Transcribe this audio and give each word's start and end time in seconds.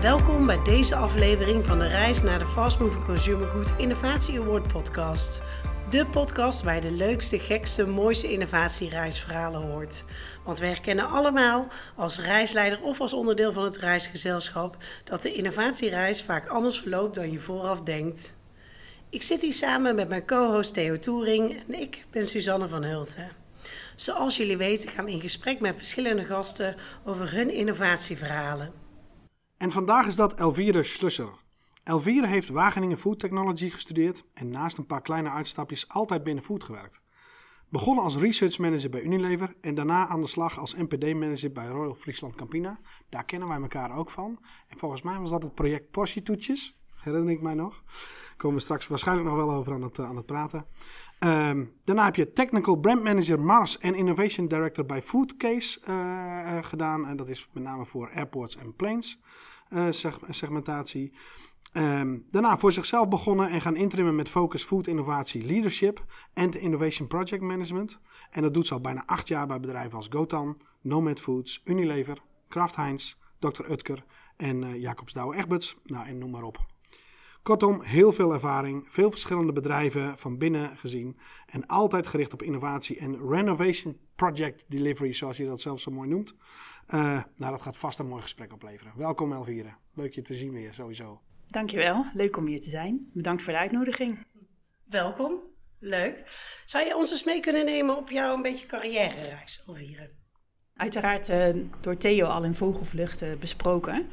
Welkom 0.00 0.46
bij 0.46 0.62
deze 0.62 0.96
aflevering 0.96 1.66
van 1.66 1.78
de 1.78 1.86
reis 1.86 2.22
naar 2.22 2.38
de 2.38 2.44
Fast 2.44 2.78
Moving 2.78 3.04
Consumer 3.04 3.48
Goods 3.48 3.70
Innovatie 3.76 4.40
Award 4.40 4.72
podcast. 4.72 5.42
De 5.90 6.06
podcast 6.06 6.62
waar 6.62 6.74
je 6.74 6.80
de 6.80 6.90
leukste, 6.90 7.38
gekste, 7.38 7.86
mooiste 7.86 8.32
innovatiereisverhalen 8.32 9.60
hoort. 9.60 10.04
Want 10.44 10.58
we 10.58 10.66
herkennen 10.66 11.08
allemaal, 11.08 11.68
als 11.96 12.20
reisleider 12.20 12.82
of 12.82 13.00
als 13.00 13.12
onderdeel 13.12 13.52
van 13.52 13.64
het 13.64 13.76
reisgezelschap, 13.76 14.76
dat 15.04 15.22
de 15.22 15.32
innovatiereis 15.32 16.22
vaak 16.22 16.48
anders 16.48 16.78
verloopt 16.78 17.14
dan 17.14 17.30
je 17.30 17.38
vooraf 17.38 17.80
denkt. 17.80 18.34
Ik 19.10 19.22
zit 19.22 19.42
hier 19.42 19.54
samen 19.54 19.94
met 19.94 20.08
mijn 20.08 20.26
co-host 20.26 20.74
Theo 20.74 20.98
Toering 20.98 21.62
en 21.68 21.80
ik 21.80 22.04
ben 22.10 22.26
Suzanne 22.26 22.68
van 22.68 22.82
Hulten. 22.82 23.30
Zoals 23.96 24.36
jullie 24.36 24.56
weten 24.56 24.88
gaan 24.88 25.04
we 25.04 25.10
in 25.10 25.20
gesprek 25.20 25.60
met 25.60 25.76
verschillende 25.76 26.24
gasten 26.24 26.76
over 27.04 27.32
hun 27.32 27.50
innovatieverhalen. 27.50 28.81
En 29.62 29.70
vandaag 29.70 30.06
is 30.06 30.16
dat 30.16 30.34
Elvire 30.34 30.82
Schlusser. 30.82 31.28
Elvire 31.82 32.26
heeft 32.26 32.48
Wageningen 32.48 32.98
Food 32.98 33.18
Technology 33.18 33.70
gestudeerd 33.70 34.24
en 34.34 34.48
naast 34.48 34.78
een 34.78 34.86
paar 34.86 35.02
kleine 35.02 35.30
uitstapjes 35.30 35.88
altijd 35.88 36.22
binnen 36.22 36.44
food 36.44 36.64
gewerkt. 36.64 37.00
Begonnen 37.68 38.04
als 38.04 38.16
research 38.16 38.58
manager 38.58 38.90
bij 38.90 39.02
Unilever 39.02 39.54
en 39.60 39.74
daarna 39.74 40.06
aan 40.08 40.20
de 40.20 40.26
slag 40.26 40.58
als 40.58 40.74
NPD-manager 40.74 41.52
bij 41.52 41.66
Royal 41.66 41.94
Friesland 41.94 42.34
Campina. 42.34 42.80
Daar 43.08 43.24
kennen 43.24 43.48
wij 43.48 43.60
elkaar 43.60 43.96
ook 43.96 44.10
van. 44.10 44.38
En 44.68 44.78
volgens 44.78 45.02
mij 45.02 45.18
was 45.18 45.30
dat 45.30 45.42
het 45.42 45.54
project 45.54 45.90
Portie 45.90 46.22
Toetjes, 46.22 46.78
herinner 46.94 47.32
ik 47.32 47.42
mij 47.42 47.54
nog. 47.54 47.82
Daar 47.86 48.36
komen 48.36 48.56
we 48.56 48.62
straks 48.62 48.86
waarschijnlijk 48.86 49.28
nog 49.28 49.36
wel 49.36 49.52
over 49.52 49.72
aan 49.72 49.82
het, 49.82 49.98
aan 49.98 50.16
het 50.16 50.26
praten. 50.26 50.66
Ehm, 51.18 51.64
daarna 51.84 52.04
heb 52.04 52.16
je 52.16 52.32
Technical 52.32 52.76
Brand 52.76 53.02
Manager 53.02 53.40
Mars 53.40 53.78
en 53.78 53.94
Innovation 53.94 54.48
Director 54.48 54.86
bij 54.86 55.02
Foodcase 55.02 55.80
uh, 55.88 56.58
gedaan. 56.60 57.06
En 57.06 57.16
dat 57.16 57.28
is 57.28 57.48
met 57.52 57.62
name 57.62 57.86
voor 57.86 58.10
airports 58.14 58.56
en 58.56 58.76
planes 58.76 59.20
segmentatie. 60.28 61.12
Um, 61.76 62.24
daarna 62.30 62.58
voor 62.58 62.72
zichzelf 62.72 63.08
begonnen 63.08 63.50
en 63.50 63.60
gaan 63.60 63.76
intrimmen 63.76 64.14
met 64.14 64.28
focus 64.28 64.64
food 64.64 64.86
innovatie 64.86 65.44
leadership 65.44 66.04
en 66.32 66.60
innovation 66.60 67.08
project 67.08 67.42
management. 67.42 67.98
En 68.30 68.42
dat 68.42 68.54
doet 68.54 68.66
ze 68.66 68.74
al 68.74 68.80
bijna 68.80 69.02
acht 69.06 69.28
jaar 69.28 69.46
bij 69.46 69.60
bedrijven 69.60 69.96
als 69.96 70.08
Gotan, 70.10 70.60
Nomad 70.80 71.20
Foods, 71.20 71.60
Unilever, 71.64 72.18
Kraft 72.48 72.76
Heinz, 72.76 73.14
Dr. 73.38 73.70
Utker 73.70 74.04
en 74.36 74.62
uh, 74.62 74.80
Jacobs 74.80 75.12
Douwe 75.12 75.36
Egberts. 75.36 75.76
Nou, 75.84 76.06
en 76.06 76.18
noem 76.18 76.30
maar 76.30 76.42
op. 76.42 76.66
Kortom, 77.42 77.80
heel 77.80 78.12
veel 78.12 78.32
ervaring, 78.32 78.84
veel 78.88 79.10
verschillende 79.10 79.52
bedrijven 79.52 80.18
van 80.18 80.38
binnen 80.38 80.76
gezien 80.76 81.18
en 81.46 81.66
altijd 81.66 82.06
gericht 82.06 82.32
op 82.32 82.42
innovatie 82.42 82.98
en 82.98 83.28
renovation 83.28 83.98
project 84.14 84.64
delivery, 84.68 85.12
zoals 85.12 85.36
je 85.36 85.46
dat 85.46 85.60
zelf 85.60 85.80
zo 85.80 85.90
mooi 85.90 86.08
noemt. 86.08 86.34
Uh, 86.88 87.22
nou, 87.36 87.52
dat 87.52 87.62
gaat 87.62 87.76
vast 87.76 87.98
een 87.98 88.06
mooi 88.06 88.22
gesprek 88.22 88.52
opleveren. 88.52 88.92
Welkom 88.96 89.32
Elvire, 89.32 89.74
leuk 89.94 90.14
je 90.14 90.22
te 90.22 90.34
zien 90.34 90.52
weer 90.52 90.72
sowieso. 90.72 91.20
Dankjewel, 91.48 92.04
leuk 92.14 92.36
om 92.36 92.46
hier 92.46 92.60
te 92.60 92.70
zijn. 92.70 93.10
Bedankt 93.12 93.42
voor 93.42 93.52
de 93.52 93.58
uitnodiging. 93.58 94.26
Welkom, 94.84 95.40
leuk. 95.78 96.22
Zou 96.66 96.86
je 96.86 96.96
ons 96.96 97.10
eens 97.10 97.24
mee 97.24 97.40
kunnen 97.40 97.64
nemen 97.64 97.96
op 97.96 98.10
jouw 98.10 98.34
een 98.34 98.42
beetje 98.42 98.66
carrière-reis, 98.66 99.64
Elvire? 99.66 100.10
Uiteraard 100.76 101.28
uh, 101.28 101.48
door 101.80 101.96
Theo 101.96 102.26
al 102.26 102.44
in 102.44 102.54
vogelvlucht 102.54 103.22
uh, 103.22 103.36
besproken. 103.36 104.06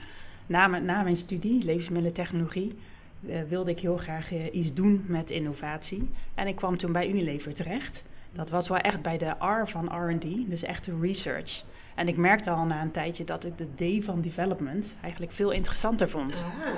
Na, 0.47 0.67
na, 0.67 1.03
mijn 1.03 1.15
studie, 1.15 1.63
levensmiddelentechnologie, 1.63 2.77
uh, 3.21 3.41
wilde 3.41 3.71
ik 3.71 3.79
heel 3.79 3.97
graag 3.97 4.51
iets 4.51 4.73
doen 4.73 5.05
met 5.07 5.29
innovatie. 5.29 6.09
En 6.35 6.47
ik 6.47 6.55
kwam 6.55 6.77
toen 6.77 6.91
bij 6.91 7.09
Unilever 7.09 7.55
terecht. 7.55 8.03
Dat 8.31 8.49
was 8.49 8.67
wel 8.67 8.77
echt 8.77 9.01
bij 9.01 9.17
de 9.17 9.29
R 9.39 9.67
van 9.67 10.09
R&D, 10.09 10.49
dus 10.49 10.63
echt 10.63 10.85
de 10.85 10.99
research. 10.99 11.63
En 11.99 12.07
ik 12.07 12.17
merkte 12.17 12.49
al 12.49 12.65
na 12.65 12.81
een 12.81 12.91
tijdje 12.91 13.23
dat 13.23 13.45
ik 13.45 13.57
de 13.57 13.99
D 13.99 14.03
van 14.03 14.21
development 14.21 14.95
eigenlijk 15.01 15.31
veel 15.31 15.51
interessanter 15.51 16.09
vond. 16.09 16.45
Ah. 16.45 16.69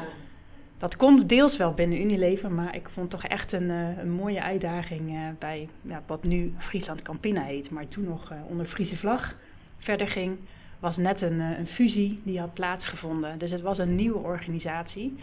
Dat 0.78 0.96
kon 0.96 1.20
deels 1.20 1.58
wel 1.58 1.74
binnen 1.74 2.02
Unilever, 2.02 2.54
maar 2.54 2.76
ik 2.76 2.90
vond 2.90 3.10
toch 3.10 3.24
echt 3.24 3.52
een, 3.52 3.70
uh, 3.70 3.98
een 3.98 4.12
mooie 4.12 4.42
uitdaging 4.42 5.12
uh, 5.12 5.20
bij 5.40 5.70
ja, 5.82 6.04
wat 6.06 6.24
nu 6.24 6.54
Friesland 6.58 7.02
Campina 7.02 7.42
heet, 7.42 7.72
maar 7.72 7.88
toen 7.88 8.04
nog 8.04 8.32
uh, 8.32 8.38
onder 8.48 8.66
Friese 8.66 8.98
vlag 8.98 9.36
verder 9.78 10.10
ging. 10.10 10.38
Was 10.80 10.98
net 10.98 11.22
een, 11.22 11.40
een, 11.40 11.68
fusie 11.68 12.22
die 12.24 12.40
had 12.40 12.54
plaatsgevonden. 12.54 13.38
Dus 13.38 13.52
het 13.52 13.62
was 13.62 13.78
een 13.78 13.96
nieuwe 13.96 14.20
organisatie 14.20 15.16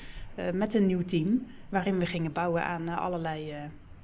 met 0.52 0.74
een 0.74 0.86
nieuw 0.86 1.04
team, 1.04 1.46
waarin 1.68 1.98
we 1.98 2.06
gingen 2.06 2.32
bouwen 2.32 2.64
aan 2.64 2.88
allerlei 2.88 3.54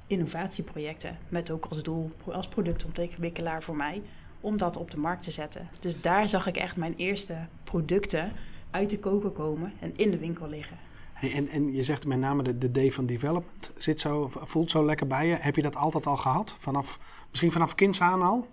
innovatieprojecten. 0.06 1.18
Met 1.28 1.50
ook 1.50 1.64
als 1.64 1.82
doel, 1.82 2.10
als 2.32 2.48
productontwikkelaar 2.48 3.62
voor 3.62 3.76
mij, 3.76 4.02
om 4.44 4.56
dat 4.56 4.76
op 4.76 4.90
de 4.90 4.98
markt 4.98 5.22
te 5.22 5.30
zetten. 5.30 5.68
Dus 5.80 6.00
daar 6.00 6.28
zag 6.28 6.46
ik 6.46 6.56
echt 6.56 6.76
mijn 6.76 6.94
eerste 6.96 7.36
producten 7.64 8.32
uit 8.70 8.90
de 8.90 8.98
koken 8.98 9.32
komen 9.32 9.72
en 9.80 9.92
in 9.96 10.10
de 10.10 10.18
winkel 10.18 10.48
liggen. 10.48 10.76
Hey, 11.12 11.32
en, 11.32 11.48
en 11.48 11.72
je 11.72 11.84
zegt 11.84 12.06
met 12.06 12.18
name 12.18 12.42
de, 12.42 12.58
de 12.58 12.88
D 12.88 12.94
van 12.94 13.06
development 13.06 13.72
zit 13.76 14.00
zo, 14.00 14.30
voelt 14.30 14.70
zo 14.70 14.84
lekker 14.84 15.06
bij 15.06 15.26
je. 15.26 15.34
Heb 15.34 15.56
je 15.56 15.62
dat 15.62 15.76
altijd 15.76 16.06
al 16.06 16.16
gehad? 16.16 16.56
Vanaf, 16.58 16.98
misschien 17.30 17.52
vanaf 17.52 17.74
kinds 17.74 18.00
aan 18.00 18.22
al? 18.22 18.46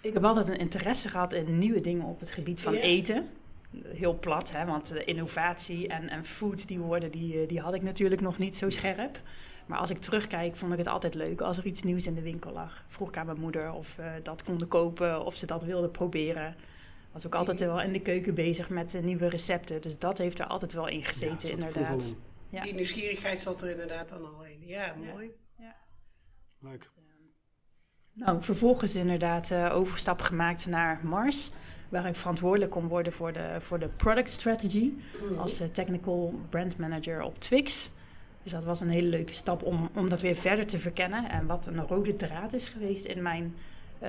Ik 0.00 0.12
heb 0.12 0.24
altijd 0.24 0.48
een 0.48 0.58
interesse 0.58 1.08
gehad 1.08 1.32
in 1.32 1.58
nieuwe 1.58 1.80
dingen 1.80 2.06
op 2.06 2.20
het 2.20 2.30
gebied 2.30 2.60
van 2.60 2.74
eten. 2.74 3.28
Heel 3.86 4.18
plat, 4.18 4.52
hè, 4.52 4.64
want 4.64 4.94
innovatie 4.94 5.88
en, 5.88 6.08
en 6.08 6.24
food, 6.24 6.68
die 6.68 6.78
woorden, 6.78 7.10
die, 7.10 7.46
die 7.46 7.60
had 7.60 7.74
ik 7.74 7.82
natuurlijk 7.82 8.20
nog 8.20 8.38
niet 8.38 8.56
zo 8.56 8.70
scherp. 8.70 9.20
Maar 9.66 9.78
als 9.78 9.90
ik 9.90 9.98
terugkijk, 9.98 10.56
vond 10.56 10.72
ik 10.72 10.78
het 10.78 10.86
altijd 10.86 11.14
leuk 11.14 11.40
als 11.40 11.58
er 11.58 11.66
iets 11.66 11.82
nieuws 11.82 12.06
in 12.06 12.14
de 12.14 12.22
winkel 12.22 12.52
lag. 12.52 12.84
Vroeg 12.86 13.08
ik 13.08 13.16
aan 13.16 13.26
mijn 13.26 13.40
moeder 13.40 13.72
of 13.72 13.96
we 13.96 14.20
dat 14.22 14.42
konden 14.42 14.68
kopen, 14.68 15.24
of 15.24 15.34
ze 15.34 15.46
dat 15.46 15.64
wilde 15.64 15.88
proberen. 15.88 16.56
Was 17.12 17.26
ook 17.26 17.34
altijd 17.34 17.60
wel 17.60 17.80
in 17.80 17.92
de 17.92 18.00
keuken 18.00 18.34
bezig 18.34 18.68
met 18.68 19.00
nieuwe 19.02 19.28
recepten. 19.28 19.80
Dus 19.80 19.98
dat 19.98 20.18
heeft 20.18 20.38
er 20.38 20.46
altijd 20.46 20.72
wel 20.72 20.88
in 20.88 21.02
gezeten, 21.02 21.50
inderdaad. 21.50 22.14
Ja. 22.48 22.60
Die 22.60 22.74
nieuwsgierigheid 22.74 23.40
zat 23.40 23.62
er 23.62 23.70
inderdaad 23.70 24.08
dan 24.08 24.34
al 24.34 24.44
in. 24.44 24.66
Ja, 24.66 24.94
mooi. 25.12 25.30
Ja. 25.58 25.76
Leuk. 26.60 26.90
Nou, 28.14 28.42
vervolgens 28.42 28.94
inderdaad 28.94 29.50
uh, 29.50 29.76
overstap 29.76 30.20
gemaakt 30.20 30.66
naar 30.66 31.00
Mars 31.02 31.50
waar 31.88 32.06
ik 32.06 32.16
verantwoordelijk 32.16 32.70
kon 32.70 32.88
worden 32.88 33.12
voor 33.12 33.32
de, 33.32 33.56
voor 33.58 33.78
de 33.78 33.88
product 33.88 34.30
strategy 34.30 34.92
mhm. 35.22 35.38
als 35.38 35.60
uh, 35.60 35.66
technical 35.66 36.34
brand 36.48 36.76
manager 36.76 37.22
op 37.22 37.38
Twix. 37.38 37.90
Dus 38.42 38.52
dat 38.52 38.64
was 38.64 38.80
een 38.80 38.88
hele 38.88 39.08
leuke 39.08 39.32
stap 39.32 39.62
om, 39.62 39.90
om 39.94 40.08
dat 40.08 40.20
weer 40.20 40.34
verder 40.34 40.66
te 40.66 40.78
verkennen. 40.78 41.30
En 41.30 41.46
wat 41.46 41.66
een 41.66 41.86
rode 41.86 42.14
draad 42.14 42.52
is 42.52 42.66
geweest 42.66 43.04
in 43.04 43.22
mijn 43.22 43.54
uh, 44.02 44.08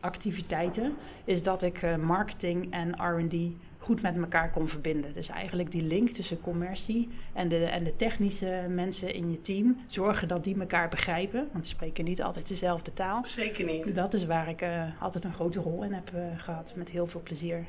activiteiten, 0.00 0.94
is 1.24 1.42
dat 1.42 1.62
ik 1.62 1.82
uh, 1.82 1.96
marketing 1.96 2.72
en 2.72 2.94
RD 2.94 3.34
goed 3.78 4.02
met 4.02 4.16
elkaar 4.16 4.50
kon 4.50 4.68
verbinden. 4.68 5.14
Dus 5.14 5.28
eigenlijk 5.28 5.70
die 5.70 5.82
link 5.82 6.08
tussen 6.08 6.40
commercie 6.40 7.08
en 7.32 7.48
de, 7.48 7.64
en 7.64 7.84
de 7.84 7.96
technische 7.96 8.66
mensen 8.68 9.14
in 9.14 9.30
je 9.30 9.40
team. 9.40 9.76
Zorgen 9.86 10.28
dat 10.28 10.44
die 10.44 10.60
elkaar 10.60 10.88
begrijpen, 10.88 11.48
want 11.52 11.64
die 11.64 11.74
spreken 11.74 12.04
niet 12.04 12.22
altijd 12.22 12.48
dezelfde 12.48 12.92
taal. 12.92 13.26
Zeker 13.26 13.64
niet. 13.64 13.94
Dat 13.94 14.14
is 14.14 14.26
waar 14.26 14.48
ik 14.48 14.62
uh, 14.62 15.02
altijd 15.02 15.24
een 15.24 15.32
grote 15.32 15.60
rol 15.60 15.82
in 15.82 15.92
heb 15.92 16.10
gehad, 16.36 16.72
met 16.76 16.90
heel 16.90 17.06
veel 17.06 17.22
plezier. 17.22 17.66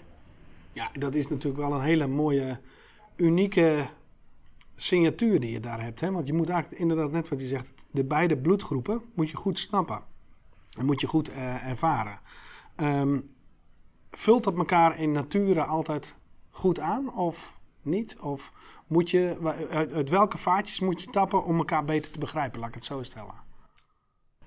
Ja, 0.73 0.89
dat 0.99 1.15
is 1.15 1.27
natuurlijk 1.27 1.63
wel 1.63 1.73
een 1.73 1.85
hele 1.85 2.07
mooie, 2.07 2.59
unieke 3.15 3.85
signatuur 4.77 5.39
die 5.39 5.51
je 5.51 5.59
daar 5.59 5.81
hebt. 5.81 6.01
Hè? 6.01 6.11
Want 6.11 6.27
je 6.27 6.33
moet 6.33 6.49
eigenlijk 6.49 6.81
inderdaad, 6.81 7.11
net 7.11 7.29
wat 7.29 7.39
je 7.39 7.47
zegt, 7.47 7.85
de 7.91 8.03
beide 8.03 8.37
bloedgroepen 8.37 9.01
moet 9.13 9.29
je 9.29 9.37
goed 9.37 9.59
snappen. 9.59 10.01
En 10.77 10.85
moet 10.85 11.01
je 11.01 11.07
goed 11.07 11.29
uh, 11.29 11.69
ervaren. 11.69 12.19
Um, 12.75 13.25
vult 14.11 14.43
dat 14.43 14.57
elkaar 14.57 14.99
in 14.99 15.11
nature 15.11 15.63
altijd 15.63 16.15
goed 16.49 16.79
aan 16.79 17.13
of 17.13 17.59
niet? 17.81 18.17
Of 18.19 18.51
moet 18.87 19.09
je, 19.09 19.37
uit, 19.69 19.93
uit 19.93 20.09
welke 20.09 20.37
vaatjes 20.37 20.79
moet 20.79 21.01
je 21.01 21.09
tappen 21.09 21.43
om 21.43 21.57
elkaar 21.57 21.85
beter 21.85 22.11
te 22.11 22.19
begrijpen? 22.19 22.59
Laat 22.59 22.69
ik 22.69 22.75
het 22.75 22.85
zo 22.85 23.03
stellen. 23.03 23.45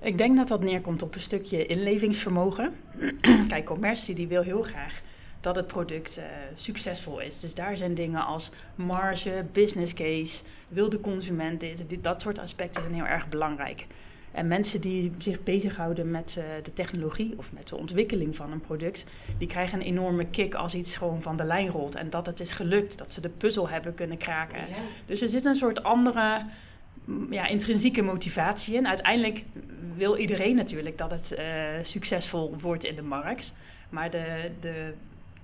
Ik 0.01 0.19
denk 0.19 0.37
dat 0.37 0.49
dat 0.49 0.63
neerkomt 0.63 1.03
op 1.03 1.15
een 1.15 1.21
stukje 1.21 1.67
inlevingsvermogen. 1.67 2.75
Kijk, 3.49 3.65
commercie 3.65 4.15
die 4.15 4.29
wil 4.29 4.43
heel 4.43 4.63
graag 4.63 5.01
dat 5.41 5.57
het 5.57 5.67
product 5.67 6.19
uh, 6.19 6.25
succesvol 6.55 7.21
is. 7.21 7.41
Dus 7.41 7.55
daar 7.55 7.77
zijn 7.77 7.95
dingen 7.95 8.25
als 8.25 8.51
marge, 8.75 9.47
business 9.53 9.95
case, 9.95 10.43
wil 10.69 10.89
de 10.89 11.01
consument 11.01 11.61
dit, 11.61 11.89
dit, 11.89 12.05
dat 12.05 12.23
soort 12.23 12.39
aspecten 12.39 12.83
zijn 12.83 12.95
heel 12.95 13.07
erg 13.07 13.29
belangrijk. 13.29 13.87
En 14.33 14.47
mensen 14.47 14.81
die 14.81 15.13
zich 15.19 15.43
bezighouden 15.43 16.11
met 16.11 16.37
uh, 16.39 16.45
de 16.63 16.73
technologie 16.73 17.35
of 17.37 17.53
met 17.53 17.69
de 17.69 17.77
ontwikkeling 17.77 18.37
van 18.37 18.53
een 18.53 18.61
product, 18.61 19.05
die 19.39 19.49
krijgen 19.49 19.81
een 19.81 19.87
enorme 19.87 20.27
kick 20.27 20.55
als 20.55 20.75
iets 20.75 20.97
gewoon 20.97 21.23
van 21.23 21.37
de 21.37 21.45
lijn 21.45 21.69
rolt. 21.69 21.95
En 21.95 22.11
dat 22.11 22.27
het 22.27 22.41
is 22.41 22.53
gelukt, 22.53 22.99
dat 22.99 23.13
ze 23.13 23.21
de 23.21 23.29
puzzel 23.29 23.69
hebben 23.69 23.95
kunnen 23.95 24.19
kraken. 24.19 24.59
Ja. 24.59 24.77
Dus 25.07 25.21
er 25.21 25.29
zit 25.29 25.45
een 25.45 25.55
soort 25.55 25.83
andere 25.83 26.47
mm, 27.05 27.33
ja, 27.33 27.47
intrinsieke 27.47 28.03
motivatie 28.03 28.75
in. 28.75 28.89
Uiteindelijk 28.89 29.45
wil 29.97 30.17
iedereen 30.17 30.57
natuurlijk 30.57 30.99
dat 30.99 31.11
het 31.11 31.35
uh, 31.39 31.45
succesvol 31.83 32.55
wordt 32.59 32.85
in 32.85 32.97
de 32.97 33.03
markt. 33.03 33.55
Maar 33.89 34.11
de, 34.11 34.51
de 34.61 34.95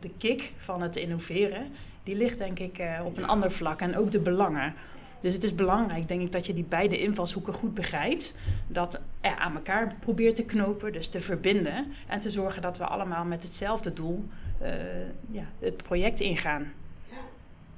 de 0.00 0.10
kick 0.18 0.52
van 0.56 0.82
het 0.82 0.96
innoveren, 0.96 1.68
die 2.02 2.16
ligt 2.16 2.38
denk 2.38 2.58
ik 2.58 2.78
uh, 2.78 3.00
op 3.04 3.16
een 3.16 3.26
ander 3.26 3.50
vlak. 3.50 3.80
En 3.80 3.96
ook 3.96 4.10
de 4.10 4.20
belangen. 4.20 4.74
Dus 5.20 5.34
het 5.34 5.42
is 5.42 5.54
belangrijk, 5.54 6.08
denk 6.08 6.20
ik, 6.20 6.32
dat 6.32 6.46
je 6.46 6.52
die 6.52 6.64
beide 6.64 6.98
invalshoeken 6.98 7.52
goed 7.52 7.74
begrijpt. 7.74 8.34
Dat 8.68 9.00
er 9.20 9.36
aan 9.36 9.54
elkaar 9.54 9.94
probeert 10.00 10.34
te 10.34 10.44
knopen, 10.44 10.92
dus 10.92 11.08
te 11.08 11.20
verbinden. 11.20 11.86
En 12.06 12.20
te 12.20 12.30
zorgen 12.30 12.62
dat 12.62 12.78
we 12.78 12.84
allemaal 12.84 13.24
met 13.24 13.42
hetzelfde 13.42 13.92
doel 13.92 14.24
uh, 14.62 14.68
ja, 15.30 15.44
het 15.58 15.76
project 15.76 16.20
ingaan. 16.20 16.72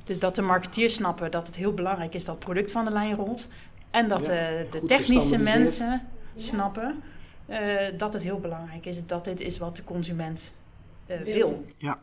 Dus 0.05 0.19
dat 0.19 0.35
de 0.35 0.43
marketeers 0.43 0.95
snappen 0.95 1.31
dat 1.31 1.47
het 1.47 1.57
heel 1.57 1.75
belangrijk 1.75 2.15
is 2.15 2.25
dat 2.25 2.35
het 2.35 2.45
product 2.45 2.73
van 2.73 2.85
de 2.85 2.91
lijn 2.91 3.15
rolt. 3.15 3.49
En 3.91 4.09
dat 4.09 4.27
Ja, 4.27 4.65
de, 4.71 4.83
technische 4.87 5.39
mensen 5.39 6.09
snappen 6.35 7.03
eh, 7.47 7.77
dat 7.97 8.13
het 8.13 8.23
heel 8.23 8.41
belangrijk 8.41 8.87
is. 8.87 9.07
Dat 9.07 9.25
dit 9.25 9.41
is 9.41 9.59
wat 9.59 9.77
de 9.77 9.85
consument 9.85 10.55
eh, 10.55 10.68
Wil. 11.09 11.25
wil. 11.25 11.65
Ja. 11.79 12.01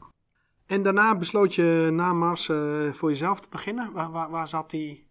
En 0.65 0.83
daarna 0.83 1.17
besloot 1.17 1.55
je 1.55 1.89
na 1.91 2.13
Mars 2.13 2.49
eh, 2.49 2.93
voor 2.93 3.09
jezelf 3.09 3.39
te 3.39 3.47
beginnen. 3.49 3.91
Waar, 3.91 4.11
waar, 4.11 4.29
waar 4.29 4.47
zat 4.47 4.69
die, 4.69 5.07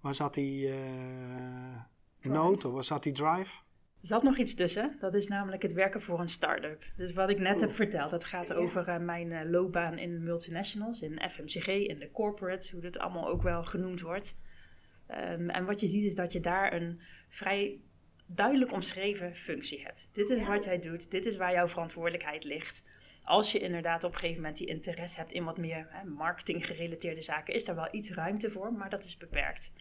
waar 0.00 0.14
zat 0.14 0.34
die 0.34 0.68
eh 0.68 1.80
nood 2.20 2.64
of 2.64 2.72
waar 2.72 2.84
zat 2.84 3.02
die 3.02 3.12
drive? 3.12 3.60
Er 4.00 4.08
zat 4.08 4.22
nog 4.22 4.38
iets 4.38 4.54
tussen. 4.54 4.96
Dat 5.00 5.14
is 5.14 5.28
namelijk 5.28 5.62
het 5.62 5.72
werken 5.72 6.02
voor 6.02 6.20
een 6.20 6.28
start-up. 6.28 6.82
Dus 6.96 7.12
wat 7.12 7.28
ik 7.28 7.38
net 7.38 7.60
heb 7.60 7.70
verteld, 7.70 8.10
dat 8.10 8.24
gaat 8.24 8.52
over 8.52 8.88
eh, 8.88 8.98
mijn 8.98 9.32
eh, 9.32 9.50
loopbaan 9.50 9.98
in 9.98 10.22
multinationals, 10.22 11.02
in 11.02 11.30
FMCG, 11.30 11.66
in 11.66 11.98
de 11.98 12.10
corporates, 12.10 12.70
hoe 12.70 12.80
dat 12.80 12.98
allemaal 12.98 13.28
ook 13.28 13.42
wel 13.42 13.64
genoemd 13.64 14.00
wordt. 14.00 14.40
Ehm, 15.06 15.48
en 15.48 15.64
wat 15.64 15.80
je 15.80 15.86
ziet 15.86 16.04
is 16.04 16.14
dat 16.14 16.32
je 16.32 16.40
daar 16.40 16.72
een 16.72 17.00
vrij 17.28 17.80
duidelijk 18.26 18.72
omschreven 18.72 19.34
functie 19.34 19.82
hebt. 19.82 20.08
Dit 20.12 20.30
is 20.30 20.46
wat 20.46 20.64
jij 20.64 20.78
doet, 20.78 21.10
dit 21.10 21.26
is 21.26 21.36
waar 21.36 21.52
jouw 21.52 21.68
verantwoordelijkheid 21.68 22.44
ligt. 22.44 22.84
Als 23.24 23.52
je 23.52 23.58
inderdaad 23.58 24.04
op 24.04 24.12
een 24.12 24.18
gegeven 24.18 24.40
moment 24.42 24.58
die 24.58 24.66
interesse 24.68 25.18
hebt 25.18 25.32
in 25.32 25.44
wat 25.44 25.58
meer 25.58 25.86
hè, 25.88 26.04
marketing 26.04 26.66
gerelateerde 26.66 27.22
zaken, 27.22 27.54
is 27.54 27.64
daar 27.64 27.74
wel 27.74 27.88
iets 27.90 28.10
ruimte 28.12 28.50
voor, 28.50 28.72
maar 28.72 28.90
dat 28.90 29.04
is 29.04 29.16
beperkt. 29.16 29.72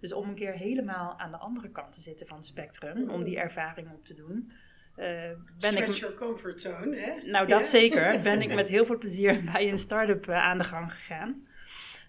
Dus 0.00 0.12
om 0.12 0.28
een 0.28 0.34
keer 0.34 0.52
helemaal 0.52 1.18
aan 1.18 1.30
de 1.30 1.36
andere 1.36 1.70
kant 1.70 1.92
te 1.92 2.00
zitten 2.00 2.26
van 2.26 2.36
het 2.36 2.46
spectrum, 2.46 3.10
om 3.10 3.24
die 3.24 3.36
ervaring 3.38 3.92
op 3.92 4.04
te 4.04 4.14
doen, 4.14 4.52
eh, 4.96 5.06
ben 5.06 5.72
Stretch 5.72 5.88
ik. 5.88 5.94
your 5.94 6.14
comfort 6.14 6.60
zone, 6.60 6.96
hè? 6.96 7.30
Nou, 7.30 7.46
dat 7.46 7.68
zeker. 7.68 8.20
Ben 8.20 8.42
ik 8.42 8.54
met 8.54 8.68
heel 8.68 8.86
veel 8.86 8.98
plezier 8.98 9.44
bij 9.52 9.68
een 9.70 9.78
start-up 9.78 10.28
eh, 10.28 10.36
aan 10.36 10.58
de 10.58 10.64
gang 10.64 10.92
gegaan. 10.92 11.46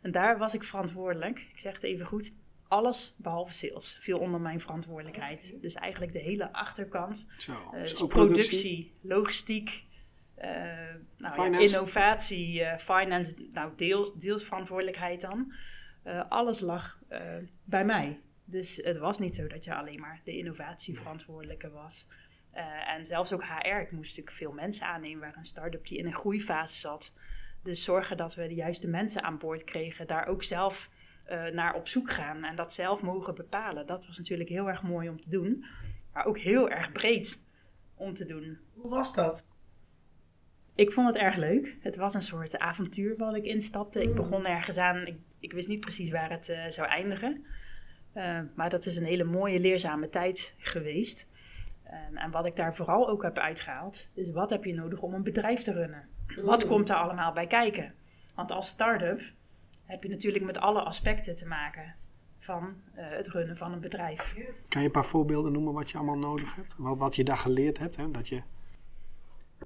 En 0.02 0.12
daar 0.12 0.38
was 0.38 0.54
ik 0.54 0.64
verantwoordelijk. 0.64 1.40
Ik 1.40 1.60
zeg 1.60 1.74
het 1.74 1.84
even 1.84 2.06
goed. 2.06 2.32
Alles 2.68 3.14
behalve 3.18 3.54
sales 3.54 3.98
viel 4.02 4.20
onder 4.20 4.42
mijn 4.42 4.60
verantwoordelijkheid. 4.60 5.58
Dus 5.62 5.74
eigenlijk 5.74 6.14
de 6.14 6.20
hele 6.20 6.54
achterkant. 6.54 7.28
Zo, 7.38 7.52
Eh, 7.74 7.80
dus 7.82 8.04
productie, 8.08 8.92
logistiek, 9.02 9.84
nou, 11.18 11.36
ja, 11.36 11.44
Finance. 11.44 11.74
innovatie, 11.74 12.64
eh, 12.64 12.78
finance, 12.78 13.36
nou 13.52 13.72
deels, 13.76 14.14
deels 14.14 14.44
verantwoordelijkheid 14.44 15.22
dan. 15.22 15.54
Eh, 16.04 16.30
alles 16.30 16.60
lag 16.60 17.00
eh, 17.08 17.22
bij 17.64 17.86
mij. 17.86 18.20
Dus 18.46 18.76
het 18.84 18.98
was 18.98 19.20
niet 19.20 19.36
zo 19.36 19.48
dat 19.48 19.64
je 19.64 19.76
alleen 19.76 20.00
maar 20.00 20.22
de 20.24 20.38
innovatieverantwoordelijke 20.38 21.70
was. 21.70 22.08
Eh, 22.56 22.94
en 22.94 23.06
zelfs 23.06 23.34
ook 23.34 23.44
HR. 23.44 23.68
Ik 23.68 23.92
moest 23.92 24.10
natuurlijk 24.10 24.36
veel 24.36 24.52
mensen 24.52 24.86
aannemen. 24.88 25.20
waar 25.20 25.38
een 25.38 25.46
start-up 25.46 25.88
die 25.88 25.98
in 25.98 26.06
een 26.06 26.16
groeifase 26.16 26.80
zat. 26.80 27.14
Dus 27.64 27.84
zorgen 27.84 28.18
dat 28.18 28.36
we 28.36 28.48
de 28.48 28.54
juiste 28.54 28.88
mensen 28.88 29.24
aan 29.24 29.38
boord 29.38 29.64
kregen. 29.64 30.08
Daar 30.08 30.28
ook 30.28 30.44
zelf 30.44 30.90
eh, 31.24 31.46
naar 31.46 31.74
op 31.74 31.88
zoek 31.88 32.12
gaan. 32.12 32.44
En 32.44 32.56
dat 32.56 32.74
zelf 32.74 33.02
mogen 33.02 33.36
bepalen. 33.36 33.86
Dat 33.86 34.06
was 34.06 34.18
natuurlijk 34.18 34.50
heel 34.50 34.70
erg 34.70 34.84
mooi 34.84 35.10
om 35.10 35.22
te 35.22 35.30
doen. 35.30 35.66
Maar 36.14 36.26
ook 36.26 36.38
heel 36.38 36.70
erg 36.70 36.92
breed 36.92 37.46
om 37.96 38.14
te 38.14 38.26
doen. 38.26 38.58
Hoe 38.74 38.90
was 38.90 39.14
dat? 39.14 39.46
Ik 40.76 40.92
vond 40.92 41.08
het 41.08 41.18
erg 41.18 41.36
leuk. 41.36 41.76
Het 41.80 41.96
was 41.96 42.14
een 42.14 42.22
soort 42.22 42.58
avontuur 42.58 43.18
wat 43.18 43.36
ik 43.36 43.46
instapte. 43.46 44.02
Ik 44.02 44.16
begon 44.16 44.46
ergens 44.46 44.78
aan. 44.78 45.06
Ik, 45.06 45.18
ik 45.40 45.54
wist 45.54 45.68
niet 45.68 45.80
precies 45.80 46.12
waar 46.12 46.30
het 46.30 46.50
eh, 46.50 46.68
zou 46.68 46.88
eindigen. 46.88 47.46
Eh, 48.14 48.40
maar 48.56 48.70
dat 48.70 48.86
is 48.86 48.98
een 48.98 49.06
hele 49.06 49.24
mooie, 49.24 49.60
leerzame 49.60 50.10
tijd 50.10 50.56
geweest. 50.58 51.28
En, 51.84 52.18
en 52.18 52.32
wat 52.32 52.46
ik 52.46 52.56
daar 52.56 52.76
vooral 52.76 53.10
ook 53.10 53.24
heb 53.24 53.38
uitgehaald, 53.38 54.10
is 54.14 54.32
wat 54.32 54.50
heb 54.50 54.64
je 54.64 54.74
nodig 54.74 55.02
om 55.02 55.14
een 55.14 55.24
bedrijf 55.24 55.62
te 55.62 55.74
runnen? 55.74 56.08
Wat 56.42 56.66
komt 56.66 56.90
er 56.90 56.96
allemaal 56.96 57.34
bij 57.34 57.48
kijken? 57.48 57.94
Want 58.36 58.52
als 58.52 58.68
start-up 58.68 59.22
heb 59.84 60.04
je 60.04 60.10
natuurlijk 60.10 60.46
met 60.46 60.58
alle 60.58 60.82
aspecten 60.82 61.36
te 61.36 61.48
maken 61.48 61.96
van 62.38 62.76
eh, 62.94 63.10
het 63.10 63.28
runnen 63.28 63.58
van 63.58 63.72
een 63.72 63.80
bedrijf. 63.80 64.36
Kan 64.68 64.82
je 64.82 64.88
een 64.88 64.94
paar 64.94 65.06
voorbeelden 65.06 65.52
noemen 65.52 65.74
wat 65.74 65.92
je 65.92 65.98
allemaal 65.98 66.18
nodig 66.18 66.56
hebt? 66.56 66.76
Wat, 66.78 66.98
wat 66.98 67.16
je 67.16 67.24
daar 67.24 67.38
geleerd 67.38 67.78
hebt? 67.78 67.96
Hè? 67.96 68.12
Dat 68.12 68.28
je, 68.28 68.42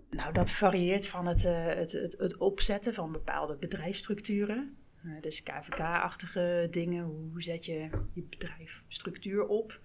Nou, 0.09 0.33
dat 0.33 0.51
varieert 0.51 1.07
van 1.07 1.25
het, 1.25 1.45
eh, 1.45 1.65
het, 1.65 1.91
het, 1.91 2.15
het 2.17 2.37
opzetten 2.37 2.93
van 2.93 3.11
bepaalde 3.11 3.55
bedrijfsstructuren. 3.55 4.77
Eh, 5.03 5.21
dus 5.21 5.43
KVK-achtige 5.43 6.67
dingen. 6.71 7.03
Hoe 7.03 7.41
zet 7.41 7.65
je 7.65 7.89
je 8.13 8.23
bedrijf 8.29 8.83
structuur 8.87 9.47
op? 9.47 9.81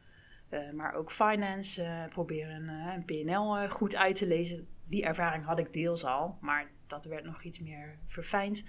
Eh, 0.48 0.70
maar 0.72 0.94
ook 0.94 1.12
finance. 1.12 2.06
proberen 2.08 2.68
een 2.68 3.04
PNL 3.04 3.68
goed 3.68 3.96
uit 3.96 4.16
te 4.16 4.26
lezen. 4.26 4.66
Die 4.84 5.04
ervaring 5.04 5.44
had 5.44 5.58
ik 5.58 5.72
deels 5.72 6.04
al, 6.04 6.38
maar 6.40 6.70
dat 6.86 7.04
werd 7.04 7.24
nog 7.24 7.42
iets 7.42 7.60
meer 7.60 7.98
verfijnd. 8.04 8.64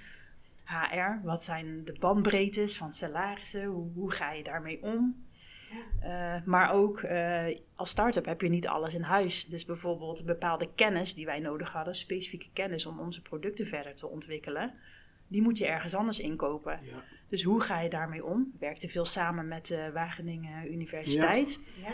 HR, 0.65 1.19
wat 1.23 1.43
zijn 1.43 1.85
de 1.85 1.95
bandbreedtes 1.99 2.77
van 2.77 2.91
salarissen? 2.91 3.65
Hoe 3.65 4.11
ga 4.11 4.31
je 4.31 4.43
daarmee 4.43 4.83
om? 4.83 5.24
Eh, 6.01 6.35
maar 6.45 6.71
ook 6.73 6.99
eh, 7.01 7.57
als 7.75 7.89
start-up 7.89 8.25
heb 8.25 8.41
je 8.41 8.49
niet 8.49 8.67
alles 8.67 8.93
in 8.93 9.01
huis. 9.01 9.45
Dus 9.45 9.65
bijvoorbeeld 9.65 10.25
bepaalde 10.25 10.69
kennis 10.75 11.13
die 11.13 11.25
wij 11.25 11.39
nodig 11.39 11.71
hadden, 11.71 11.95
specifieke 11.95 12.49
kennis 12.53 12.85
om 12.85 12.99
onze 12.99 13.21
producten 13.21 13.65
verder 13.65 13.95
te 13.95 14.07
ontwikkelen, 14.07 14.73
die 15.27 15.41
moet 15.41 15.57
je 15.57 15.65
ergens 15.67 15.95
anders 15.95 16.19
inkopen. 16.19 16.79
ja. 16.83 17.03
Dus 17.29 17.43
hoe 17.43 17.61
ga 17.61 17.79
je 17.79 17.89
daarmee 17.89 18.25
om? 18.25 18.51
Ik 18.53 18.59
werkte 18.59 18.87
veel 18.87 19.05
samen 19.05 19.47
met 19.47 19.67
de 19.67 19.91
Wageningen 19.93 20.71
Universiteit. 20.73 21.59
Ja. 21.81 21.91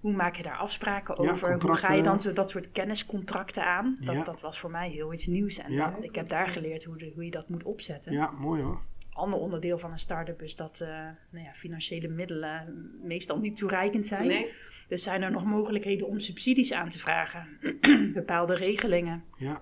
Hoe 0.00 0.12
maak 0.14 0.36
je 0.36 0.42
daar 0.42 0.56
afspraken 0.56 1.24
Ja, 1.24 1.30
over? 1.30 1.60
Hoe 1.62 1.76
ga 1.76 1.92
je 1.92 2.02
dan 2.02 2.20
zo 2.20 2.32
dat 2.32 2.50
soort 2.50 2.72
kenniscontracten 2.72 3.64
aan? 3.64 3.96
Dat, 4.00 4.14
Ja. 4.14 4.22
dat 4.22 4.40
was 4.40 4.58
voor 4.58 4.70
mij 4.70 4.90
heel 4.90 5.12
iets 5.12 5.26
nieuws. 5.26 5.58
En 5.58 5.72
Ja. 5.72 5.90
dat- 5.90 6.04
ik 6.04 6.14
heb 6.14 6.28
daar 6.28 6.48
geleerd 6.48 6.84
hoe, 6.84 6.96
de- 6.98 7.10
hoe 7.14 7.24
je 7.24 7.30
dat 7.30 7.48
moet 7.48 7.64
opzetten 7.64 8.12
ja, 8.12 8.30
mooi 8.30 8.62
hoor. 8.62 8.80
Ander 9.16 9.38
onderdeel 9.38 9.78
van 9.78 9.92
een 9.92 9.98
start-up 9.98 10.42
is 10.42 10.56
dat 10.56 10.80
eh, 10.80 10.88
nou 11.30 11.44
ja, 11.44 11.52
financiële 11.52 12.08
middelen 12.08 12.90
meestal 13.02 13.38
niet 13.38 13.56
toereikend 13.56 14.06
zijn. 14.06 14.26
Nee. 14.26 14.52
Dus 14.88 15.02
zijn 15.02 15.22
er 15.22 15.30
nog 15.30 15.44
mogelijkheden 15.44 16.06
om 16.06 16.18
subsidies 16.18 16.72
aan 16.72 16.88
te 16.88 16.98
vragen, 16.98 17.48
bepaalde 18.14 18.54
regelingen. 18.54 19.24
Ja, 19.36 19.60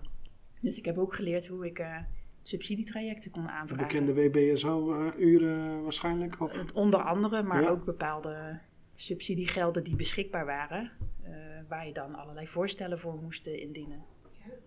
Dus 0.60 0.78
ik 0.78 0.84
heb 0.84 0.98
ook 0.98 1.14
geleerd 1.14 1.46
hoe 1.46 1.66
ik 1.66 1.78
eh, 1.78 1.96
subsidietrajecten 2.42 3.30
kon 3.30 3.42
de 3.42 3.48
aanvragen. 3.50 3.86
bekende 3.86 4.14
WBSO-uren 4.14 5.82
waarschijnlijk. 5.82 6.40
Of, 6.40 6.72
Onder 6.72 7.00
andere, 7.00 7.42
maar 7.42 7.62
Ja. 7.62 7.68
ook 7.68 7.84
bepaalde 7.84 8.58
subsidiegelden 8.94 9.84
die 9.84 9.96
beschikbaar 9.96 10.46
waren, 10.46 10.90
eh, 11.22 11.32
waar 11.68 11.86
je 11.86 11.92
dan 11.92 12.14
allerlei 12.14 12.46
voorstellen 12.46 12.98
voor 12.98 13.14
moest 13.22 13.46
indienen. 13.46 14.04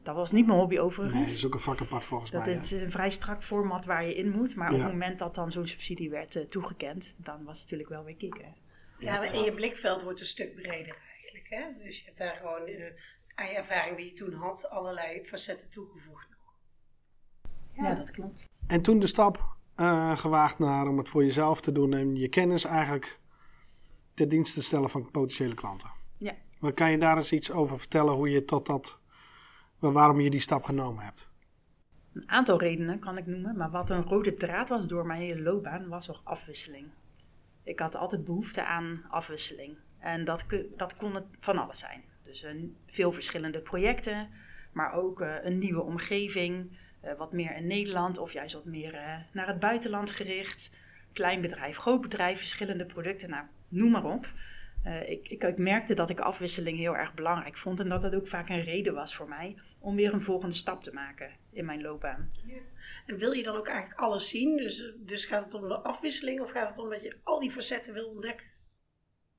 Dat 0.07 0.15
was 0.15 0.31
niet 0.31 0.45
mijn 0.45 0.57
hobby 0.59 0.73
nee, 0.73 0.83
dat 0.83 0.91
overigens. 0.91 1.33
is 1.33 1.45
ook 1.45 1.53
een 1.53 1.59
vak 1.59 1.81
apart 1.81 2.05
volgens 2.05 2.31
Dat 2.31 2.45
mij. 2.45 2.53
hè. 2.53 2.59
is 2.59 2.71
een 2.71 2.91
vrij 2.91 3.09
strak 3.09 3.43
format 3.43 3.85
waar 3.85 4.05
je 4.05 4.15
in 4.15 4.29
moet. 4.29 4.55
Maar 4.55 4.69
op 4.71 4.77
Ja. 4.77 4.83
het 4.83 4.91
moment 4.91 5.19
dat 5.19 5.35
dan 5.35 5.51
zo'n 5.51 5.67
subsidie 5.67 6.09
werd 6.09 6.35
eh, 6.35 6.43
toegekend, 6.45 7.15
dan 7.17 7.43
was 7.43 7.53
het 7.53 7.61
natuurlijk 7.63 7.89
wel 7.89 8.03
weer 8.03 8.15
kicken. 8.15 8.55
Ja, 8.99 9.23
en 9.31 9.43
je 9.43 9.53
blikveld 9.53 10.03
wordt 10.03 10.19
een 10.19 10.25
stuk 10.25 10.55
breder 10.55 10.97
eigenlijk. 11.21 11.45
Hè? 11.49 11.83
Dus 11.83 11.97
je 11.99 12.05
hebt 12.05 12.17
daar 12.17 12.35
gewoon 12.35 12.65
eh, 12.67 12.91
aan 13.35 13.47
je 13.47 13.55
ervaring 13.55 13.97
die 13.97 14.05
je 14.05 14.11
toen 14.11 14.33
had, 14.33 14.69
allerlei 14.69 15.23
facetten 15.25 15.69
toegevoegd. 15.69 16.27
Ja, 17.73 17.93
dat 17.95 18.11
klopt. 18.11 18.49
En 18.67 18.81
toen 18.81 18.99
de 18.99 19.07
stap 19.07 19.55
eh, 19.75 20.17
gewaagd 20.17 20.59
naar 20.59 20.87
om 20.87 20.97
het 20.97 21.09
voor 21.09 21.23
jezelf 21.23 21.61
te 21.61 21.71
doen 21.71 21.93
en 21.93 22.15
je 22.15 22.27
kennis 22.27 22.63
eigenlijk 22.65 23.19
ter 24.13 24.27
dienst 24.29 24.53
te 24.53 24.63
stellen 24.63 24.89
van 24.89 25.11
potentiële 25.11 25.53
klanten. 25.55 25.91
Ja. 26.17 26.33
Maar 26.59 26.73
kan 26.73 26.91
je 26.91 26.97
daar 26.97 27.15
eens 27.15 27.31
iets 27.31 27.51
over 27.51 27.79
vertellen 27.79 28.13
hoe 28.13 28.29
je 28.29 28.45
tot 28.45 28.65
dat, 28.65 28.99
waarom 29.79 30.19
je 30.19 30.29
die 30.29 30.39
stap 30.39 30.63
genomen 30.63 31.03
hebt? 31.03 31.29
Een 32.13 32.29
aantal 32.29 32.59
redenen 32.59 32.99
kan 32.99 33.17
ik 33.17 33.25
noemen, 33.25 33.57
maar 33.57 33.71
wat 33.71 33.89
een 33.89 34.03
rode 34.03 34.33
draad 34.33 34.69
was 34.69 34.87
door 34.87 35.05
mijn 35.05 35.21
hele 35.21 35.41
loopbaan 35.41 35.87
was 35.87 36.09
ook 36.09 36.21
afwisseling. 36.23 36.87
Ik 37.63 37.79
had 37.79 37.95
altijd 37.95 38.23
behoefte 38.25 38.65
aan 38.65 39.01
afwisseling. 39.09 39.77
En 39.99 40.25
dat, 40.25 40.45
dat 40.77 40.95
kon 40.95 41.15
het 41.15 41.25
van 41.39 41.57
alles 41.57 41.79
zijn. 41.79 42.03
Dus 42.23 42.43
een, 42.43 42.75
veel 42.85 43.11
verschillende 43.11 43.61
projecten, 43.61 44.27
maar 44.73 44.93
ook 44.93 45.21
eh, 45.21 45.35
een 45.41 45.57
nieuwe 45.57 45.81
omgeving. 45.81 46.77
eh, 47.01 47.17
wat 47.17 47.33
meer 47.33 47.55
in 47.55 47.67
Nederland 47.67 48.17
of 48.17 48.33
juist 48.33 48.53
wat 48.53 48.65
meer 48.65 48.93
eh, 48.93 49.19
naar 49.31 49.47
het 49.47 49.59
buitenland 49.59 50.11
gericht. 50.11 50.71
Klein 51.13 51.41
bedrijf, 51.41 51.77
groot 51.77 52.01
bedrijf, 52.01 52.37
verschillende 52.39 52.85
producten, 52.85 53.29
nou, 53.29 53.45
noem 53.67 53.91
maar 53.91 54.05
op. 54.05 54.33
Eh, 54.87 55.09
ik, 55.09 55.27
ik, 55.27 55.43
ik 55.43 55.57
merkte 55.57 55.93
dat 55.93 56.09
ik 56.09 56.19
afwisseling 56.19 56.77
heel 56.77 56.95
erg 56.95 57.13
belangrijk 57.13 57.57
vond 57.57 57.79
en 57.79 57.89
dat 57.89 58.01
dat 58.01 58.15
ook 58.15 58.27
vaak 58.27 58.49
een 58.49 58.63
reden 58.63 58.93
was 58.93 59.15
voor 59.15 59.27
mij 59.27 59.57
om 59.79 59.95
weer 59.95 60.13
een 60.13 60.21
volgende 60.21 60.55
stap 60.55 60.83
te 60.83 60.93
maken 60.93 61.31
in 61.51 61.65
mijn 61.65 61.81
loopbaan. 61.81 62.31
En 63.05 63.17
wil 63.17 63.31
je 63.31 63.43
dan 63.43 63.55
ook 63.55 63.67
eigenlijk 63.67 63.99
alles 63.99 64.29
zien? 64.29 64.57
Dus, 64.57 64.93
dus 64.97 65.25
gaat 65.25 65.45
het 65.45 65.53
om 65.53 65.61
de 65.61 65.79
afwisseling 65.79 66.41
of 66.41 66.51
gaat 66.51 66.69
het 66.69 66.77
om 66.77 66.89
dat 66.89 67.01
je 67.01 67.15
al 67.23 67.39
die 67.39 67.51
facetten 67.51 67.93
wil 67.93 68.07
ontdekken? 68.07 68.45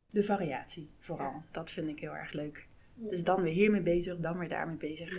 De 0.06 0.22
variatie 0.22 0.90
vooral, 0.98 1.42
dat 1.50 1.70
vind 1.70 1.88
ik 1.88 2.00
heel 2.00 2.16
erg 2.16 2.32
leuk. 2.32 2.66
Dus 2.94 3.24
dan 3.24 3.42
weer 3.42 3.52
hiermee 3.52 3.82
bezig, 3.82 4.16
dan 4.16 4.38
weer 4.38 4.48
daarmee 4.48 4.76
bezig. 4.76 5.16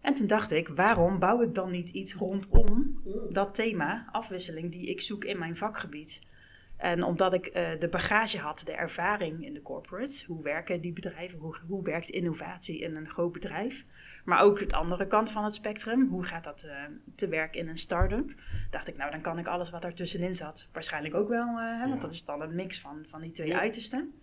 En 0.00 0.14
toen 0.14 0.26
dacht 0.26 0.50
ik, 0.50 0.68
waarom 0.68 1.18
bouw 1.18 1.42
ik 1.42 1.54
dan 1.54 1.70
niet 1.70 1.90
iets 1.90 2.14
rondom 2.14 3.02
dat 3.30 3.54
thema 3.54 4.08
afwisseling 4.12 4.72
die 4.72 4.86
ik 4.86 5.00
zoek 5.00 5.24
in 5.24 5.38
mijn 5.38 5.56
vakgebied? 5.56 6.22
En 6.82 7.02
omdat 7.02 7.32
ik 7.32 7.46
uh, 7.46 7.70
de 7.78 7.88
bagage 7.88 8.38
had, 8.38 8.62
de 8.64 8.72
ervaring 8.72 9.44
in 9.44 9.54
de 9.54 9.62
corporates, 9.62 10.24
hoe 10.24 10.42
werken 10.42 10.80
die 10.80 10.92
bedrijven, 10.92 11.38
hoe, 11.38 11.58
hoe 11.66 11.82
werkt 11.82 12.08
innovatie 12.08 12.80
in 12.80 12.96
een 12.96 13.10
groot 13.10 13.32
bedrijf, 13.32 13.84
maar 14.24 14.42
ook 14.42 14.60
het 14.60 14.72
andere 14.72 15.06
kant 15.06 15.30
van 15.30 15.44
het 15.44 15.54
spectrum, 15.54 16.08
hoe 16.08 16.24
gaat 16.24 16.44
dat 16.44 16.64
uh, 16.64 16.72
te 17.14 17.28
werk 17.28 17.54
in 17.54 17.68
een 17.68 17.78
start-up, 17.78 18.34
dacht 18.70 18.88
ik, 18.88 18.96
nou 18.96 19.10
dan 19.10 19.20
kan 19.20 19.38
ik 19.38 19.46
alles 19.46 19.70
wat 19.70 19.84
er 19.84 19.94
tussenin 19.94 20.34
zat 20.34 20.68
waarschijnlijk 20.72 21.14
ook 21.14 21.28
wel, 21.28 21.48
uh, 21.48 21.80
hè, 21.80 21.88
want 21.88 22.02
dat 22.02 22.12
is 22.12 22.24
dan 22.24 22.40
een 22.40 22.54
mix 22.54 22.80
van, 22.80 23.04
van 23.08 23.20
die 23.20 23.32
twee 23.32 23.48
ja. 23.48 23.58
uitersten. 23.58 24.14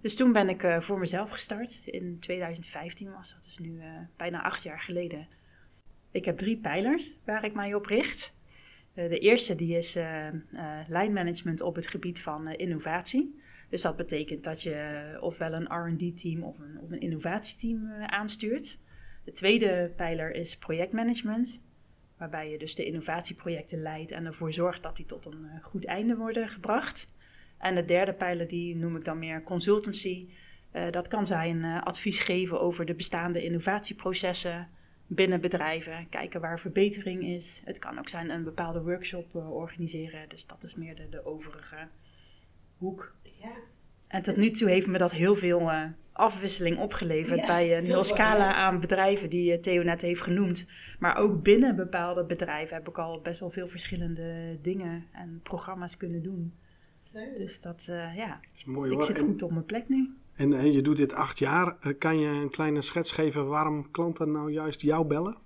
Dus 0.00 0.16
toen 0.16 0.32
ben 0.32 0.48
ik 0.48 0.76
voor 0.78 0.98
mezelf 0.98 1.30
gestart. 1.30 1.80
In 1.84 2.18
2015 2.20 3.12
was 3.12 3.32
dat, 3.32 3.44
dus 3.44 3.58
nu 3.58 3.82
bijna 4.16 4.42
acht 4.42 4.62
jaar 4.62 4.80
geleden. 4.80 5.28
Ik 6.10 6.24
heb 6.24 6.38
drie 6.38 6.58
pijlers 6.58 7.12
waar 7.24 7.44
ik 7.44 7.54
mij 7.54 7.74
op 7.74 7.86
richt. 7.86 8.34
Eh, 8.94 9.08
de 9.08 9.18
eerste 9.18 9.54
die 9.54 9.76
is 9.76 9.96
uh, 9.96 10.28
lijnmanagement 10.88 11.60
op 11.60 11.74
het 11.74 11.86
gebied 11.86 12.20
van 12.20 12.48
innovatie. 12.48 13.42
Dus 13.68 13.82
dat 13.82 13.96
betekent 13.96 14.44
dat 14.44 14.62
je 14.62 15.18
ofwel 15.20 15.52
een 15.52 15.92
RD-team 15.92 16.42
of 16.42 16.58
een, 16.58 16.80
of 16.80 16.90
een 16.90 17.00
innovatieteam 17.00 17.92
aanstuurt. 17.92 18.78
De 19.24 19.32
tweede 19.32 19.92
pijler 19.96 20.34
is 20.34 20.56
projectmanagement, 20.56 21.62
waarbij 22.18 22.50
je 22.50 22.58
dus 22.58 22.74
de 22.74 22.84
innovatieprojecten 22.84 23.82
leidt 23.82 24.12
en 24.12 24.26
ervoor 24.26 24.52
zorgt 24.52 24.82
dat 24.82 24.96
die 24.96 25.06
tot 25.06 25.26
een 25.26 25.46
goed 25.62 25.84
einde 25.84 26.16
worden 26.16 26.48
gebracht. 26.48 27.08
En 27.58 27.74
de 27.74 27.84
derde 27.84 28.12
pijler 28.12 28.48
die 28.48 28.76
noem 28.76 28.96
ik 28.96 29.04
dan 29.04 29.18
meer 29.18 29.42
consultancy. 29.42 30.28
dat 30.90 31.08
kan 31.08 31.26
zijn 31.26 31.64
advies 31.64 32.18
geven 32.18 32.60
over 32.60 32.84
de 32.84 32.94
bestaande 32.94 33.42
innovatieprocessen 33.42 34.68
binnen 35.06 35.40
bedrijven, 35.40 36.08
kijken 36.08 36.40
waar 36.40 36.60
verbetering 36.60 37.22
is. 37.22 37.62
Het 37.64 37.78
kan 37.78 37.98
ook 37.98 38.08
zijn 38.08 38.30
een 38.30 38.44
bepaalde 38.44 38.82
workshop 38.82 39.34
uh, 39.34 39.50
organiseren, 39.50 40.28
dus 40.28 40.46
dat 40.46 40.62
is 40.62 40.74
meer 40.74 40.96
de, 40.96 41.08
de 41.08 41.24
overige 41.24 41.88
hoek. 42.76 43.14
Ja. 43.22 43.52
En 44.08 44.22
tot 44.22 44.36
nu 44.36 44.50
toe 44.50 44.70
heeft 44.70 44.86
me 44.86 44.98
dat 44.98 45.12
heel 45.12 45.34
veel 45.34 45.60
uh, 45.60 45.84
afwisseling 46.12 46.78
opgeleverd 46.78 47.40
ja, 47.40 47.46
bij 47.46 47.78
een 47.78 47.84
heel 47.84 48.04
scala 48.04 48.54
aan 48.54 48.80
bedrijven 48.80 49.30
die 49.30 49.52
uh, 49.52 49.60
Theo 49.60 49.82
net 49.82 50.02
heeft 50.02 50.22
genoemd. 50.22 50.66
Maar 50.98 51.16
ook 51.16 51.42
binnen 51.42 51.76
bepaalde 51.76 52.24
bedrijven 52.24 52.76
heb 52.76 52.88
ik 52.88 52.98
al 52.98 53.20
best 53.20 53.40
wel 53.40 53.50
veel 53.50 53.66
verschillende 53.66 54.58
dingen 54.62 55.06
en 55.12 55.40
programma's 55.42 55.96
kunnen 55.96 56.22
doen. 56.22 56.54
Leuk. 57.12 57.36
Dus 57.36 57.62
dat, 57.62 57.84
ja, 58.14 58.40
dat 58.42 58.52
is 58.56 58.64
mooi, 58.64 58.92
ik 58.92 59.02
zit 59.02 59.18
goed 59.18 59.42
op 59.42 59.50
mijn 59.50 59.64
plek 59.64 59.88
nu. 59.88 60.14
En, 60.34 60.52
en 60.52 60.72
je 60.72 60.82
doet 60.82 60.96
dit 60.96 61.12
acht 61.12 61.38
jaar. 61.38 61.76
Eh, 61.80 61.98
kan 61.98 62.18
je 62.18 62.28
een 62.28 62.50
kleine 62.50 62.80
schets 62.80 63.12
geven 63.12 63.46
waarom 63.46 63.90
klanten 63.90 64.32
nou 64.32 64.52
juist 64.52 64.80
jou 64.80 65.06
bellen? 65.06 65.36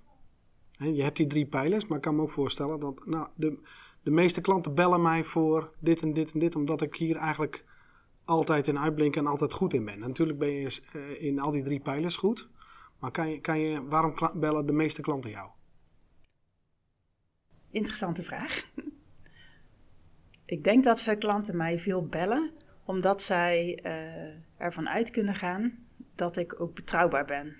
Je 0.77 1.03
hebt 1.03 1.17
die 1.17 1.27
drie 1.27 1.45
pijlers, 1.45 1.87
maar 1.87 1.97
ik 1.97 2.03
kan 2.03 2.15
me 2.15 2.21
ook 2.21 2.31
voorstellen 2.31 2.79
dat 2.79 3.05
nou, 3.05 3.27
de, 3.35 3.57
de 4.03 4.11
meeste 4.11 4.41
klanten 4.41 4.75
bellen 4.75 5.01
mij 5.01 5.23
voor 5.23 5.73
dit 5.79 6.01
en 6.01 6.13
dit 6.13 6.33
en 6.33 6.39
dit, 6.39 6.55
omdat 6.55 6.81
ik 6.81 6.95
hier 6.95 7.15
eigenlijk 7.15 7.65
altijd 8.25 8.67
in 8.67 8.79
uitblink 8.79 9.15
en 9.15 9.27
altijd 9.27 9.53
goed 9.53 9.73
in 9.73 9.85
ben. 9.85 9.99
Natuurlijk 9.99 10.39
ben 10.39 10.51
je 10.51 10.81
eh, 10.93 11.23
in 11.23 11.39
al 11.39 11.51
die 11.51 11.63
drie 11.63 11.79
pijlers 11.79 12.15
goed, 12.15 12.49
maar 12.99 13.11
kan 13.11 13.29
je, 13.29 13.41
kan 13.41 13.59
je, 13.59 13.87
waarom 13.87 14.13
bellen 14.33 14.65
de 14.65 14.71
meeste 14.71 15.01
klanten 15.01 15.29
jou? 15.29 15.49
Interessante 17.71 18.23
vraag. 18.23 18.65
Ik 20.45 20.63
denk 20.63 20.83
dat 20.83 21.03
we 21.03 21.17
klanten 21.17 21.57
mij 21.57 21.79
veel 21.79 22.05
bellen 22.05 22.51
omdat 22.89 23.21
zij 23.21 23.79
uh, 23.83 24.63
ervan 24.65 24.89
uit 24.89 25.11
kunnen 25.11 25.35
gaan 25.35 25.77
dat 26.15 26.37
ik 26.37 26.61
ook 26.61 26.75
betrouwbaar 26.75 27.25
ben. 27.25 27.55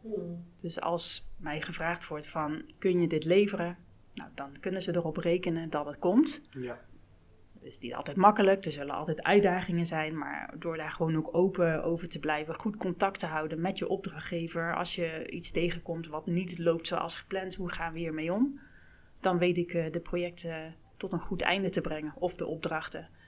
Hmm. 0.00 0.44
Dus 0.56 0.80
als 0.80 1.32
mij 1.36 1.60
gevraagd 1.60 2.08
wordt 2.08 2.28
van 2.28 2.62
kun 2.78 3.00
je 3.00 3.06
dit 3.06 3.24
leveren, 3.24 3.78
nou, 4.14 4.30
dan 4.34 4.56
kunnen 4.60 4.82
ze 4.82 4.94
erop 4.94 5.16
rekenen 5.16 5.70
dat 5.70 5.86
het 5.86 5.98
komt. 5.98 6.42
Ja. 6.50 6.80
Het 7.54 7.62
is 7.62 7.78
niet 7.78 7.94
altijd 7.94 8.16
makkelijk, 8.16 8.64
er 8.64 8.72
zullen 8.72 8.94
altijd 8.94 9.22
uitdagingen 9.22 9.86
zijn, 9.86 10.18
maar 10.18 10.54
door 10.58 10.76
daar 10.76 10.90
gewoon 10.90 11.16
ook 11.16 11.34
open 11.36 11.84
over 11.84 12.08
te 12.08 12.18
blijven, 12.18 12.54
goed 12.54 12.76
contact 12.76 13.18
te 13.18 13.26
houden 13.26 13.60
met 13.60 13.78
je 13.78 13.88
opdrachtgever, 13.88 14.76
als 14.76 14.94
je 14.94 15.30
iets 15.30 15.50
tegenkomt 15.50 16.06
wat 16.06 16.26
niet 16.26 16.58
loopt 16.58 16.86
zoals 16.86 17.16
gepland, 17.16 17.54
hoe 17.54 17.72
gaan 17.72 17.92
we 17.92 17.98
hiermee 17.98 18.32
om? 18.32 18.60
Dan 19.20 19.38
weet 19.38 19.56
ik 19.56 19.72
uh, 19.72 19.92
de 19.92 20.00
projecten 20.00 20.74
tot 20.96 21.12
een 21.12 21.20
goed 21.20 21.42
einde 21.42 21.70
te 21.70 21.80
brengen 21.80 22.14
of 22.16 22.34
de 22.34 22.46
opdrachten. 22.46 23.18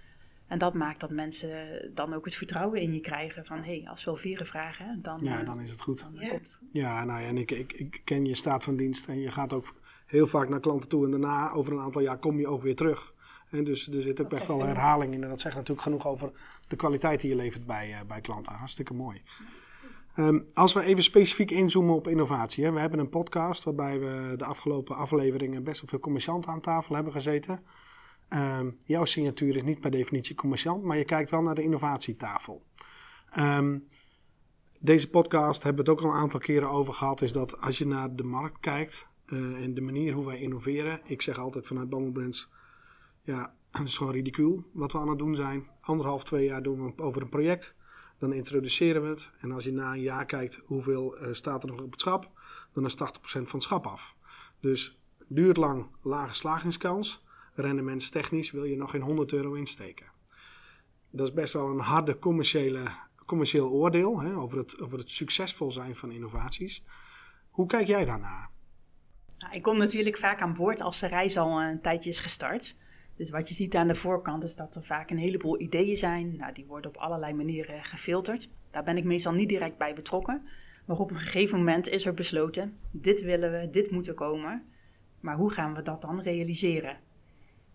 En 0.47 0.59
dat 0.59 0.75
maakt 0.75 1.01
dat 1.01 1.11
mensen 1.11 1.91
dan 1.95 2.15
ook 2.15 2.25
het 2.25 2.35
vertrouwen 2.35 2.81
in 2.81 2.93
je 2.93 3.01
krijgen 3.01 3.45
van 3.45 3.59
hé, 3.59 3.77
hey, 3.77 3.89
als 3.89 4.05
we 4.05 4.11
wel 4.11 4.21
vieren 4.21 4.47
vragen, 4.47 5.03
dan, 5.03 5.21
ja, 5.23 5.43
dan 5.43 5.61
is 5.61 5.71
het 5.71 5.81
goed. 5.81 5.99
ja. 5.99 6.29
komt 6.29 6.41
het 6.47 6.57
goed. 6.59 6.69
Ja, 6.73 7.05
nou 7.05 7.21
ja, 7.21 7.27
en 7.27 7.37
ik, 7.37 7.51
ik, 7.51 7.73
ik 7.73 8.01
ken 8.05 8.25
je 8.25 8.35
staat 8.35 8.65
van 8.65 8.77
dienst 8.77 9.09
en 9.09 9.21
je 9.21 9.31
gaat 9.31 9.53
ook 9.53 9.75
heel 10.07 10.27
vaak 10.27 10.49
naar 10.49 10.61
klanten 10.61 10.89
toe 10.89 11.05
en 11.05 11.11
daarna 11.11 11.53
over 11.53 11.73
een 11.73 11.81
aantal 11.81 12.03
jaar 12.03 12.19
kom 12.19 12.39
je 12.39 12.49
ook 12.49 12.63
weer 12.63 12.77
terug. 12.77 13.15
En 13.51 13.65
dus 13.65 13.89
er 13.89 14.03
zit 14.03 14.21
ook 14.21 14.29
best 14.29 14.47
wel 14.47 14.65
herhaling 14.65 15.15
in 15.15 15.23
en 15.23 15.29
dat 15.29 15.41
zegt 15.41 15.55
natuurlijk 15.55 15.83
genoeg 15.83 16.07
over 16.07 16.31
de 16.69 16.77
kwaliteit 16.77 17.21
die 17.21 17.31
je 17.31 17.37
levert 17.37 17.67
bij, 17.67 17.91
uh, 17.91 18.01
bij 18.07 18.21
klanten. 18.21 18.53
Hartstikke 18.53 18.95
mooi. 18.95 19.23
Um, 20.17 20.47
als 20.55 20.73
we 20.73 20.83
even 20.83 21.03
specifiek 21.03 21.51
inzoomen 21.51 21.95
op 21.95 22.09
innovatie. 22.09 22.65
Hè. 22.65 22.73
We 22.73 22.81
hebben 22.81 22.99
een 22.99 23.09
podcast 23.09 23.65
waarbij 23.65 24.01
we 24.01 24.35
de 24.37 24.45
afgelopen 24.45 24.97
afleveringen 24.97 25.65
best 25.65 25.81
wel 25.81 25.91
veel 25.91 25.99
commercianten 25.99 26.51
aan 26.51 26.61
tafel 26.61 26.95
hebben 26.95 27.13
gezeten. 27.13 27.63
Ehm, 28.33 28.71
jouw 28.87 29.05
signatuur 29.05 29.57
is 29.57 29.63
niet 29.63 29.81
per 29.81 29.91
definitie 29.91 30.35
commercieel, 30.35 30.79
maar 30.79 30.97
je 30.97 31.05
kijkt 31.05 31.31
wel 31.31 31.43
naar 31.43 31.55
de 31.55 31.63
innovatietafel. 31.63 32.63
Um, 33.39 33.89
deze 34.81 35.11
podcast 35.11 35.63
hebben 35.63 35.85
we 35.85 35.91
het 35.91 36.01
ook 36.01 36.07
al 36.07 36.15
een 36.15 36.21
aantal 36.21 36.41
keren 36.41 36.71
over 36.71 36.95
gehad, 36.95 37.23
is 37.23 37.33
dat 37.33 37.61
als 37.61 37.79
je 37.79 37.87
naar 37.87 38.17
de 38.17 38.23
markt 38.23 38.61
kijkt 38.61 39.09
uh, 39.27 39.65
en 39.65 39.75
de 39.75 39.81
manier 39.81 40.13
hoe 40.13 40.27
wij 40.27 40.41
innoveren, 40.41 41.01
ik 41.05 41.23
zeg 41.23 41.39
altijd 41.39 41.67
vanuit 41.67 41.89
Bumble 41.89 42.13
Brands, 42.13 42.49
ja, 43.23 43.55
het 43.71 43.89
is 43.89 43.97
gewoon 43.97 44.13
ridicuul 44.13 44.65
wat 44.73 44.93
we 44.93 44.99
aan 44.99 45.09
het 45.09 45.19
doen 45.19 45.35
zijn. 45.35 45.67
Anderhalf, 45.81 46.25
twee 46.25 46.45
jaar 46.45 46.63
doen 46.63 46.85
we 46.85 47.03
over 47.03 47.23
een 47.23 47.29
project, 47.29 47.75
dan 48.19 48.33
introduceren 48.33 49.03
we 49.03 49.09
het 49.09 49.31
en 49.41 49.53
als 49.53 49.65
je 49.65 49.73
na 49.73 49.93
een 49.93 50.01
jaar 50.01 50.25
kijkt 50.25 50.61
hoeveel 50.65 51.23
uh, 51.23 51.29
staat 51.33 51.63
er 51.63 51.69
nog 51.69 51.81
op 51.81 51.91
het 51.91 52.01
schap, 52.01 52.31
dan 52.73 52.85
is 52.85 52.95
80% 52.95 52.99
van 53.23 53.45
het 53.51 53.63
schap 53.63 53.87
af. 53.87 54.17
Dus 54.61 55.01
duurt 55.29 55.57
lang, 55.57 55.87
lage 56.03 56.35
slagingskans 56.35 57.25
rendementstechnisch 57.55 58.51
wil 58.51 58.65
je 58.65 58.77
nog 58.77 58.91
geen 58.91 59.01
100 59.01 59.33
euro 59.33 59.53
insteken. 59.53 60.07
Dat 61.11 61.29
is 61.29 61.35
best 61.35 61.53
wel 61.53 61.69
een 61.69 61.79
harde 61.79 62.19
commerciële, 62.19 62.81
commercieel 63.27 63.71
oordeel 63.71 64.21
hè, 64.21 64.37
over, 64.37 64.59
het, 64.59 64.81
over 64.81 64.99
het 64.99 65.11
succesvol 65.11 65.71
zijn 65.71 65.95
van 65.95 66.11
innovaties. 66.11 66.85
Hoe 67.51 67.67
kijk 67.67 67.87
jij 67.87 68.05
daarnaar? 68.05 68.51
Nou, 69.39 69.55
ik 69.55 69.63
kom 69.63 69.79
natuurlijk 69.79 70.19
vaak 70.19 70.41
aan 70.41 70.55
boord 70.55 70.81
als 70.81 71.01
de 71.01 71.07
reis 71.07 71.37
al 71.37 71.63
een 71.63 71.81
tijdje 71.81 72.11
is 72.11 72.19
gestart. 72.19 72.77
Dus 73.17 73.31
wat 73.31 73.49
je 73.49 73.55
ziet 73.55 73.75
aan 73.75 73.89
de 73.89 73.95
voorkant 73.95 74.45
is 74.45 74.57
dat 74.57 74.77
er 74.77 74.85
vaak 74.85 75.11
een 75.11 75.19
heleboel 75.19 75.61
ideeën 75.61 75.97
zijn. 75.97 76.37
Nou, 76.37 76.53
die 76.53 76.67
worden 76.67 76.91
op 76.91 76.97
allerlei 76.97 77.35
manieren 77.35 77.85
gefilterd. 77.85 78.49
Daar 78.71 78.85
ben 78.85 78.97
ik 78.97 79.05
meestal 79.05 79.33
niet 79.33 79.49
direct 79.49 79.79
bij 79.79 79.95
betrokken. 79.95 80.49
Maar 80.85 80.99
op 80.99 81.11
een 81.11 81.17
gegeven 81.17 81.59
moment 81.59 81.89
is 81.89 82.07
er 82.07 82.15
besloten: 82.15 82.79
dit 82.91 83.23
willen 83.23 83.51
we, 83.51 83.71
dit 83.71 83.91
moet 83.91 84.09
er 84.09 84.15
komen. 84.15 84.65
Maar 85.21 85.37
hoe 85.37 85.53
gaan 85.53 85.75
we 85.75 85.83
dat 85.83 86.03
dan 86.03 86.21
realiseren? 86.21 86.97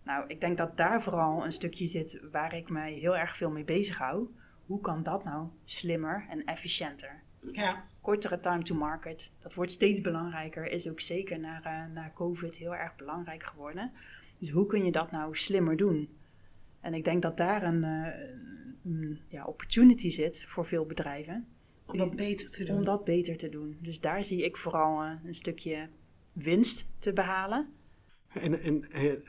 Nou, 0.08 0.24
ik 0.26 0.40
denk 0.40 0.56
dat 0.56 0.76
daar 0.76 1.02
vooral 1.02 1.44
een 1.44 1.52
stukje 1.52 1.86
zit 1.86 2.20
waar 2.30 2.54
ik 2.54 2.68
mij 2.68 2.92
heel 2.92 3.16
erg 3.16 3.36
veel 3.36 3.50
mee 3.50 3.64
bezig 3.64 3.98
hou. 3.98 4.28
Hoe 4.66 4.80
kan 4.80 5.02
dat 5.02 5.24
nou 5.24 5.48
slimmer 5.64 6.26
en 6.28 6.44
efficiënter? 6.44 7.22
Ja. 7.40 7.84
Kortere 8.00 8.40
time 8.40 8.62
to 8.62 8.74
market, 8.74 9.32
dat 9.38 9.54
wordt 9.54 9.70
steeds 9.70 10.00
belangrijker, 10.00 10.70
is 10.70 10.88
ook 10.88 11.00
zeker 11.00 11.40
na, 11.40 11.58
uh, 11.58 11.94
na 11.94 12.10
COVID 12.14 12.56
heel 12.56 12.74
erg 12.74 12.96
belangrijk 12.96 13.42
geworden. 13.42 13.92
Dus 14.38 14.50
hoe 14.50 14.66
kun 14.66 14.84
je 14.84 14.92
dat 14.92 15.10
nou 15.10 15.36
slimmer 15.36 15.76
doen? 15.76 16.18
En 16.80 16.94
ik 16.94 17.04
denk 17.04 17.22
dat 17.22 17.36
daar 17.36 17.62
een, 17.62 17.84
uh, 18.84 19.16
ja, 19.28 19.44
opportunity 19.44 20.08
zit 20.08 20.44
voor 20.46 20.66
veel 20.66 20.86
bedrijven. 20.86 21.46
Om 21.86 21.98
dat 21.98 22.16
beter 22.16 22.50
te 22.50 22.64
doen. 22.64 22.76
Om 22.76 22.84
dat 22.84 23.04
beter 23.04 23.36
te 23.36 23.48
doen. 23.48 23.78
Dus 23.80 24.00
daar 24.00 24.24
zie 24.24 24.44
ik 24.44 24.56
vooral 24.56 25.04
uh, 25.04 25.12
een 25.24 25.34
stukje 25.34 25.88
winst 26.32 26.88
te 26.98 27.12
behalen. 27.12 27.76
En, 28.28 28.62
en, 28.62 28.84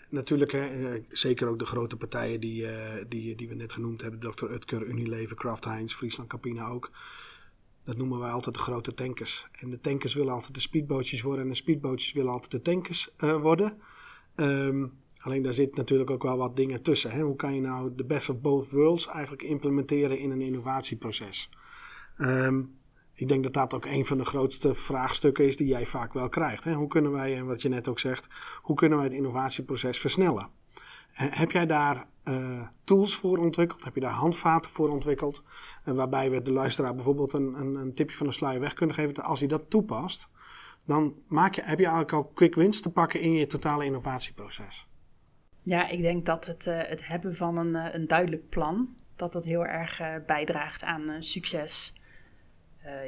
natuurlijk, 0.09 0.51
hè, 0.51 0.93
eh, 0.93 1.03
zeker 1.07 1.47
ook 1.47 1.59
de 1.59 1.65
grote 1.65 1.95
partijen 1.95 2.39
die, 2.39 2.61
uh, 2.61 2.71
die, 3.09 3.35
die 3.35 3.47
we 3.47 3.55
net 3.55 3.73
genoemd 3.73 4.01
hebben: 4.01 4.19
Dr. 4.19 4.51
Utker, 4.51 4.85
Unilever, 4.85 5.35
Kraft 5.35 5.65
Heinz, 5.65 5.93
Friesland 5.93 6.29
Campina 6.29 6.67
ook. 6.67 6.91
Dat 7.83 7.97
noemen 7.97 8.19
wij 8.19 8.31
altijd 8.31 8.55
de 8.55 8.61
grote 8.61 8.93
tankers. 8.93 9.47
En 9.51 9.69
de 9.69 9.79
tankers 9.79 10.13
willen 10.13 10.33
altijd 10.33 10.53
de 10.53 10.59
speedbootjes 10.59 11.21
worden 11.21 11.43
en 11.43 11.49
de 11.49 11.55
speedbootjes 11.55 12.13
willen 12.13 12.31
altijd 12.31 12.51
de 12.51 12.61
tankers 12.61 13.15
worden. 13.17 13.77
Um, 14.35 14.93
alleen 15.17 15.41
daar 15.41 15.53
zit 15.53 15.75
natuurlijk 15.75 16.09
ook 16.09 16.23
wel 16.23 16.37
wat 16.37 16.55
dingen 16.55 16.81
tussen. 16.81 17.11
Hè? 17.11 17.21
Hoe 17.21 17.35
kan 17.35 17.55
je 17.55 17.61
nou 17.61 17.95
de 17.95 18.05
best 18.05 18.29
of 18.29 18.41
both 18.41 18.69
worlds 18.69 19.07
eigenlijk 19.07 19.43
implementeren 19.43 20.17
in 20.17 20.31
een 20.31 20.41
innovatieproces? 20.41 21.49
Um, 22.17 22.78
ik 23.19 23.27
denk 23.27 23.43
dat 23.43 23.53
dat 23.53 23.73
ook 23.73 23.85
een 23.85 24.05
van 24.05 24.17
de 24.17 24.25
grootste 24.25 24.75
vraagstukken 24.75 25.45
is 25.45 25.57
die 25.57 25.67
jij 25.67 25.85
vaak 25.85 26.13
wel 26.13 26.29
krijgt. 26.29 26.63
Hè? 26.63 26.73
Hoe 26.73 26.87
kunnen 26.87 27.11
wij, 27.11 27.35
en 27.35 27.45
wat 27.45 27.61
je 27.61 27.69
net 27.69 27.87
ook 27.87 27.99
zegt, 27.99 28.27
hoe 28.61 28.75
kunnen 28.75 28.97
wij 28.97 29.07
het 29.07 29.15
innovatieproces 29.15 29.99
versnellen? 29.99 30.49
Heb 31.11 31.51
jij 31.51 31.65
daar 31.65 32.07
uh, 32.23 32.67
tools 32.83 33.15
voor 33.15 33.37
ontwikkeld? 33.37 33.83
Heb 33.83 33.95
je 33.95 34.01
daar 34.01 34.11
handvaten 34.11 34.71
voor 34.71 34.89
ontwikkeld? 34.89 35.43
Waarbij 35.83 36.31
we 36.31 36.41
de 36.41 36.51
luisteraar 36.51 36.95
bijvoorbeeld 36.95 37.33
een, 37.33 37.53
een, 37.53 37.75
een, 37.75 37.93
tipje 37.93 38.17
van 38.17 38.27
de 38.27 38.33
sluier 38.33 38.59
weg 38.59 38.73
kunnen 38.73 38.95
geven. 38.95 39.23
Als 39.23 39.39
je 39.39 39.47
dat 39.47 39.69
toepast, 39.69 40.29
dan 40.85 41.15
maak 41.27 41.55
je, 41.55 41.61
heb 41.61 41.79
je 41.79 41.85
eigenlijk 41.85 42.13
al 42.13 42.31
quick 42.33 42.55
wins 42.55 42.81
te 42.81 42.91
pakken 42.91 43.21
in 43.21 43.33
je 43.33 43.47
totale 43.47 43.85
innovatieproces. 43.85 44.87
Ja, 45.61 45.87
ik 45.87 46.01
denk 46.01 46.25
dat 46.25 46.45
het, 46.45 46.65
uh, 46.65 46.81
het 46.83 47.07
hebben 47.07 47.35
van 47.35 47.57
een, 47.57 47.75
uh, 47.75 47.93
een 47.93 48.07
duidelijk 48.07 48.49
plan, 48.49 48.95
dat 49.15 49.33
dat 49.33 49.45
heel 49.45 49.65
erg 49.65 50.01
bijdraagt 50.25 50.83
aan 50.83 51.15
succes. 51.23 51.93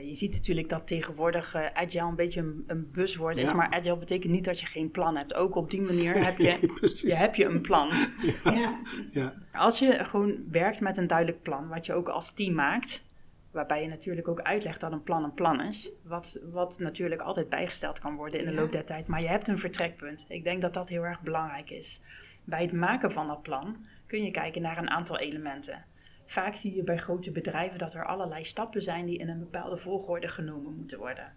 Je 0.06 0.14
ziet 0.14 0.32
natuurlijk 0.32 0.70
dat 0.70 0.88
tegenwoordig 0.88 1.56
agile 1.56 2.08
een 2.08 2.16
beetje 2.16 2.40
een, 2.40 2.64
een 2.68 2.92
buzzword 2.92 3.38
is, 3.38 3.54
maar 3.54 3.70
agile 3.70 3.98
betekent 3.98 4.32
niet 4.32 4.46
dat 4.46 4.60
je 4.60 4.66
geen 4.66 4.92
plan 4.92 5.16
hebt. 5.16 5.34
Ook 5.34 5.56
op 5.56 5.70
die 5.70 5.82
manier 5.82 6.16
heb 6.26 6.38
je, 6.38 6.92
je, 7.02 7.14
heb 7.14 7.36
je 7.36 7.46
een 7.46 7.62
plan. 7.62 7.90
Ja. 8.44 8.80
Ja. 9.12 9.34
Als 9.54 9.80
je 9.80 10.06
gewoon 10.06 10.38
werkt 10.52 10.82
met 10.82 10.98
een 10.98 11.08
duidelijk 11.08 11.42
plan, 11.42 11.68
wat 11.68 11.86
je 11.86 11.94
ook 11.94 12.10
als 12.10 12.34
team 12.34 12.54
maakt, 12.54 13.04
Waarbij 13.52 13.82
je 13.82 13.88
natuurlijk 13.88 14.28
ook 14.28 14.42
uitlegt 14.42 14.82
dat 14.82 14.92
een 14.92 15.04
plan 15.04 15.24
een 15.24 15.34
plan 15.34 15.62
is. 15.62 15.92
Wat, 16.04 16.40
wat 16.52 16.80
natuurlijk 16.80 17.22
altijd 17.22 17.50
bijgesteld 17.50 18.00
kan 18.00 18.16
worden 18.16 18.40
in 18.40 18.46
de 18.46 18.54
loop 18.54 18.72
der 18.72 18.86
tijd. 18.86 19.08
Maar 19.08 19.22
je 19.22 19.28
hebt 19.28 19.48
een 19.48 19.58
vertrekpunt. 19.58 20.26
Ik 20.28 20.44
denk 20.44 20.62
dat 20.62 20.74
dat 20.74 20.90
heel 20.90 21.04
erg 21.06 21.22
belangrijk 21.22 21.70
is. 21.70 22.02
Bij 22.44 22.62
het 22.62 22.72
maken 22.72 23.12
van 23.12 23.28
dat 23.28 23.42
plan 23.42 23.86
kun 24.08 24.24
je 24.24 24.32
kijken 24.32 24.62
naar 24.62 24.78
een 24.78 24.90
aantal 24.90 25.18
elementen. 25.18 25.86
Vaak 26.26 26.56
zie 26.56 26.76
je 26.76 26.84
bij 26.84 26.98
grote 26.98 27.32
bedrijven 27.32 27.80
dat 27.80 27.94
er 27.94 28.06
allerlei 28.06 28.44
stappen 28.44 28.82
zijn 28.82 29.06
die 29.06 29.18
in 29.18 29.30
een 29.30 29.40
bepaalde 29.40 29.78
volgorde 29.78 30.28
genomen 30.28 30.76
moeten 30.76 30.98
worden 30.98 31.34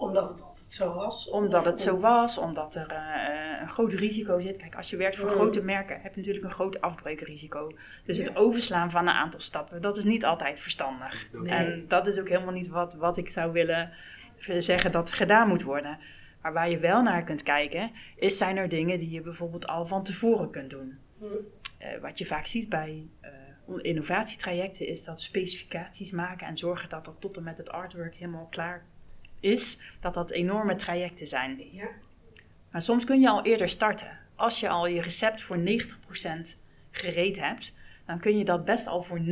omdat 0.00 0.28
het 0.28 0.42
altijd 0.42 0.72
zo 0.72 0.94
was? 0.94 1.30
Omdat 1.30 1.64
het 1.64 1.80
zo 1.80 1.98
was, 1.98 2.38
omdat 2.38 2.74
er 2.74 2.92
uh, 2.92 3.60
een 3.60 3.68
groot 3.68 3.92
risico 3.92 4.40
zit. 4.40 4.56
Kijk, 4.56 4.76
als 4.76 4.90
je 4.90 4.96
werkt 4.96 5.16
voor 5.16 5.28
mm. 5.28 5.34
grote 5.34 5.62
merken, 5.62 6.00
heb 6.00 6.14
je 6.14 6.20
natuurlijk 6.20 6.46
een 6.46 6.52
groot 6.52 6.80
afbreukrisico. 6.80 7.70
Dus 8.04 8.18
het 8.18 8.36
overslaan 8.36 8.90
van 8.90 9.08
een 9.08 9.14
aantal 9.14 9.40
stappen, 9.40 9.82
dat 9.82 9.96
is 9.96 10.04
niet 10.04 10.24
altijd 10.24 10.60
verstandig. 10.60 11.28
En 11.44 11.84
dat 11.88 12.06
is 12.06 12.18
ook 12.18 12.28
helemaal 12.28 12.52
niet 12.52 12.68
wat, 12.68 12.94
wat 12.94 13.16
ik 13.16 13.28
zou 13.28 13.52
willen 13.52 13.92
zeggen 14.58 14.92
dat 14.92 15.12
gedaan 15.12 15.48
moet 15.48 15.62
worden. 15.62 15.98
Maar 16.42 16.52
waar 16.52 16.70
je 16.70 16.78
wel 16.78 17.02
naar 17.02 17.24
kunt 17.24 17.42
kijken, 17.42 17.90
is 18.16 18.36
zijn 18.36 18.56
er 18.56 18.68
dingen 18.68 18.98
die 18.98 19.10
je 19.10 19.20
bijvoorbeeld 19.20 19.66
al 19.66 19.86
van 19.86 20.02
tevoren 20.02 20.50
kunt 20.50 20.70
doen. 20.70 20.98
Mm. 21.18 21.28
Uh, 21.28 22.00
wat 22.02 22.18
je 22.18 22.26
vaak 22.26 22.46
ziet 22.46 22.68
bij 22.68 23.08
uh, 23.22 23.30
innovatietrajecten 23.78 24.86
is 24.86 25.04
dat 25.04 25.20
specificaties 25.20 26.10
maken 26.10 26.46
en 26.46 26.56
zorgen 26.56 26.88
dat 26.88 27.04
dat 27.04 27.20
tot 27.20 27.36
en 27.36 27.42
met 27.42 27.58
het 27.58 27.70
artwork 27.70 28.14
helemaal 28.14 28.46
klaar 28.50 28.84
is 29.40 29.78
dat 30.00 30.14
dat 30.14 30.30
enorme 30.30 30.74
trajecten 30.74 31.26
zijn. 31.26 31.62
Ja. 31.72 31.88
Maar 32.70 32.82
soms 32.82 33.04
kun 33.04 33.20
je 33.20 33.28
al 33.28 33.44
eerder 33.44 33.68
starten. 33.68 34.18
Als 34.34 34.60
je 34.60 34.68
al 34.68 34.86
je 34.86 35.00
recept 35.00 35.42
voor 35.42 35.58
90% 35.58 35.62
gereed 36.90 37.40
hebt, 37.40 37.74
dan 38.06 38.20
kun 38.20 38.38
je 38.38 38.44
dat 38.44 38.64
best 38.64 38.86
al 38.86 39.02
voor 39.02 39.20
90% 39.20 39.22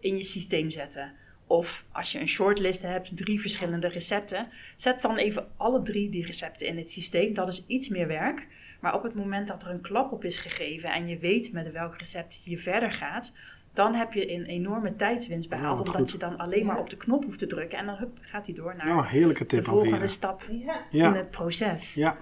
in 0.00 0.16
je 0.16 0.24
systeem 0.24 0.70
zetten. 0.70 1.12
Of 1.46 1.84
als 1.92 2.12
je 2.12 2.18
een 2.18 2.28
shortlist 2.28 2.82
hebt, 2.82 3.16
drie 3.16 3.40
verschillende 3.40 3.88
recepten, 3.88 4.48
zet 4.76 5.02
dan 5.02 5.16
even 5.16 5.48
alle 5.56 5.82
drie 5.82 6.08
die 6.08 6.26
recepten 6.26 6.66
in 6.66 6.76
het 6.76 6.90
systeem. 6.90 7.34
Dat 7.34 7.48
is 7.48 7.64
iets 7.66 7.88
meer 7.88 8.06
werk. 8.06 8.46
Maar 8.84 8.94
op 8.94 9.02
het 9.02 9.14
moment 9.14 9.48
dat 9.48 9.62
er 9.62 9.70
een 9.70 9.80
klap 9.80 10.12
op 10.12 10.24
is 10.24 10.36
gegeven 10.36 10.92
en 10.92 11.08
je 11.08 11.18
weet 11.18 11.52
met 11.52 11.72
welk 11.72 11.96
recept 11.96 12.44
je 12.44 12.58
verder 12.58 12.92
gaat, 12.92 13.32
dan 13.72 13.94
heb 13.94 14.12
je 14.12 14.32
een 14.32 14.44
enorme 14.44 14.96
tijdswinst 14.96 15.48
behaald. 15.48 15.88
omdat 15.88 16.10
je 16.10 16.18
dan 16.18 16.36
alleen 16.36 16.66
maar 16.66 16.78
op 16.78 16.90
de 16.90 16.96
knop 16.96 17.24
hoeft 17.24 17.38
te 17.38 17.46
drukken. 17.46 17.78
En 17.78 17.86
dan 17.86 17.96
hup, 17.96 18.18
gaat 18.20 18.46
hij 18.46 18.54
door 18.54 18.74
naar 18.76 19.10
heerlijke 19.10 19.46
tip 19.46 19.58
de 19.58 19.64
volgende 19.64 20.06
stap 20.06 20.42
in 20.90 21.02
het 21.02 21.30
proces. 21.30 21.94
Ja. 21.94 22.16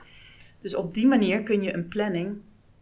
Dus 0.61 0.75
op 0.75 0.95
die 0.95 1.07
manier 1.07 1.42
kun 1.42 1.62
je 1.62 1.75
een 1.75 1.88
planning 1.88 2.40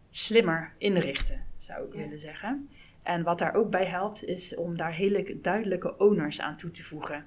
slimmer 0.09 0.73
inrichten, 0.77 1.45
zou 1.57 1.87
ik 1.87 1.93
willen 1.93 2.19
zeggen. 2.19 2.69
En 3.03 3.23
wat 3.23 3.39
daar 3.39 3.53
ook 3.53 3.69
bij 3.69 3.85
helpt, 3.85 4.23
is 4.23 4.55
om 4.55 4.77
daar 4.77 4.93
hele 4.93 5.37
duidelijke 5.41 5.97
owners 5.97 6.41
aan 6.41 6.57
toe 6.57 6.71
te 6.71 6.83
voegen. 6.83 7.25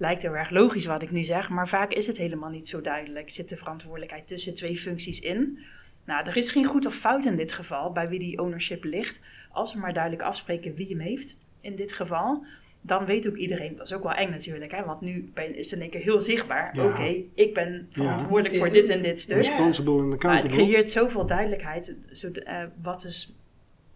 Lijkt 0.00 0.22
heel 0.22 0.36
erg 0.36 0.50
logisch 0.50 0.86
wat 0.86 1.02
ik 1.02 1.10
nu 1.10 1.22
zeg, 1.22 1.48
maar 1.48 1.68
vaak 1.68 1.92
is 1.92 2.06
het 2.06 2.18
helemaal 2.18 2.50
niet 2.50 2.68
zo 2.68 2.80
duidelijk. 2.80 3.30
Zit 3.30 3.48
de 3.48 3.56
verantwoordelijkheid 3.56 4.26
tussen 4.26 4.54
twee 4.54 4.76
functies 4.76 5.20
in? 5.20 5.58
Nou, 6.04 6.26
er 6.26 6.36
is 6.36 6.48
geen 6.48 6.64
goed 6.64 6.86
of 6.86 6.94
fout 6.94 7.24
in 7.24 7.36
dit 7.36 7.52
geval 7.52 7.92
bij 7.92 8.08
wie 8.08 8.18
die 8.18 8.38
ownership 8.38 8.84
ligt. 8.84 9.20
Als 9.52 9.74
we 9.74 9.80
maar 9.80 9.92
duidelijk 9.92 10.22
afspreken 10.22 10.74
wie 10.74 10.88
hem 10.88 10.98
heeft, 10.98 11.36
in 11.60 11.76
dit 11.76 11.92
geval, 11.92 12.44
dan 12.80 13.06
weet 13.06 13.28
ook 13.28 13.36
iedereen, 13.36 13.76
dat 13.76 13.86
is 13.86 13.92
ook 13.92 14.02
wel 14.02 14.12
eng 14.12 14.30
natuurlijk, 14.30 14.72
hè, 14.72 14.84
want 14.84 15.00
nu 15.00 15.30
ben, 15.34 15.54
is 15.56 15.70
het 15.70 15.74
in 15.74 15.80
één 15.80 15.90
keer 15.90 16.00
heel 16.00 16.20
zichtbaar. 16.20 16.76
Oké, 16.78 17.22
ik 17.34 17.54
ben 17.54 17.86
verantwoordelijk 17.90 18.56
voor 18.56 18.72
dit 18.72 18.88
en 18.88 19.02
dit 19.02 19.20
stuk. 19.20 19.36
Responsible 19.36 19.92
and 19.92 20.12
accountable. 20.12 20.28
Maar 20.28 20.42
het 20.42 20.52
creëert 20.52 20.90
zoveel 20.90 21.26
duidelijkswinst, 21.26 21.94
zo, 22.12 22.30
uh, 22.34 22.62
wat, 22.82 23.04
is, 23.04 23.36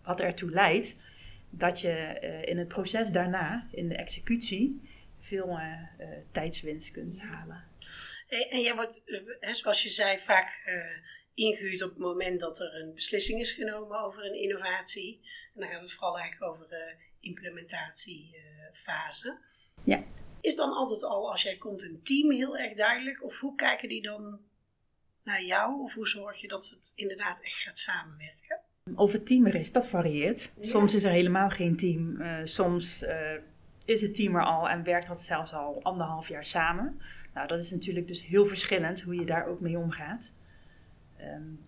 wat 0.04 0.20
ertoe 0.20 0.50
leidt 0.50 1.00
dat 1.50 1.80
je 1.80 2.18
uh, 2.22 2.50
in 2.50 2.58
het 2.58 2.68
proces 2.68 3.10
daarna, 3.10 3.66
in 3.70 3.88
de 3.88 3.96
executie, 3.96 4.80
veel 5.24 5.48
uh, 5.48 5.88
tijdswinst 6.32 6.90
kunt 6.90 7.20
halen. 7.20 7.64
En, 8.28 8.50
en 8.50 8.60
jij 8.60 8.74
wordt, 8.74 9.02
zoals 9.40 9.82
je 9.82 9.88
zei, 9.88 10.18
vaak 10.18 10.62
ingehuurd 11.34 11.82
op 11.82 11.90
het 11.90 11.98
moment 11.98 12.40
dat 12.40 12.60
er 12.60 12.74
een 12.74 12.94
beslissing 12.94 13.40
is 13.40 13.52
genomen 13.52 14.00
over 14.00 14.24
een 14.24 14.40
innovatie. 14.40 15.20
En 15.54 15.60
dan 15.60 15.70
gaat 15.70 15.80
het 15.80 15.92
vooral 15.92 16.18
eigenlijk 16.18 16.52
over 16.52 16.68
de 16.68 16.94
implementatiefase. 17.20 19.38
ja. 19.84 20.04
Is 20.40 20.56
dan 20.56 20.72
altijd 20.72 21.02
al, 21.02 21.30
als 21.30 21.42
jij 21.42 21.56
komt, 21.56 21.82
een 21.82 22.00
team 22.02 22.30
heel 22.30 22.56
erg 22.56 22.74
duidelijk? 22.74 23.24
Of 23.24 23.40
hoe 23.40 23.54
kijken 23.54 23.88
die 23.88 24.02
dan 24.02 24.40
naar 25.22 25.42
jou? 25.42 25.80
Of 25.80 25.94
hoe 25.94 26.08
zorg 26.08 26.40
je 26.40 26.48
dat 26.48 26.68
het 26.68 26.92
inderdaad 26.94 27.42
echt 27.42 27.62
gaat 27.62 27.78
samenwerken? 27.78 28.60
Of 28.94 29.12
het 29.12 29.26
team 29.26 29.46
er 29.46 29.54
is, 29.54 29.72
dat 29.72 29.88
varieert. 29.88 30.52
Soms 30.60 30.94
is 30.94 31.04
er 31.04 31.10
helemaal 31.10 31.50
geen 31.50 31.76
team. 31.76 32.20
Uh, 32.20 32.40
soms 32.44 33.02
uh, 33.02 33.32
is 33.84 34.00
het 34.00 34.14
team 34.14 34.36
er 34.36 34.44
al 34.44 34.68
en 34.68 34.82
werkt 34.82 35.06
dat 35.06 35.20
zelfs 35.20 35.54
al 35.54 35.80
anderhalf 35.82 36.28
jaar 36.28 36.46
samen. 36.46 37.00
Nou, 37.34 37.48
dat 37.48 37.60
is 37.60 37.70
natuurlijk 37.70 38.08
dus 38.08 38.26
heel 38.26 38.46
verschillend 38.46 39.02
hoe 39.02 39.14
je 39.14 39.24
daar 39.24 39.46
ook 39.46 39.60
mee 39.60 39.78
omgaat. 39.78 40.34
Um, 41.20 41.60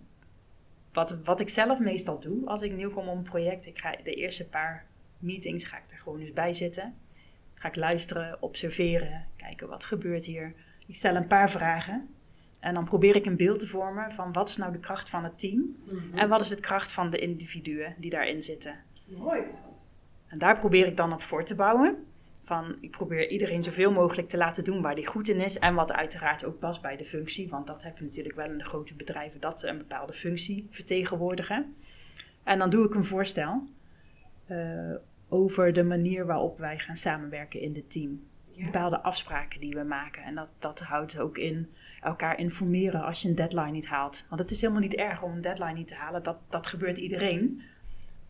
wat, 0.92 1.18
wat 1.24 1.40
ik 1.40 1.48
zelf 1.48 1.78
meestal 1.78 2.20
doe 2.20 2.46
als 2.46 2.62
ik 2.62 2.72
nieuw 2.72 2.90
kom 2.90 3.08
op 3.08 3.16
een 3.16 3.22
project, 3.22 3.66
ik 3.66 3.78
ga 3.78 3.96
de 4.02 4.14
eerste 4.14 4.48
paar 4.48 4.86
meetings 5.18 5.64
ga 5.64 5.76
ik 5.76 5.90
er 5.90 5.98
gewoon 5.98 6.20
eens 6.20 6.32
bij 6.32 6.52
zitten. 6.52 6.94
Ga 7.54 7.68
ik 7.68 7.76
luisteren, 7.76 8.42
observeren, 8.42 9.26
kijken 9.36 9.68
wat 9.68 9.84
gebeurt 9.84 10.24
hier. 10.24 10.54
Ik 10.86 10.94
stel 10.94 11.16
een 11.16 11.26
paar 11.26 11.50
vragen 11.50 12.08
en 12.60 12.74
dan 12.74 12.84
probeer 12.84 13.16
ik 13.16 13.26
een 13.26 13.36
beeld 13.36 13.58
te 13.58 13.66
vormen 13.66 14.12
van 14.12 14.32
wat 14.32 14.48
is 14.48 14.56
nou 14.56 14.72
de 14.72 14.78
kracht 14.78 15.08
van 15.08 15.24
het 15.24 15.38
team 15.38 15.76
mhm. 15.84 16.18
en 16.18 16.28
wat 16.28 16.40
is 16.40 16.48
de 16.48 16.60
kracht 16.60 16.92
van 16.92 17.10
de 17.10 17.18
individuen 17.18 17.94
die 17.98 18.10
daarin 18.10 18.42
zitten. 18.42 18.74
Mooi. 19.04 19.40
En 20.28 20.38
daar 20.38 20.58
probeer 20.58 20.86
ik 20.86 20.96
dan 20.96 21.12
op 21.12 21.22
voor 21.22 21.44
te 21.44 21.54
bouwen. 21.54 22.06
Van, 22.44 22.76
ik 22.80 22.90
probeer 22.90 23.28
iedereen 23.28 23.62
zoveel 23.62 23.92
mogelijk 23.92 24.28
te 24.28 24.36
laten 24.36 24.64
doen 24.64 24.82
waar 24.82 24.94
die 24.94 25.06
goed 25.06 25.28
in 25.28 25.40
is. 25.40 25.58
En 25.58 25.74
wat 25.74 25.92
uiteraard 25.92 26.44
ook 26.44 26.58
past 26.58 26.82
bij 26.82 26.96
de 26.96 27.04
functie. 27.04 27.48
Want 27.48 27.66
dat 27.66 27.82
heb 27.82 27.98
je 27.98 28.04
natuurlijk 28.04 28.36
wel 28.36 28.50
in 28.50 28.58
de 28.58 28.64
grote 28.64 28.94
bedrijven, 28.94 29.40
dat 29.40 29.60
ze 29.60 29.68
een 29.68 29.78
bepaalde 29.78 30.12
functie 30.12 30.66
vertegenwoordigen. 30.70 31.74
En 32.42 32.58
dan 32.58 32.70
doe 32.70 32.86
ik 32.86 32.94
een 32.94 33.04
voorstel 33.04 33.62
uh, 34.50 34.94
over 35.28 35.72
de 35.72 35.84
manier 35.84 36.26
waarop 36.26 36.58
wij 36.58 36.78
gaan 36.78 36.96
samenwerken 36.96 37.60
in 37.60 37.74
het 37.74 37.90
team. 37.90 38.26
Bepaalde 38.64 39.00
afspraken 39.00 39.60
die 39.60 39.74
we 39.74 39.82
maken. 39.82 40.22
En 40.22 40.34
dat, 40.34 40.48
dat 40.58 40.80
houdt 40.80 41.18
ook 41.18 41.38
in 41.38 41.70
elkaar 42.00 42.38
informeren 42.38 43.02
als 43.02 43.22
je 43.22 43.28
een 43.28 43.34
deadline 43.34 43.70
niet 43.70 43.86
haalt. 43.86 44.24
Want 44.28 44.40
het 44.40 44.50
is 44.50 44.60
helemaal 44.60 44.82
niet 44.82 44.94
erg 44.94 45.22
om 45.22 45.32
een 45.32 45.40
deadline 45.40 45.72
niet 45.72 45.88
te 45.88 45.94
halen. 45.94 46.22
Dat, 46.22 46.38
dat 46.48 46.66
gebeurt 46.66 46.98
iedereen. 46.98 47.62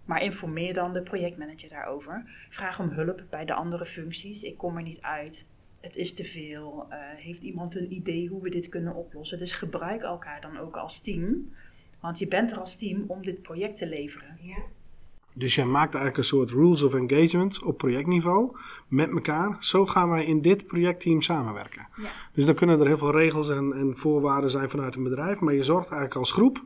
Maar 0.07 0.23
informeer 0.23 0.75
dan 0.75 0.93
de 0.93 1.03
projectmanager 1.03 1.69
daarover. 1.69 2.47
Vraag 2.49 2.81
om 2.81 2.89
hulp 2.89 3.25
bij 3.31 3.45
de 3.45 3.55
andere 3.55 3.85
functies. 3.85 4.43
Ik 4.43 4.59
kom 4.59 4.77
er 4.77 4.83
niet 4.83 5.01
uit. 5.01 5.47
Het 5.81 5.97
is 5.97 6.15
te 6.15 6.25
veel. 6.25 6.87
Uh, 6.91 6.97
heeft 7.17 7.43
iemand 7.43 7.77
een 7.77 7.93
idee 7.93 8.29
hoe 8.29 8.43
we 8.43 8.51
dit 8.51 8.69
kunnen 8.69 8.95
oplossen? 8.95 9.39
Dus 9.39 9.53
gebruik 9.53 10.03
elkaar 10.03 10.41
dan 10.41 10.59
ook 10.59 10.77
als 10.77 11.01
team. 11.01 11.51
Want 12.01 12.19
je 12.19 12.29
bent 12.29 12.51
er 12.51 12.59
als 12.59 12.77
team 12.77 13.05
om 13.07 13.23
dit 13.23 13.43
project 13.43 13.77
te 13.77 13.89
leveren. 13.89 14.37
Ja. 14.41 14.57
Dus 15.33 15.55
jij 15.55 15.65
maakt 15.65 15.95
eigenlijk 15.95 16.17
een 16.17 16.25
soort 16.25 16.51
rules 16.51 16.83
of 16.83 16.95
engagement 16.95 17.63
op 17.63 17.77
projectniveau 17.77 18.57
met 18.89 19.11
elkaar. 19.11 19.57
Zo 19.61 19.87
gaan 19.87 20.11
wij 20.11 20.25
in 20.25 20.43
dit 20.43 20.67
projectteam 20.67 21.21
samenwerken. 21.21 21.89
Ja. 21.97 22.11
Dus 22.33 22.45
dan 22.45 22.55
kunnen 22.55 22.81
er 22.81 22.87
heel 22.87 22.99
veel 22.99 23.13
regels 23.13 23.49
en, 23.49 23.73
en 23.73 23.97
voorwaarden 23.97 24.51
zijn 24.51 24.71
vanuit 24.71 24.95
een 24.95 25.03
bedrijf. 25.03 25.41
Maar 25.41 25.55
je 25.55 25.63
zorgt 25.63 25.91
eigenlijk 25.91 26.15
als 26.15 26.33
groep 26.33 26.65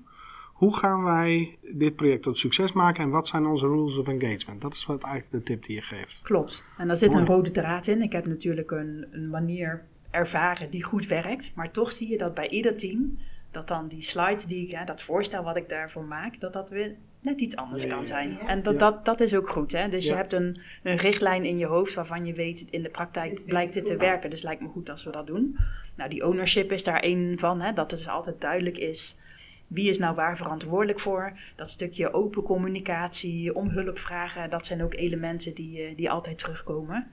hoe 0.61 0.77
gaan 0.77 1.03
wij 1.03 1.57
dit 1.75 1.96
project 1.96 2.23
tot 2.23 2.38
succes 2.38 2.73
maken 2.73 3.05
en 3.05 3.11
wat 3.11 3.29
zijn 3.29 3.46
onze 3.46 3.66
rules 3.66 3.99
of 3.99 4.09
engagement? 4.09 4.61
Dat 4.61 4.75
is 4.75 4.87
wat 4.87 5.03
eigenlijk 5.03 5.33
de 5.33 5.42
tip 5.42 5.64
die 5.64 5.75
je 5.75 5.83
geeft. 5.83 6.20
Klopt. 6.23 6.64
En 6.79 6.87
daar 6.87 6.96
zit 6.96 7.14
een 7.14 7.27
rode 7.27 7.51
draad 7.51 7.87
in. 7.87 8.03
Ik 8.03 8.12
heb 8.12 8.27
natuurlijk 8.27 8.70
een, 8.70 9.07
een 9.11 9.29
manier 9.29 9.85
ervaren 10.11 10.70
die 10.70 10.85
goed 10.85 11.07
werkt, 11.07 11.53
maar 11.55 11.70
toch 11.70 11.92
zie 11.92 12.09
je 12.09 12.16
dat 12.16 12.35
bij 12.35 12.49
ieder 12.49 12.77
team 12.77 13.18
dat 13.51 13.68
dan 13.68 13.88
die 13.88 14.01
slides 14.01 14.44
die 14.44 14.64
ik, 14.64 14.70
hè, 14.70 14.85
dat 14.85 15.03
voorstel 15.03 15.42
wat 15.42 15.57
ik 15.57 15.68
daarvoor 15.68 16.05
maak, 16.05 16.40
dat 16.40 16.53
dat 16.53 16.70
weer 16.70 16.94
net 17.20 17.40
iets 17.40 17.57
anders 17.57 17.87
kan 17.87 18.07
zijn. 18.07 18.38
En 18.38 18.62
dat, 18.62 18.79
dat, 18.79 19.05
dat 19.05 19.20
is 19.20 19.35
ook 19.35 19.49
goed. 19.49 19.73
Hè? 19.73 19.88
Dus 19.88 20.07
je 20.07 20.14
hebt 20.14 20.33
een, 20.33 20.61
een 20.83 20.96
richtlijn 20.96 21.44
in 21.44 21.59
je 21.59 21.66
hoofd 21.66 21.94
waarvan 21.94 22.27
je 22.27 22.35
weet, 22.35 22.66
in 22.70 22.83
de 22.83 22.90
praktijk 22.90 23.44
blijkt 23.46 23.75
dit 23.75 23.87
te 23.87 23.96
werken. 23.96 24.31
Dus 24.31 24.42
lijkt 24.42 24.62
me 24.62 24.68
goed 24.68 24.90
als 24.90 25.05
we 25.05 25.11
dat 25.11 25.27
doen. 25.27 25.57
Nou, 25.96 26.11
die 26.11 26.27
ownership 26.27 26.73
is 26.73 26.85
daar 26.85 27.01
één 27.01 27.38
van, 27.38 27.61
hè, 27.61 27.73
dat 27.73 27.90
het 27.90 28.01
dus 28.01 28.09
altijd 28.09 28.40
duidelijk 28.40 28.79
is 28.79 29.16
wie 29.70 29.88
is 29.88 29.98
nou 29.98 30.14
waar 30.14 30.37
verantwoordelijk 30.37 31.00
voor? 31.00 31.38
Dat 31.56 31.70
stukje 31.70 32.12
open 32.12 32.42
communicatie, 32.42 33.54
om 33.54 33.68
hulp 33.68 33.98
vragen, 33.98 34.50
dat 34.50 34.66
zijn 34.66 34.83
ook 34.83 34.94
elementen 34.94 35.54
die, 35.54 35.83
eh, 35.83 35.96
die 35.96 36.11
altijd 36.11 36.38
terugkomen. 36.38 37.11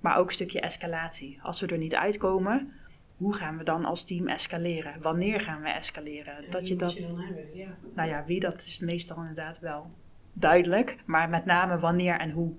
Maar 0.00 0.16
ook 0.16 0.26
een 0.26 0.34
stukje 0.34 0.60
escalatie. 0.60 1.38
Als 1.42 1.60
we 1.60 1.66
er 1.66 1.78
niet 1.78 1.94
uitkomen, 1.94 2.72
hoe 3.16 3.34
gaan 3.34 3.58
we 3.58 3.64
dan 3.64 3.84
als 3.84 4.04
team 4.04 4.28
escaleren? 4.28 5.00
Wanneer 5.00 5.40
gaan 5.40 5.62
we 5.62 5.68
escaleren? 5.68 6.50
dat 6.50 6.68
je 6.68 6.76
dat, 6.76 7.12
ja. 7.54 7.76
nou 7.94 8.08
ja, 8.08 8.24
wie 8.24 8.40
dat 8.40 8.62
is 8.62 8.78
meestal 8.78 9.16
inderdaad 9.16 9.58
wel 9.58 9.90
duidelijk, 10.32 10.96
maar 11.04 11.28
met 11.28 11.44
name 11.44 11.78
wanneer 11.78 12.18
en 12.18 12.30
hoe. 12.30 12.54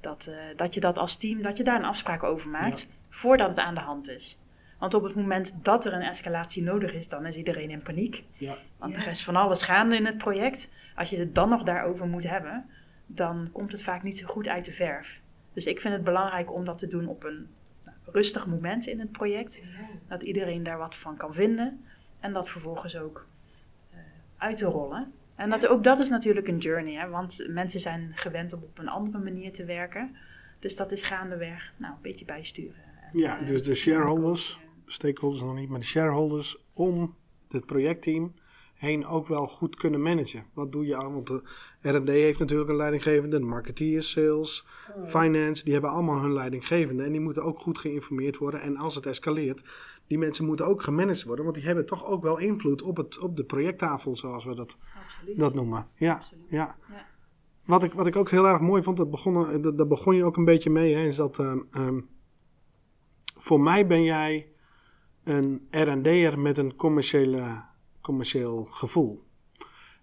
Dat, 0.00 0.26
eh, 0.26 0.56
dat 0.56 0.74
je 0.74 0.80
dat 0.80 0.98
als 0.98 1.16
team, 1.16 1.42
dat 1.42 1.56
je 1.56 1.64
daar 1.64 1.78
een 1.78 1.84
afspraak 1.84 2.22
over 2.22 2.50
maakt 2.50 2.88
voordat 3.08 3.48
het 3.48 3.58
aan 3.58 3.74
de 3.74 3.80
hand 3.80 4.08
is. 4.08 4.38
Want 4.80 4.94
op 4.94 5.02
het 5.02 5.14
moment 5.14 5.54
dat 5.62 5.84
er 5.84 5.92
een 5.92 6.02
escalatie 6.02 6.62
nodig 6.62 6.92
is, 6.92 7.08
dan 7.08 7.26
is 7.26 7.36
iedereen 7.36 7.70
in 7.70 7.82
paniek. 7.82 8.24
Ja. 8.32 8.56
Want 8.78 8.96
Ja. 8.96 9.02
er 9.02 9.08
is 9.08 9.24
van 9.24 9.36
alles 9.36 9.62
gaande 9.62 9.96
in 9.96 10.06
het 10.06 10.18
project. 10.18 10.70
Als 10.94 11.10
je 11.10 11.18
het 11.18 11.34
dan 11.34 11.48
nog 11.48 11.62
daarover 11.62 12.06
moet 12.06 12.28
hebben, 12.28 12.66
dan 13.06 13.48
komt 13.52 13.72
het 13.72 13.82
vaak 13.82 14.02
niet 14.02 14.18
zo 14.18 14.26
goed 14.26 14.48
uit 14.48 14.64
de 14.64 14.72
verf. 14.72 15.20
Dus 15.52 15.66
ik 15.66 15.80
vind 15.80 15.94
het 15.94 16.04
belangrijk 16.04 16.52
om 16.52 16.64
dat 16.64 16.78
te 16.78 16.86
doen 16.86 17.06
op 17.06 17.24
een 17.24 17.48
nou, 17.84 17.96
rustig 18.04 18.46
moment 18.46 18.86
in 18.86 19.00
het 19.00 19.12
project. 19.12 19.60
Dat 20.08 20.22
iedereen 20.22 20.62
daar 20.62 20.78
wat 20.78 20.96
van 20.96 21.16
kan 21.16 21.34
vinden. 21.34 21.84
En 22.20 22.32
dat 22.32 22.48
vervolgens 22.50 22.96
ook 22.96 23.26
eh, 23.90 23.98
uit 24.38 24.56
te 24.56 24.64
rollen. 24.64 25.12
En 25.36 25.50
dat, 25.50 25.66
ook 25.66 25.84
dat 25.84 25.98
is 25.98 26.08
natuurlijk 26.08 26.48
een 26.48 26.58
journey. 26.58 26.94
Hè? 26.94 27.08
Want 27.08 27.44
mensen 27.48 27.80
zijn 27.80 28.12
gewend 28.14 28.52
om 28.52 28.62
op 28.62 28.78
een 28.78 28.88
andere 28.88 29.18
manier 29.18 29.52
te 29.52 29.64
werken. 29.64 30.16
Dus 30.58 30.76
dat 30.76 30.92
is 30.92 31.02
gaandeweg 31.02 31.72
nou, 31.76 31.92
een 31.94 32.02
beetje 32.02 32.24
bijsturen. 32.24 32.82
En, 33.12 33.18
Ja, 33.18 33.40
eh, 33.40 33.46
dus 33.46 33.62
de 33.62 33.74
shareholders, 33.74 34.58
stakeholders 34.92 35.42
nog 35.42 35.54
niet, 35.54 35.68
maar 35.68 35.78
de 35.78 35.84
shareholders 35.84 36.64
om 36.72 37.14
het 37.48 37.66
projectteam 37.66 38.34
heen 38.74 39.06
ook 39.06 39.28
wel 39.28 39.46
goed 39.46 39.76
kunnen 39.76 40.02
managen. 40.02 40.44
Wat 40.54 40.72
doe 40.72 40.86
je 40.86 40.96
aan? 40.96 41.12
Want 41.12 41.26
de 41.26 41.42
R&D 41.82 42.08
heeft 42.08 42.38
natuurlijk 42.38 42.70
een 42.70 42.76
leidinggevende, 42.76 43.38
de 43.38 43.44
marketeers, 43.44 44.10
sales, 44.10 44.66
finance, 45.04 45.64
die 45.64 45.72
hebben 45.72 45.90
allemaal 45.90 46.20
hun 46.20 46.32
leidinggevende 46.32 47.02
en 47.02 47.12
die 47.12 47.20
moeten 47.20 47.44
ook 47.44 47.60
goed 47.60 47.78
geïnformeerd 47.78 48.38
worden. 48.38 48.60
En 48.60 48.76
als 48.76 48.94
het 48.94 49.06
escaleert, 49.06 49.62
die 50.06 50.18
mensen 50.18 50.44
moeten 50.44 50.66
ook 50.66 50.82
gemanaged 50.82 51.24
worden, 51.24 51.44
want 51.44 51.56
die 51.56 51.66
hebben 51.66 51.86
toch 51.86 52.06
ook 52.06 52.22
wel 52.22 52.38
invloed 52.38 52.82
op, 52.82 52.96
het, 52.96 53.18
op 53.18 53.36
de 53.36 53.44
projecttafel, 53.44 54.16
zoals 54.16 54.44
we 54.44 54.54
dat, 54.54 54.76
Absoluut. 55.04 55.38
dat 55.38 55.54
noemen. 55.54 55.86
Ja, 55.94 56.14
Absoluut. 56.14 56.44
ja. 56.48 56.76
Ja. 56.88 57.06
Wat 57.64 57.82
ik, 57.82 57.92
wat 57.92 58.06
ik 58.06 58.16
ook 58.16 58.30
heel 58.30 58.46
erg 58.46 58.60
mooi 58.60 58.82
vond, 58.82 58.96
dat 58.96 59.10
begon, 59.10 59.62
dat, 59.62 59.78
daar 59.78 59.86
begon 59.86 60.16
je 60.16 60.24
ook 60.24 60.36
een 60.36 60.44
beetje 60.44 60.70
mee, 60.70 60.94
hè, 60.94 61.06
is 61.06 61.16
dat 61.16 61.38
ehm, 61.38 61.58
ehm, 61.70 62.00
voor 63.36 63.60
mij 63.60 63.86
ben 63.86 64.02
jij 64.02 64.52
een 65.24 65.66
R&D'er 65.70 66.38
met 66.38 66.58
een 66.58 66.76
commerciële, 66.76 67.64
commercieel 68.00 68.64
gevoel. 68.64 69.28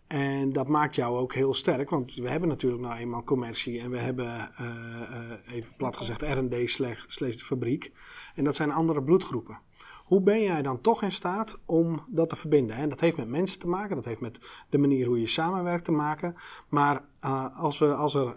En 0.08 0.54
dat 0.54 0.68
maakt 0.68 0.96
jou 0.96 1.18
ook 1.18 1.34
heel 1.34 1.54
sterk, 1.54 1.90
want 1.90 2.16
we 2.16 2.30
hebben 2.30 2.50
natuurlijk 2.50 2.82
nou 2.82 2.96
eenmaal 2.96 3.24
commercie 3.24 3.80
en 3.80 3.90
we 3.90 3.98
hebben, 3.98 4.52
eh, 4.56 4.66
eh, 4.66 5.56
even 5.56 5.74
plat 5.78 5.98
gezegd, 5.98 6.22
R&D 6.22 6.70
slash 7.08 7.38
de 7.38 7.46
fabriek. 7.46 7.92
En 8.36 8.44
dat 8.44 8.56
zijn 8.56 8.72
andere 8.72 9.04
bloedgroepen. 9.04 9.60
Hoe 9.98 10.22
ben 10.22 10.42
jij 10.42 10.62
dan 10.62 10.82
toch 10.82 11.04
in 11.04 11.12
staat 11.12 11.60
om 11.66 12.06
dat 12.08 12.30
te 12.30 12.36
verbinden? 12.36 12.76
En 12.76 12.90
dat 12.90 13.00
heeft 13.00 13.18
met 13.18 13.28
mensen 13.28 13.60
te 13.60 13.68
maken, 13.68 13.96
dat 13.96 14.06
heeft 14.06 14.22
met 14.22 14.66
de 14.70 14.78
manier 14.78 15.08
hoe 15.08 15.20
je 15.20 15.28
samenwerkt 15.28 15.86
te 15.86 15.92
maken. 15.92 16.36
Maar 16.70 17.04
eh, 17.20 17.60
als, 17.60 17.80
we, 17.80 17.94
als 17.94 18.16
er 18.16 18.36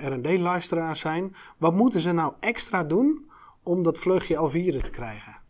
R&D-luisteraars 0.00 1.00
zijn, 1.00 1.34
wat 1.58 1.74
moeten 1.74 2.00
ze 2.00 2.12
nou 2.12 2.32
extra 2.40 2.84
doen 2.84 3.30
om 3.62 3.82
dat 3.82 3.98
vleugje 3.98 4.36
Alvieren 4.36 4.82
te 4.82 4.90
krijgen? 4.90 5.44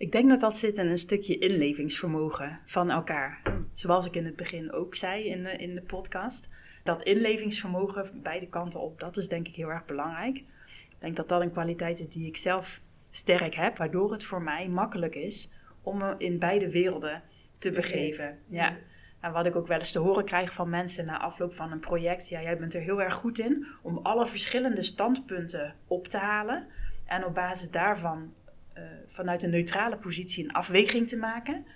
Ik 0.00 0.12
denk 0.12 0.28
dat 0.28 0.40
dat 0.40 0.56
zit 0.56 0.76
in 0.76 0.86
een 0.86 0.98
stukje 0.98 1.38
inlevingsvermogen 1.38 2.60
van 2.64 2.90
elkaar. 2.90 3.42
Zoals 3.72 4.06
ik 4.06 4.16
in 4.16 4.24
het 4.24 4.36
begin 4.36 4.72
ook 4.72 4.94
zei 4.94 5.24
in 5.24 5.42
de, 5.42 5.50
in 5.50 5.74
de 5.74 5.82
podcast. 5.82 6.48
Dat 6.84 7.02
inlevingsvermogen 7.02 8.22
beide 8.22 8.48
kanten 8.48 8.80
op, 8.80 9.00
dat 9.00 9.16
is 9.16 9.28
denk 9.28 9.48
ik 9.48 9.54
heel 9.54 9.68
erg 9.68 9.84
belangrijk. 9.84 10.36
Ik 10.88 10.96
denk 10.98 11.16
dat 11.16 11.28
dat 11.28 11.40
een 11.40 11.50
kwaliteit 11.50 11.98
is 11.98 12.08
die 12.08 12.26
ik 12.26 12.36
zelf 12.36 12.80
sterk 13.10 13.54
heb, 13.54 13.76
waardoor 13.76 14.12
het 14.12 14.24
voor 14.24 14.42
mij 14.42 14.68
makkelijk 14.68 15.14
is 15.14 15.50
om 15.82 15.98
me 15.98 16.14
in 16.18 16.38
beide 16.38 16.70
werelden 16.70 17.22
te 17.56 17.72
begeven. 17.72 18.38
Ja. 18.48 18.76
En 19.20 19.32
wat 19.32 19.46
ik 19.46 19.56
ook 19.56 19.66
wel 19.66 19.78
eens 19.78 19.92
te 19.92 19.98
horen 19.98 20.24
krijg 20.24 20.52
van 20.52 20.70
mensen 20.70 21.04
na 21.04 21.20
afloop 21.20 21.54
van 21.54 21.72
een 21.72 21.80
project. 21.80 22.28
Ja, 22.28 22.42
jij 22.42 22.58
bent 22.58 22.74
er 22.74 22.80
heel 22.80 23.02
erg 23.02 23.14
goed 23.14 23.38
in 23.38 23.66
om 23.82 23.98
alle 23.98 24.26
verschillende 24.26 24.82
standpunten 24.82 25.74
op 25.86 26.08
te 26.08 26.18
halen. 26.18 26.66
En 27.06 27.24
op 27.24 27.34
basis 27.34 27.70
daarvan 27.70 28.32
vanuit 29.06 29.42
een 29.42 29.50
neutrale 29.50 29.96
positie 29.96 30.44
een 30.44 30.52
afweging 30.52 31.08
te 31.08 31.16
maken. 31.16 31.66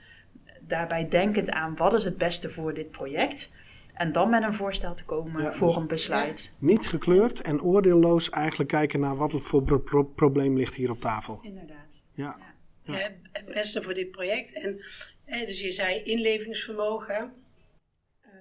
Daarbij 0.60 1.08
denkend 1.08 1.50
aan 1.50 1.76
wat 1.76 1.92
is 1.92 2.04
het 2.04 2.18
beste 2.18 2.50
voor 2.50 2.74
dit 2.74 2.90
project. 2.90 3.52
En 3.94 4.12
dan 4.12 4.30
met 4.30 4.42
een 4.42 4.54
voorstel 4.54 4.94
te 4.94 5.04
komen 5.04 5.42
Ja, 5.42 5.52
voor 5.52 5.68
dus- 5.68 5.76
een 5.76 5.86
besluit. 5.86 6.52
Niet 6.58 6.86
gekleurd 6.86 7.40
en 7.42 7.62
oordeelloos 7.62 8.30
eigenlijk 8.30 8.70
kijken 8.70 9.00
naar 9.00 9.16
wat 9.16 9.32
het 9.32 9.42
voor 9.42 9.62
pro- 9.62 9.78
pro- 9.78 10.04
probleem 10.04 10.56
ligt 10.56 10.74
hier 10.74 10.90
op 10.90 11.00
tafel. 11.00 11.38
Inderdaad. 11.42 12.04
Ja. 12.14 12.36
Ja. 12.82 12.98
Ja, 12.98 13.10
het 13.32 13.46
beste 13.46 13.82
voor 13.82 13.94
dit 13.94 14.10
project. 14.10 14.54
En 14.54 14.84
hè, 15.24 15.44
dus 15.46 15.60
je 15.60 15.70
zei 15.72 16.02
inlevingsvermogen. 16.02 17.34
Ehm, 18.20 18.32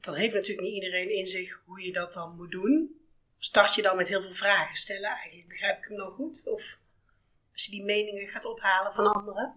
dan 0.00 0.14
heeft 0.14 0.34
natuurlijk 0.34 0.66
niet 0.66 0.74
iedereen 0.82 1.16
in 1.16 1.26
zich 1.26 1.60
hoe 1.64 1.82
je 1.82 1.92
dat 1.92 2.12
dan 2.12 2.36
moet 2.36 2.50
doen. 2.50 3.00
Start 3.38 3.74
je 3.74 3.82
dan 3.82 3.96
met 3.96 4.08
heel 4.08 4.22
veel 4.22 4.32
vragen 4.32 4.76
stellen 4.76 5.10
eigenlijk? 5.10 5.48
Begrijp 5.48 5.78
ik 5.78 5.84
hem 5.88 5.96
nog 5.96 6.14
goed? 6.14 6.46
Of 6.46 6.78
als 7.56 7.64
je 7.64 7.70
die 7.70 7.84
meningen 7.84 8.28
gaat 8.28 8.44
ophalen 8.44 8.92
van 8.92 9.12
anderen? 9.12 9.54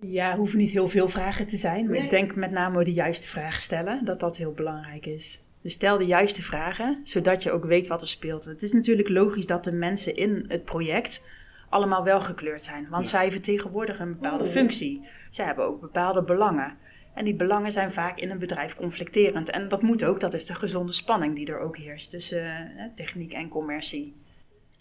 Ja, 0.00 0.36
hoeven 0.36 0.58
niet 0.58 0.70
heel 0.70 0.88
veel 0.88 1.08
vragen 1.08 1.46
te 1.46 1.56
zijn. 1.56 1.84
Maar 1.84 1.94
Nee. 1.94 2.02
ik 2.02 2.10
denk 2.10 2.34
met 2.34 2.50
name 2.50 2.84
de 2.84 2.92
juiste 2.92 3.28
vraag 3.28 3.60
stellen, 3.60 4.04
dat 4.04 4.20
dat 4.20 4.36
heel 4.36 4.52
belangrijk 4.52 5.06
is. 5.06 5.42
Dus 5.62 5.72
stel 5.72 5.98
de 5.98 6.06
juiste 6.06 6.42
vragen, 6.42 7.00
zodat 7.04 7.42
je 7.42 7.50
ook 7.50 7.64
weet 7.64 7.86
wat 7.86 8.02
er 8.02 8.08
speelt. 8.08 8.44
Het 8.44 8.62
is 8.62 8.72
natuurlijk 8.72 9.08
logisch 9.08 9.46
dat 9.46 9.64
de 9.64 9.72
mensen 9.72 10.16
in 10.16 10.44
het 10.48 10.64
project 10.64 11.22
allemaal 11.68 12.04
wel 12.04 12.20
gekleurd 12.20 12.62
zijn. 12.62 12.88
Want 12.88 13.08
zij 13.08 13.30
vertegenwoordigen 13.30 14.06
een 14.06 14.12
bepaalde 14.12 14.44
functie. 14.44 15.06
Zij 15.30 15.44
hebben 15.46 15.64
ook 15.64 15.80
bepaalde 15.80 16.22
belangen. 16.22 16.76
En 17.14 17.24
die 17.24 17.34
belangen 17.34 17.72
zijn 17.72 17.92
vaak 17.92 18.18
in 18.18 18.30
een 18.30 18.38
bedrijf 18.38 18.74
conflicterend. 18.74 19.50
En 19.50 19.68
dat 19.68 19.82
moet 19.82 20.04
ook, 20.04 20.20
dat 20.20 20.34
is 20.34 20.46
de 20.46 20.54
gezonde 20.54 20.92
spanning 20.92 21.34
die 21.34 21.46
er 21.46 21.58
ook 21.58 21.76
heerst 21.76 22.10
tussen 22.10 22.76
eh, 22.76 22.84
techniek 22.94 23.32
en 23.32 23.48
commercie. 23.48 24.21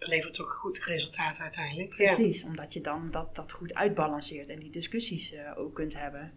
Levert 0.04 0.42
ook 0.42 0.50
goed 0.50 0.84
resultaat 0.84 1.40
uiteindelijk. 1.40 1.90
Precies, 1.90 2.44
omdat 2.44 2.74
je 2.74 2.82
dan 2.82 3.08
dat, 3.12 3.36
dat 3.36 3.52
goed 3.52 3.74
uitbalanceert 3.74 4.50
en 4.50 4.60
die 4.60 4.72
discussies 4.72 5.34
eh, 5.34 5.58
ook 5.58 5.76
kunt 5.76 5.98
hebben. 5.98 6.32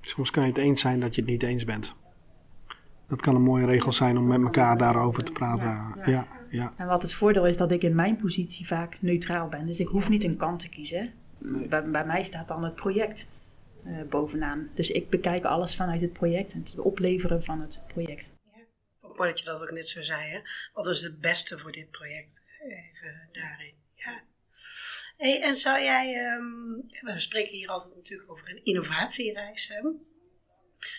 Soms 0.00 0.30
kan 0.30 0.42
je 0.42 0.48
het 0.48 0.58
eens 0.58 0.80
zijn 0.80 1.00
dat 1.00 1.14
je 1.14 1.20
het 1.20 1.30
niet 1.30 1.42
eens 1.42 1.64
bent. 1.64 1.94
Dat 3.08 3.20
kan 3.20 3.34
een 3.34 3.42
mooie 3.42 3.66
regel 3.66 3.92
zijn 3.92 4.16
om 4.16 4.26
met 4.26 4.42
elkaar 4.42 4.78
daarover 4.78 5.24
te 5.24 5.32
praten. 5.32 5.68
Ja, 5.68 5.94
Ja, 5.96 6.10
ja. 6.10 6.26
ja. 6.50 6.72
En 6.76 6.86
wat 6.86 7.02
het 7.02 7.14
voordeel 7.14 7.46
is 7.46 7.56
dat 7.56 7.72
ik 7.72 7.82
in 7.82 7.94
mijn 7.94 8.16
positie 8.16 8.66
vaak 8.66 8.98
neutraal 9.00 9.48
ben. 9.48 9.66
Dus 9.66 9.80
ik 9.80 9.88
hoef 9.88 10.08
niet 10.08 10.24
een 10.24 10.36
kant 10.36 10.58
te 10.58 10.68
kiezen. 10.68 11.12
Bij, 11.38 11.90
bij 11.90 12.06
mij 12.06 12.22
staat 12.22 12.48
dan 12.48 12.64
het 12.64 12.74
project 12.74 13.30
eh, 13.84 13.92
bovenaan. 14.08 14.68
Dus 14.74 14.90
ik 14.90 15.10
bekijk 15.10 15.44
alles 15.44 15.76
vanuit 15.76 16.00
het 16.00 16.12
project 16.12 16.54
en 16.54 16.60
het 16.60 16.78
opleveren 16.78 17.42
van 17.42 17.60
het 17.60 17.80
project. 17.86 18.30
Ook 19.16 19.22
mooi 19.22 19.34
dat 19.34 19.44
je 19.44 19.50
dat 19.52 19.62
ook 19.62 19.70
net 19.70 19.88
zo 19.88 20.02
zei. 20.02 20.30
Hè? 20.30 20.40
Wat 20.72 20.86
is 20.86 21.02
het 21.02 21.20
beste 21.20 21.58
voor 21.58 21.72
dit 21.72 21.90
project? 21.90 22.42
Even 22.62 23.28
daarin. 23.32 23.74
Ja. 23.90 24.22
Hey, 25.16 25.42
en 25.42 25.56
zou 25.56 25.82
jij, 25.82 26.14
ehm, 26.14 27.12
we 27.14 27.20
spreken 27.20 27.52
hier 27.52 27.68
altijd 27.68 27.94
natuurlijk 27.94 28.30
over 28.30 28.50
een 28.50 28.64
innovatiereis. 28.64 29.68
Hè? 29.68 29.80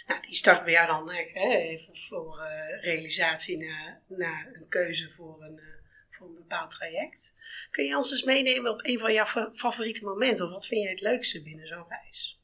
Nou, 0.07 0.21
die 0.21 0.35
start 0.35 0.63
bij 0.63 0.73
jou 0.73 0.87
dan 0.87 1.11
hè, 1.11 1.55
even 1.55 1.97
voor 1.97 2.39
eh, 2.39 2.81
realisatie 2.81 3.57
na, 3.57 4.01
na 4.07 4.47
een 4.53 4.67
keuze 4.67 5.09
voor 5.09 5.43
een, 5.43 5.57
eh, 5.57 5.65
voor 6.09 6.27
een 6.27 6.35
bepaald 6.35 6.71
traject. 6.71 7.35
Kun 7.71 7.85
je 7.85 7.97
ons 7.97 8.11
eens 8.11 8.23
meenemen 8.23 8.71
op 8.71 8.79
een 8.85 8.99
van 8.99 9.13
jouw 9.13 9.25
fa- 9.25 9.51
favoriete 9.53 10.05
momenten? 10.05 10.45
Of 10.45 10.51
wat 10.51 10.67
vind 10.67 10.81
jij 10.81 10.91
het 10.91 11.01
leukste 11.01 11.43
binnen 11.43 11.67
zo'n 11.67 11.87
reis? 11.87 12.41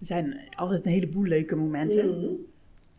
Er 0.00 0.06
zijn 0.06 0.54
altijd 0.56 0.84
een 0.84 0.92
heleboel 0.92 1.24
leuke 1.24 1.54
momenten. 1.54 2.54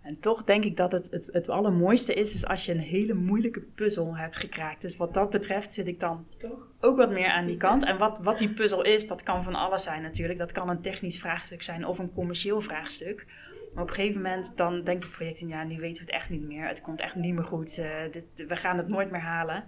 En 0.07 0.19
toch 0.19 0.43
denk 0.43 0.63
ik 0.63 0.77
dat 0.77 0.91
het, 0.91 1.11
het 1.11 1.29
het 1.31 1.49
allermooiste 1.49 2.13
is, 2.13 2.33
is 2.35 2.45
als 2.45 2.65
je 2.65 2.71
een 2.71 2.79
hele 2.79 3.13
moeilijke 3.13 3.59
puzzel 3.61 4.17
hebt 4.17 4.35
gekraakt. 4.37 4.81
Dus 4.81 4.97
wat 4.97 5.13
dat 5.13 5.29
betreft 5.29 5.73
zit 5.73 5.87
ik 5.87 5.99
dan 5.99 6.25
Toch? 6.37 6.67
ook 6.79 6.97
wat 6.97 7.11
meer 7.11 7.29
aan 7.29 7.45
die 7.45 7.57
kant. 7.57 7.83
En 7.85 7.97
wat, 7.97 8.19
wat 8.19 8.37
die 8.37 8.53
puzzel 8.53 8.83
is, 8.83 9.07
dat 9.07 9.23
kan 9.23 9.43
van 9.43 9.55
alles 9.55 9.83
zijn 9.83 10.01
natuurlijk. 10.01 10.39
Dat 10.39 10.51
kan 10.51 10.69
een 10.69 10.81
technisch 10.81 11.19
vraagstuk 11.19 11.63
zijn 11.63 11.85
of 11.85 11.99
een 11.99 12.11
commercieel 12.11 12.61
vraagstuk. 12.61 13.25
Maar 13.73 13.83
op 13.83 13.89
een 13.89 13.95
gegeven 13.95 14.21
moment 14.21 14.57
dan 14.57 14.83
denkt 14.83 15.03
het 15.03 15.11
project, 15.11 15.39
ja, 15.39 15.63
nu 15.63 15.79
weten 15.79 16.05
we 16.05 16.11
het 16.11 16.21
echt 16.21 16.29
niet 16.29 16.47
meer. 16.47 16.67
Het 16.67 16.81
komt 16.81 17.01
echt 17.01 17.15
niet 17.15 17.33
meer 17.33 17.43
goed. 17.43 17.77
eh, 17.77 18.11
dit, 18.11 18.25
we 18.47 18.55
gaan 18.55 18.77
het 18.77 18.87
nooit 18.87 19.11
meer 19.11 19.21
halen. 19.21 19.63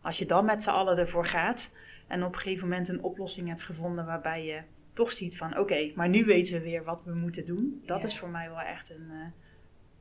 Als 0.00 0.18
je 0.18 0.26
dan 0.26 0.44
met 0.44 0.62
z'n 0.62 0.70
allen 0.70 0.98
ervoor 0.98 1.26
gaat 1.26 1.70
en 2.08 2.24
op 2.24 2.34
een 2.34 2.40
gegeven 2.40 2.68
moment 2.68 2.88
een 2.88 3.02
oplossing 3.02 3.48
hebt 3.48 3.62
gevonden 3.62 4.06
waarbij 4.06 4.44
je 4.44 4.62
toch 4.92 5.12
ziet 5.12 5.36
van, 5.36 5.58
oké, 5.58 5.92
maar 5.94 6.08
nu 6.08 6.24
weten 6.24 6.54
we 6.54 6.60
weer 6.60 6.84
wat 6.84 7.02
we 7.04 7.14
moeten 7.14 7.46
doen. 7.46 7.82
Dat 7.86 8.00
Ja. 8.00 8.06
is 8.06 8.18
voor 8.18 8.28
mij 8.28 8.48
wel 8.48 8.60
echt 8.60 8.90
een 8.90 9.06
eh 9.10 9.26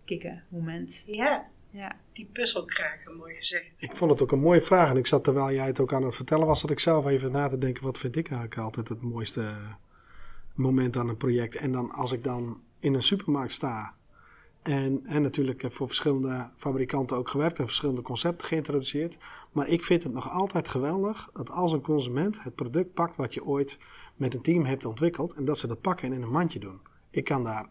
kicken 0.05 0.43
moment. 0.49 1.03
Ja, 1.07 1.49
Ja. 1.69 1.95
die 2.13 2.29
puzzel 2.33 2.65
kraken, 2.65 3.15
mooi 3.17 3.35
gezegd. 3.35 3.81
Ik 3.81 3.95
vond 3.95 4.11
het 4.11 4.21
ook 4.21 4.31
een 4.31 4.39
mooie 4.39 4.61
vraag. 4.61 4.89
En 4.89 4.97
ik 4.97 5.07
zat 5.07 5.23
terwijl 5.23 5.51
jij 5.53 5.65
het 5.67 5.79
ook 5.79 5.93
aan 5.93 6.03
het 6.03 6.15
vertellen 6.15 6.47
was, 6.47 6.61
dat 6.61 6.71
ik 6.71 6.79
zelf 6.79 7.05
even 7.05 7.31
na 7.31 7.47
te 7.47 7.57
denken. 7.57 7.83
Wat 7.83 7.97
vind 7.97 8.15
ik 8.15 8.29
eigenlijk 8.29 8.61
altijd 8.61 8.89
het 8.89 9.01
mooiste 9.01 9.55
moment 10.53 10.97
aan 10.97 11.09
een 11.09 11.17
project? 11.17 11.55
En 11.55 11.71
dan 11.71 11.91
als 11.91 12.11
ik 12.11 12.23
dan 12.23 12.61
in 12.79 12.93
een 12.93 13.03
supermarkt 13.03 13.53
sta 13.53 13.93
En, 14.61 15.01
en 15.05 15.21
natuurlijk 15.21 15.61
heb 15.61 15.73
voor 15.73 15.87
verschillende 15.87 16.49
fabrikanten 16.57 17.17
ook 17.17 17.29
gewerkt 17.29 17.59
en 17.59 17.65
verschillende 17.65 18.01
concepten 18.01 18.47
geïntroduceerd. 18.47 19.17
Maar 19.51 19.67
ik 19.67 19.83
vind 19.83 20.03
het 20.03 20.13
nog 20.13 20.29
altijd 20.31 20.67
geweldig 20.67 21.29
dat 21.33 21.49
als 21.49 21.71
een 21.71 21.81
consument 21.81 22.43
het 22.43 22.55
product 22.55 22.93
pakt 22.93 23.15
wat 23.15 23.33
je 23.33 23.45
ooit 23.45 23.79
met 24.15 24.33
een 24.33 24.41
team 24.41 24.65
hebt 24.65 24.85
ontwikkeld. 24.85 25.33
En 25.33 25.45
dat 25.45 25.57
ze 25.57 25.67
dat 25.67 25.81
pakken 25.81 26.07
en 26.07 26.13
in 26.13 26.21
een 26.21 26.31
mandje 26.31 26.59
doen. 26.59 26.79
Ik 27.09 27.23
kan 27.23 27.43
daar 27.43 27.69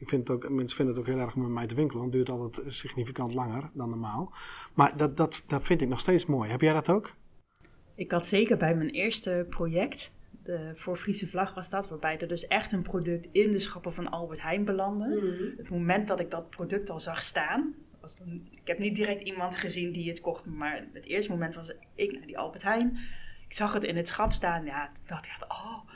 ik 0.00 0.08
vind 0.08 0.28
het 0.28 0.36
ook, 0.36 0.50
mensen 0.50 0.76
vinden 0.76 0.94
het 0.94 1.04
ook 1.04 1.10
heel 1.14 1.24
erg 1.24 1.34
om 1.34 1.42
met 1.42 1.50
mij 1.50 1.66
te 1.66 1.74
winkelen, 1.74 2.02
want 2.02 2.14
het 2.14 2.26
duurt 2.26 2.38
altijd 2.38 2.74
significant 2.74 3.34
langer 3.34 3.70
dan 3.74 3.88
normaal. 3.88 4.32
Maar 4.74 4.96
dat, 4.96 5.16
dat, 5.16 5.42
dat 5.46 5.64
vind 5.64 5.82
ik 5.82 5.88
nog 5.88 6.00
steeds 6.00 6.26
mooi. 6.26 6.50
Heb 6.50 6.60
jij 6.60 6.72
dat 6.72 6.88
ook? 6.88 7.14
Ik 7.94 8.10
had 8.10 8.26
zeker 8.26 8.56
bij 8.56 8.74
mijn 8.76 8.90
eerste 8.90 9.46
project, 9.48 10.14
de, 10.42 10.70
voor 10.74 10.96
Friese 10.96 11.26
Vlag 11.26 11.54
was 11.54 11.70
dat, 11.70 11.88
waarbij 11.88 12.18
er 12.18 12.28
dus 12.28 12.46
echt 12.46 12.72
een 12.72 12.82
product 12.82 13.28
in 13.32 13.52
de 13.52 13.58
schappen 13.58 13.92
van 13.92 14.10
Albert 14.10 14.42
Heijn 14.42 14.64
belandde. 14.64 15.08
Mhm. 15.08 15.56
Het 15.56 15.70
moment 15.70 16.08
dat 16.08 16.20
ik 16.20 16.30
dat 16.30 16.50
product 16.50 16.90
al 16.90 17.00
zag 17.00 17.22
staan, 17.22 17.74
was 18.00 18.16
dan, 18.16 18.48
ik 18.50 18.66
heb 18.66 18.78
niet 18.78 18.96
direct 18.96 19.20
iemand 19.20 19.56
gezien 19.56 19.92
die 19.92 20.08
het 20.08 20.20
kocht, 20.20 20.46
maar 20.46 20.88
het 20.92 21.06
eerste 21.06 21.32
moment 21.32 21.54
was 21.54 21.74
ik 21.94 22.12
naar 22.12 22.26
die 22.26 22.38
Albert 22.38 22.62
Heijn. 22.62 22.98
Ik 23.46 23.54
zag 23.54 23.72
het 23.72 23.84
in 23.84 23.96
het 23.96 24.08
schap 24.08 24.32
staan, 24.32 24.64
ja, 24.64 24.90
toen 24.92 25.04
dacht 25.06 25.24
ik, 25.24 25.30
echt, 25.30 25.44
oh, 25.48 25.88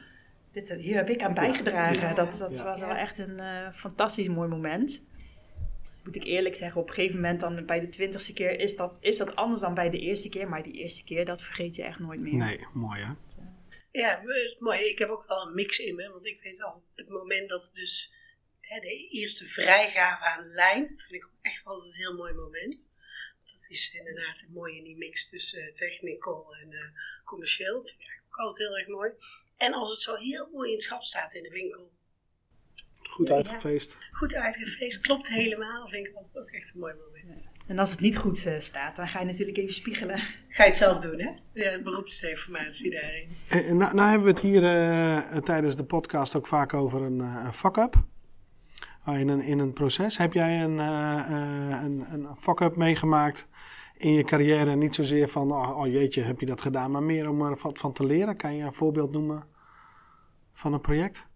dit, 0.54 0.72
hier 0.72 0.96
heb 0.96 1.08
ik 1.08 1.22
aan 1.22 1.34
bijgedragen. 1.34 2.08
Ja, 2.08 2.14
dat 2.14 2.38
dat 2.38 2.58
ja. 2.58 2.64
was 2.64 2.80
wel 2.80 2.94
echt 2.94 3.18
een 3.18 3.40
eh, 3.40 3.72
fantastisch 3.72 4.28
mooi 4.28 4.48
moment. 4.48 5.02
Moet 6.04 6.16
ik 6.16 6.24
eerlijk 6.24 6.54
zeggen, 6.54 6.80
op 6.80 6.88
een 6.88 6.94
gegeven 6.94 7.20
moment 7.20 7.40
dan 7.40 7.66
bij 7.66 7.80
de 7.80 7.88
twintigste 7.88 8.32
keer 8.32 8.60
is 8.60 8.76
dat, 8.76 8.98
is 9.00 9.16
dat 9.16 9.36
anders 9.36 9.60
dan 9.60 9.74
bij 9.74 9.90
de 9.90 9.98
eerste 9.98 10.28
keer. 10.28 10.48
Maar 10.48 10.62
die 10.62 10.72
eerste 10.72 11.04
keer, 11.04 11.24
dat 11.24 11.42
vergeet 11.42 11.76
je 11.76 11.82
echt 11.82 11.98
nooit 11.98 12.20
meer. 12.20 12.34
Nee, 12.34 12.66
mooi 12.72 13.02
hè? 13.02 13.12
Ja, 13.90 14.18
eh, 14.18 14.60
mooi. 14.60 14.78
Ik 14.80 14.98
heb 14.98 15.08
ook 15.08 15.26
wel 15.26 15.46
een 15.46 15.54
mix 15.54 15.78
in 15.78 15.94
me. 15.94 16.10
Want 16.10 16.26
ik 16.26 16.40
weet 16.40 16.62
altijd, 16.62 16.84
het 16.94 17.08
moment 17.08 17.48
dat 17.48 17.62
het 17.62 17.74
dus 17.74 18.12
hè, 18.60 18.80
de 18.80 19.08
eerste 19.10 19.46
vrijgave 19.46 20.24
aan 20.24 20.42
de 20.42 20.48
lijn, 20.48 20.86
vind 20.86 21.12
ik 21.12 21.24
ook 21.24 21.38
echt 21.42 21.64
altijd 21.64 21.92
een 21.92 21.98
heel 21.98 22.16
mooi 22.16 22.32
moment. 22.32 22.88
Want 23.36 23.50
dat 23.50 23.66
is 23.68 23.94
inderdaad 23.94 24.46
mooi 24.48 24.76
in 24.76 24.84
die 24.84 24.96
mix 24.96 25.28
tussen 25.28 25.62
uh, 25.62 25.72
technical 25.72 26.54
en 26.54 26.72
eh, 26.72 26.88
commercieel. 27.24 27.74
Dat 27.74 27.88
vind 27.88 28.00
ik 28.00 28.06
eigenlijk 28.06 28.34
ook 28.34 28.46
altijd 28.46 28.68
heel 28.68 28.78
erg 28.78 28.88
mooi. 28.88 29.14
En 29.56 29.72
als 29.72 29.90
het 29.90 29.98
zo 29.98 30.14
heel 30.14 30.48
mooi 30.52 30.68
in 30.68 30.74
het 30.74 30.82
schap 30.82 31.02
staat 31.02 31.34
in 31.34 31.42
de 31.42 31.50
winkel. 31.50 31.92
Goed 33.10 33.30
uitgefeest. 33.30 33.96
Goed 34.12 34.34
uitgefeest, 34.34 35.00
klopt 35.00 35.28
helemaal. 35.28 35.88
Vind 35.88 36.06
ik 36.06 36.14
altijd 36.14 36.40
ook 36.40 36.50
echt 36.50 36.74
een 36.74 36.80
mooi 36.80 36.94
moment. 36.94 37.50
En 37.66 37.78
als 37.78 37.90
het 37.90 38.00
niet 38.00 38.16
goed 38.16 38.46
eh, 38.46 38.58
staat, 38.58 38.96
dan 38.96 39.08
ga 39.08 39.20
je 39.20 39.26
natuurlijk 39.26 39.58
even 39.58 39.74
spiegelen. 39.74 40.18
Ga 40.48 40.62
je 40.62 40.68
het 40.68 40.76
zelf 40.76 41.00
doen, 41.00 41.20
hè? 41.20 41.30
De 41.52 41.80
beroepsinformatie 41.84 42.90
daarin. 42.90 43.36
En, 43.48 43.64
en 43.64 43.76
nou, 43.76 43.94
nou 43.94 44.08
hebben 44.08 44.26
we 44.26 44.32
het 44.32 44.42
hier 44.42 44.64
eh, 44.64 45.38
tijdens 45.38 45.76
de 45.76 45.84
podcast 45.84 46.36
ook 46.36 46.46
vaak 46.46 46.74
over 46.74 47.02
een, 47.02 47.20
eh, 47.20 47.42
een 47.44 47.52
fuck-up. 47.52 48.04
Ah, 49.04 49.18
in, 49.18 49.28
een, 49.28 49.40
in 49.40 49.58
een 49.58 49.72
proces. 49.72 50.16
Heb 50.16 50.32
jij 50.32 50.62
een, 50.62 50.78
eh, 50.78 51.18
eh, 51.18 51.82
een, 51.82 52.06
een 52.10 52.36
fuck-up 52.36 52.76
meegemaakt 52.76 53.48
in 53.96 54.12
je 54.12 54.24
carrière? 54.24 54.76
Niet 54.76 54.94
zozeer 54.94 55.28
van, 55.28 55.52
oh, 55.52 55.78
oh 55.78 55.86
jeetje, 55.86 56.22
heb 56.22 56.40
je 56.40 56.46
dat 56.46 56.60
gedaan? 56.60 56.90
Maar 56.90 57.02
meer 57.02 57.28
om 57.28 57.40
er 57.40 57.58
wat 57.62 57.78
van 57.78 57.92
te 57.92 58.06
leren. 58.06 58.36
Kan 58.36 58.56
je 58.56 58.64
een 58.64 58.72
voorbeeld 58.72 59.12
noemen 59.12 59.44
van 60.52 60.72
een 60.72 60.80
project? 60.80 61.32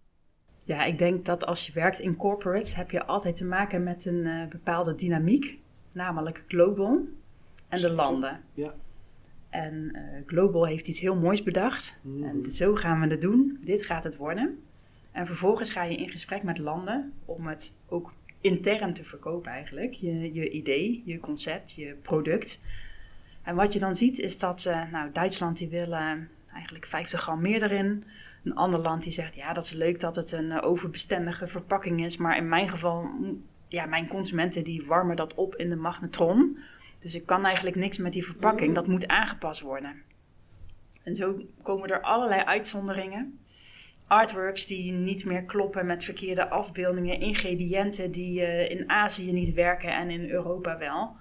Ja, 0.63 0.83
ik 0.83 0.97
denk 0.97 1.25
dat 1.25 1.45
als 1.45 1.65
je 1.65 1.73
werkt 1.73 1.99
in 1.99 2.15
corporates, 2.15 2.75
heb 2.75 2.91
je 2.91 3.05
altijd 3.05 3.35
te 3.35 3.45
maken 3.45 3.83
met 3.83 4.05
een 4.05 4.25
eh, 4.25 4.47
bepaalde 4.47 4.95
dynamiek. 4.95 5.59
Namelijk 5.91 6.43
global 6.47 7.07
en 7.67 7.81
de 7.81 7.91
landen. 7.91 8.43
Ja. 8.53 8.73
En 9.49 9.91
eh, 9.93 10.01
Global 10.25 10.65
heeft 10.65 10.87
iets 10.87 10.99
heel 10.99 11.15
moois 11.15 11.43
bedacht. 11.43 11.95
En 12.21 12.51
zo 12.51 12.75
gaan 12.75 12.99
we 12.99 13.07
het 13.07 13.21
doen. 13.21 13.57
Dit 13.61 13.85
gaat 13.85 14.03
het 14.03 14.17
worden. 14.17 14.59
En 15.11 15.25
vervolgens 15.25 15.71
ga 15.71 15.83
je 15.83 15.97
in 15.97 16.09
gesprek 16.09 16.43
met 16.43 16.57
landen 16.57 17.13
om 17.25 17.47
het 17.47 17.73
ook 17.87 18.13
intern 18.41 18.93
te 18.93 19.03
verkopen 19.03 19.51
eigenlijk. 19.51 19.93
Je, 19.93 20.33
je 20.33 20.49
idee, 20.49 21.01
je 21.05 21.19
concept, 21.19 21.75
je 21.75 21.95
product. 22.01 22.59
En 23.43 23.55
wat 23.55 23.73
je 23.73 23.79
dan 23.79 23.95
ziet 23.95 24.19
is 24.19 24.39
dat 24.39 24.65
eh, 24.65 24.91
nou, 24.91 25.11
Duitsland 25.11 25.57
die 25.57 25.69
wil 25.69 25.93
eh, 25.93 26.11
eigenlijk 26.53 26.85
50 26.85 27.21
gram 27.21 27.41
meer 27.41 27.63
erin. 27.63 28.03
Een 28.43 28.55
ander 28.55 28.79
land 28.79 29.03
die 29.03 29.11
zegt 29.11 29.35
ja 29.35 29.53
dat 29.53 29.63
is 29.63 29.73
leuk 29.73 29.99
dat 29.99 30.15
het 30.15 30.31
een 30.31 30.51
eh, 30.51 30.67
overbestendige 30.67 31.47
verpakking 31.47 32.03
is. 32.03 32.17
Maar 32.17 32.37
in 32.37 32.47
mijn 32.47 32.69
geval, 32.69 33.03
mm, 33.03 33.43
ja 33.67 33.85
mijn 33.85 34.07
consumenten 34.07 34.63
die 34.63 34.85
warmen 34.85 35.15
dat 35.15 35.33
op 35.35 35.55
in 35.55 35.69
de 35.69 35.75
magnetron. 35.75 36.57
Dus 36.99 37.15
ik 37.15 37.25
kan 37.25 37.45
eigenlijk 37.45 37.75
niks 37.75 37.97
met 37.97 38.13
die 38.13 38.25
verpakking. 38.25 38.75
Dat 38.75 38.87
moet 38.87 39.07
aangepast 39.07 39.61
worden. 39.61 40.01
En 41.03 41.15
zo 41.15 41.41
komen 41.61 41.89
er 41.89 42.01
allerlei 42.01 42.41
uitzonderingen. 42.41 43.39
Artworks 44.09 44.65
die 44.65 44.91
niet 44.91 45.25
meer 45.25 45.43
kloppen 45.43 45.85
met 45.85 46.03
verkeerde 46.03 46.49
afbeeldingen. 46.49 47.19
Ingrediënten 47.19 48.11
die 48.11 48.41
eh, 48.41 48.69
in 48.69 48.89
Azië 48.89 49.31
niet 49.31 49.53
werken 49.53 49.93
en 49.93 50.09
in 50.09 50.29
Europa 50.29 50.77
wel. 50.77 51.15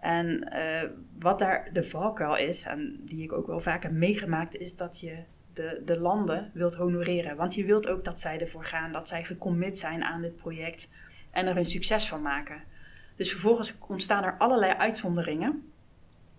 En 0.00 0.42
eh, 0.42 0.88
wat 1.18 1.38
daar 1.38 1.68
de 1.72 1.82
valkuil 1.82 2.36
is, 2.36 2.64
en 2.64 3.00
die 3.02 3.22
ik 3.22 3.32
ook 3.32 3.46
wel 3.46 3.60
vaak 3.60 3.82
heb 3.82 3.92
meegemaakt, 3.92 4.56
is 4.56 4.76
dat 4.76 5.00
je 5.00 5.16
de, 5.52 5.82
de 5.84 6.00
landen 6.00 6.50
wilt 6.54 6.74
honoreren. 6.74 7.36
Want 7.36 7.54
je 7.54 7.64
wilt 7.64 7.88
ook 7.88 8.04
dat 8.04 8.20
zij 8.20 8.40
ervoor 8.40 8.64
gaan, 8.64 8.92
dat 8.92 9.08
zij 9.08 9.24
gecommit 9.24 9.78
zijn 9.78 10.04
aan 10.04 10.22
dit 10.22 10.36
project 10.36 10.90
en 11.30 11.46
er 11.46 11.56
een 11.56 11.64
succes 11.64 12.08
van 12.08 12.22
maken. 12.22 12.62
Dus 13.16 13.30
vervolgens 13.30 13.74
ontstaan 13.88 14.24
er 14.24 14.36
allerlei 14.38 14.72
uitzonderingen 14.72 15.72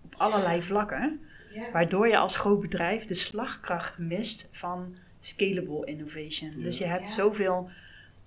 op 0.04 0.14
allerlei 0.16 0.62
vlakken, 0.62 1.20
Ja. 1.54 1.70
waardoor 1.70 2.08
je 2.08 2.16
als 2.16 2.36
groot 2.36 2.60
bedrijf 2.60 3.04
de 3.04 3.14
slagkracht 3.14 3.98
mist 3.98 4.48
van 4.50 4.94
scalable 5.24 5.84
innovation. 5.86 6.60
Dus 6.62 6.78
je 6.78 6.84
hebt 6.84 7.08
Ja. 7.08 7.14
zoveel 7.14 7.70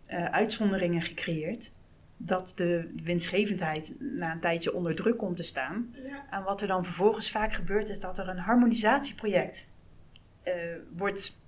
eh, 0.05 0.25
uitzonderingen 0.25 1.01
gecreëerd 1.01 1.71
dat 2.17 2.53
de 2.55 2.91
winstgevendheid 3.03 3.95
na 3.99 4.31
een 4.31 4.39
tijdje 4.39 4.73
onder 4.73 4.95
druk 4.95 5.17
komt 5.17 5.35
te 5.37 5.43
staan. 5.43 5.95
Ja. 6.07 6.25
En 6.31 6.43
wat 6.43 6.61
er 6.61 6.67
dan 6.67 6.85
vervolgens 6.85 7.31
vaak 7.31 7.53
gebeurt, 7.53 7.89
is 7.89 7.99
dat 7.99 8.17
er 8.17 8.27
een 8.27 8.37
harmonisatieproject 8.37 9.69
eh, 10.43 10.53
wordt 10.95 11.39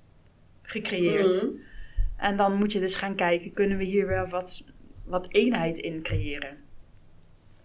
gecreëerd. 0.61 1.43
Mhm. 1.43 1.55
En 2.17 2.35
dan 2.35 2.55
moet 2.55 2.71
je 2.71 2.79
dus 2.79 2.95
gaan 2.95 3.15
kijken, 3.15 3.53
kunnen 3.53 3.77
we 3.77 3.83
hier 3.83 4.07
wel 4.07 4.27
wat, 4.27 4.65
wat 5.03 5.33
eenheid 5.33 5.77
in 5.77 6.01
creëren? 6.01 6.57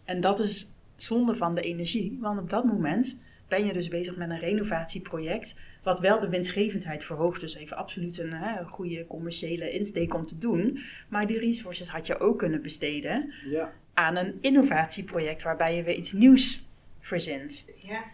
En 0.05 0.21
dat 0.21 0.39
is 0.41 0.73
zonde 0.97 1.35
van 1.35 1.55
de 1.55 1.61
energie, 1.61 2.19
want 2.21 2.41
op 2.41 2.51
dat 2.51 2.65
moment 2.65 3.19
ben 3.53 3.67
je 3.67 3.73
dus 3.73 3.89
bezig 3.89 4.17
met 4.17 4.31
een 4.31 4.39
renovatieproject, 4.39 5.57
wat 5.83 6.01
wel 6.01 6.21
de 6.21 6.29
winstgevendheid 6.29 7.05
verhoogt. 7.05 7.41
Dus 7.41 7.55
even 7.55 7.77
absoluut 7.77 8.19
een 8.19 8.33
hè, 8.33 8.65
goede 8.65 9.07
commerciële 9.07 9.71
insteek 9.73 10.15
om 10.15 10.27
te 10.27 10.39
doen. 10.39 10.79
Maar 11.09 11.27
die 11.27 11.39
resources 11.39 11.89
had 11.89 12.07
je 12.07 12.19
ook 12.19 12.39
kunnen 12.39 12.63
besteden 12.63 13.33
Ja. 13.51 13.73
aan 13.95 14.17
een 14.17 14.39
innovatieproject 14.41 15.43
waarbij 15.43 15.77
je 15.77 15.83
weer 15.83 15.95
iets 15.95 16.13
nieuws 16.13 16.65
verzint. 17.01 17.69
Ja. 17.83 18.05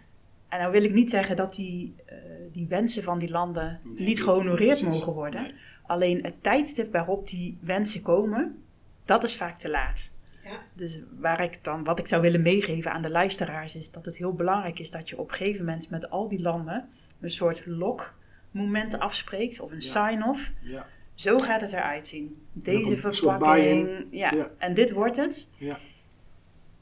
En 0.49 0.59
nou 0.59 0.73
wil 0.73 0.85
ik 0.85 0.93
niet 0.93 1.11
zeggen 1.11 1.37
dat 1.37 1.55
die, 1.55 1.95
eh, 2.07 2.17
die 2.53 2.67
wensen 2.69 3.03
van 3.03 3.19
die 3.19 3.31
landen 3.31 3.81
niet 3.97 4.23
gehonoreerd 4.23 4.83
mogen 4.83 5.13
worden. 5.13 5.43
Nee. 5.43 5.55
Alleen 5.87 6.23
het 6.23 6.43
tijdstip 6.43 6.93
waarop 6.93 7.29
die 7.29 7.59
wensen 7.61 8.03
komen, 8.03 8.63
dat 9.05 9.25
is 9.25 9.37
vaak 9.37 9.59
te 9.59 9.69
laat. 9.69 10.17
Ja. 10.49 10.61
Dus 10.75 11.01
waar 11.21 11.43
ik 11.43 11.65
dan, 11.65 11.85
wat 11.85 11.99
ik 11.99 12.07
zou 12.07 12.23
willen 12.23 12.43
meegeven 12.43 12.93
aan 12.93 13.03
de 13.03 13.11
luisteraars, 13.11 13.77
is 13.77 13.91
dat 13.91 14.07
het 14.07 14.17
heel 14.17 14.35
belangrijk 14.35 14.79
is 14.79 14.91
dat 14.91 15.09
je 15.09 15.19
op 15.19 15.31
een 15.31 15.37
gegeven 15.37 15.65
moment 15.65 15.91
met 15.91 16.11
al 16.11 16.29
die 16.29 16.43
landen 16.43 16.89
een 17.21 17.31
soort 17.31 17.67
lock-moment 17.67 18.99
afspreekt 18.99 19.61
of 19.61 19.73
een 19.73 19.81
sign-off. 19.81 20.53
Ja. 20.61 20.87
Zo 21.15 21.39
gaat 21.39 21.61
het 21.61 21.73
eruit 21.73 22.09
zien. 22.09 22.47
Deze 22.53 22.97
verpakking. 22.97 24.07
Ja. 24.11 24.51
En 24.59 24.75
dit 24.75 24.93
wordt 24.93 25.17
het. 25.17 25.51
Ja. 25.57 25.79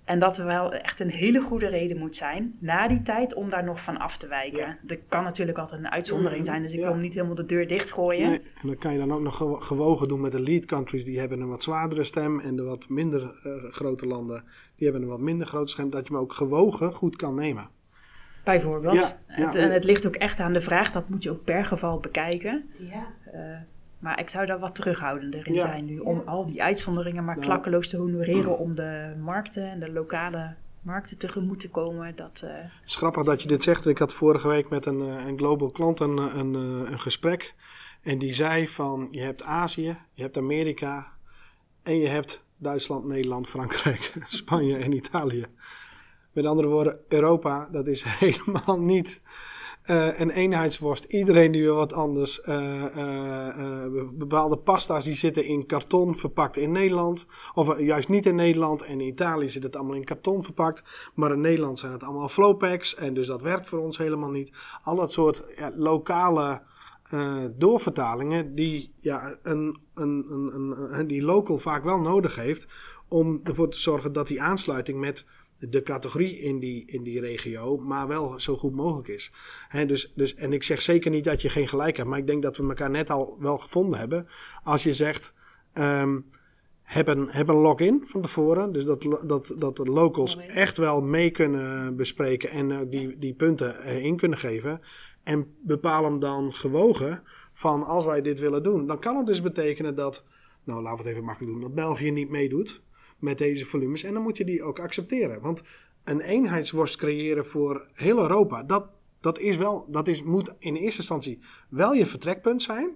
En 0.07 0.19
dat 0.19 0.39
er 0.39 0.47
wel 0.47 0.73
echt 0.73 1.01
een 1.01 1.11
hele 1.11 1.41
goede 1.41 1.67
reden 1.69 1.99
moet 1.99 2.17
zijn 2.17 2.57
na 2.59 2.89
die 2.89 3.03
tijd 3.03 3.35
om 3.35 3.49
daar 3.51 3.65
nog 3.65 3.81
van 3.83 3.97
af 3.99 4.17
te 4.17 4.27
wijken. 4.29 4.59
Ja. 4.61 4.79
Er 4.87 4.99
kan 5.09 5.23
natuurlijk 5.25 5.59
altijd 5.59 5.81
een 5.81 5.91
uitzondering 5.91 6.45
zijn, 6.45 6.63
dus 6.63 6.73
ik 6.73 6.81
Ja. 6.81 6.87
wil 6.87 6.97
niet 6.97 7.15
helemaal 7.15 7.35
de 7.35 7.45
deur 7.45 7.67
dichtgooien. 7.67 8.29
Nee, 8.29 8.39
en 8.63 8.67
dan 8.67 8.79
kan 8.79 8.93
je 8.93 8.99
dan 8.99 9.13
ook 9.13 9.21
nog 9.21 9.37
gewo- 9.37 9.59
gewogen 9.61 10.09
doen 10.09 10.21
met 10.21 10.33
de 10.33 10.41
lead 10.41 10.65
countries. 10.65 11.05
Die 11.05 11.19
hebben 11.19 11.41
een 11.41 11.49
wat 11.49 11.63
zwaardere 11.63 12.05
stem. 12.05 12.41
En 12.41 12.57
de 12.57 12.63
wat 12.63 12.89
minder 12.89 13.23
eh, 13.43 13.73
grote 13.73 14.07
landen, 14.07 14.45
die 14.77 14.85
hebben 14.85 15.03
een 15.03 15.09
wat 15.09 15.21
minder 15.21 15.47
grote 15.47 15.73
stem. 15.73 15.91
Dat 15.91 16.07
je 16.07 16.13
hem 16.13 16.23
ook 16.23 16.33
gewogen 16.33 16.93
goed 16.93 17.17
kan 17.17 17.35
nemen. 17.35 17.69
Bijvoorbeeld. 18.45 19.01
Ja, 19.01 19.21
Het, 19.45 19.55
en 19.55 19.73
het 19.73 19.85
ligt 19.85 20.07
ook 20.07 20.17
echt 20.17 20.41
aan 20.41 20.53
de 20.53 20.61
vraag, 20.61 20.91
dat 20.91 21.09
moet 21.09 21.23
je 21.23 21.31
ook 21.31 21.45
per 21.45 21.65
geval 21.65 22.01
bekijken. 22.01 22.65
Ja. 22.79 23.07
Eh, 23.33 23.61
maar 24.07 24.21
ik 24.21 24.29
zou 24.29 24.47
daar 24.47 24.59
wat 24.59 24.75
terughoudender 24.75 25.47
in 25.47 25.55
Ja. 25.55 25.61
zijn 25.61 25.85
nu, 25.85 25.99
om 25.99 26.23
al 26.25 26.47
die 26.47 26.63
uitzonderingen 26.63 27.25
maar 27.25 27.35
Nou. 27.35 27.47
klakkeloos 27.47 27.89
te 27.89 27.97
honoreren 27.97 28.59
om 28.59 28.77
de 28.77 29.15
markten 29.21 29.71
en 29.71 29.81
de 29.81 29.93
lokale 29.93 30.55
markten 30.81 31.19
tegemoet 31.19 31.61
te 31.61 31.71
komen. 31.71 32.17
Dat, 32.17 32.43
eh, 32.45 32.51
Het 32.55 32.71
is 32.87 32.97
grappig 32.97 33.25
dat 33.25 33.43
je 33.43 33.49
dit 33.49 33.63
zegt. 33.63 33.87
Ik 33.87 33.99
had 33.99 34.15
vorige 34.15 34.49
week 34.49 34.69
met 34.69 34.87
een, 34.87 35.01
eh, 35.01 35.27
een 35.27 35.39
global 35.39 35.71
klant 35.71 36.01
een, 36.01 36.19
eh, 36.19 36.35
een, 36.35 36.55
een 36.55 37.01
gesprek. 37.01 37.55
En 38.03 38.19
die 38.19 38.35
zei 38.35 38.69
van, 38.69 39.09
je 39.11 39.21
hebt 39.21 39.43
Azië, 39.43 39.99
je 40.13 40.23
hebt 40.23 40.37
Amerika 40.37 41.07
en 41.83 41.99
je 41.99 42.09
hebt 42.09 42.45
Duitsland, 42.57 43.05
Nederland, 43.05 43.49
Frankrijk, 43.49 44.13
Spanje 44.27 44.77
en 44.77 44.93
Italië. 44.93 45.47
Met 46.33 46.47
andere 46.47 46.69
woorden, 46.69 46.99
Europa, 47.09 47.69
dat 47.73 47.87
is 47.87 48.03
helemaal 48.21 48.79
niet 48.81 49.21
Uh, 49.91 50.21
een 50.21 50.31
eenheidsworst. 50.31 51.05
Iedereen 51.05 51.53
die 51.53 51.63
wil 51.63 51.75
wat 51.75 51.93
anders. 51.93 52.41
Uh, 52.49 52.85
bepaalde 54.13 54.57
pasta's 54.57 55.05
die 55.05 55.15
zitten 55.15 55.45
in 55.45 55.67
karton 55.67 56.17
verpakt 56.17 56.57
in 56.57 56.73
Nederland. 56.73 57.27
Of 57.55 57.79
juist 57.79 58.09
niet 58.09 58.27
in 58.27 58.35
Nederland. 58.35 58.83
En 58.83 59.01
in 59.01 59.07
Italië 59.07 59.51
zit 59.51 59.63
het 59.63 59.77
allemaal 59.77 59.95
in 59.95 60.05
karton 60.05 60.43
verpakt. 60.43 61.11
Maar 61.15 61.33
in 61.33 61.41
Nederland 61.41 61.79
zijn 61.79 61.93
het 61.93 62.03
allemaal 62.03 62.29
flowpacks. 62.29 62.95
En 62.95 63.15
dus 63.15 63.27
dat 63.27 63.43
werkt 63.43 63.69
voor 63.69 63.79
ons 63.79 63.99
helemaal 63.99 64.31
niet. 64.31 64.53
Al 64.83 64.97
dat 64.97 65.13
soort 65.13 65.55
ja, 65.57 65.73
lokale 65.77 66.63
doorvertalingen 67.57 68.55
die, 68.55 68.93
ja, 69.01 69.37
een, 69.43 69.79
een, 69.95 70.27
een, 70.31 70.99
een, 70.99 71.07
die 71.07 71.23
local 71.23 71.59
vaak 71.59 71.85
wel 71.85 72.01
nodig 72.01 72.35
heeft. 72.35 72.69
Om 73.09 73.41
ervoor 73.45 73.69
te 73.69 73.81
zorgen 73.81 74.13
dat 74.13 74.27
die 74.27 74.43
aansluiting 74.43 74.99
met 74.99 75.27
de 75.59 75.83
categorie 75.83 76.39
in 76.39 76.59
die, 76.59 76.85
in 76.87 77.03
die 77.03 77.21
regio, 77.21 77.77
maar 77.77 78.09
wel 78.09 78.41
zo 78.41 78.57
goed 78.57 78.75
mogelijk 78.75 79.09
is. 79.09 79.33
dus, 79.87 80.13
dus, 80.15 80.35
en 80.35 80.53
ik 80.53 80.63
zeg 80.63 80.83
zeker 80.83 81.11
niet 81.11 81.25
dat 81.25 81.43
je 81.43 81.49
geen 81.49 81.69
gelijk 81.69 81.97
hebt, 81.97 82.09
maar 82.09 82.19
ik 82.19 82.27
denk 82.27 82.43
dat 82.43 82.57
we 82.57 82.69
elkaar 82.69 82.91
net 82.91 83.11
al 83.11 83.37
wel 83.39 83.59
gevonden 83.59 83.99
hebben. 83.99 84.27
Als 84.63 84.83
je 84.83 84.93
zegt, 84.93 85.35
um, 85.75 86.27
heb 86.83 87.09
een, 87.09 87.29
heb 87.29 87.49
een 87.49 87.55
login 87.55 88.03
van 88.05 88.21
tevoren, 88.21 88.73
dus 88.73 88.85
dat, 88.85 89.03
dat, 89.27 89.55
dat 89.59 89.77
de 89.77 89.85
locals 89.85 90.37
echt 90.37 90.77
wel 90.77 91.01
mee 91.01 91.31
kunnen 91.31 91.97
bespreken 91.97 92.51
en 92.51 92.71
uh, 92.71 92.79
die, 92.89 93.19
die 93.19 93.35
punten 93.35 93.77
uh, 93.85 94.05
in 94.05 94.17
kunnen 94.17 94.39
geven. 94.39 94.81
En 95.23 95.55
bepaal 95.63 96.05
hem 96.05 96.19
dan 96.19 96.53
gewogen 96.53 97.23
van 97.53 97.83
als 97.83 98.05
wij 98.05 98.23
dit 98.23 98.41
willen 98.41 98.63
doen. 98.63 98.87
Dan 98.87 98.99
kan 98.99 99.17
het 99.17 99.27
dus 99.27 99.43
betekenen 99.43 99.95
dat, 99.95 100.25
nou 100.65 100.83
laten 100.83 100.99
we 100.99 101.03
het 101.03 101.13
even 101.13 101.27
makkelijk 101.27 101.53
doen, 101.53 101.63
dat 101.63 101.75
België 101.75 102.11
niet 102.11 102.31
meedoet 102.31 102.83
met 103.19 103.39
deze 103.39 103.65
volumes. 103.65 104.03
En 104.03 104.15
dan 104.15 104.23
moet 104.23 104.37
je 104.37 104.45
die 104.45 104.63
ook 104.63 104.79
accepteren. 104.79 105.41
Want 105.41 105.63
een 106.05 106.21
eenheidsworst 106.21 106.97
creëren 106.97 107.47
voor 107.47 107.89
heel 107.93 108.19
Europa, 108.19 108.63
dat, 108.63 108.89
dat, 109.21 109.39
is 109.39 109.57
wel, 109.57 109.91
dat 109.91 110.09
is, 110.09 110.23
moet 110.23 110.55
in 110.59 110.75
eerste 110.75 110.99
instantie 110.99 111.39
wel 111.69 111.93
je 111.93 112.07
vertrekpunt 112.07 112.63
zijn. 112.63 112.91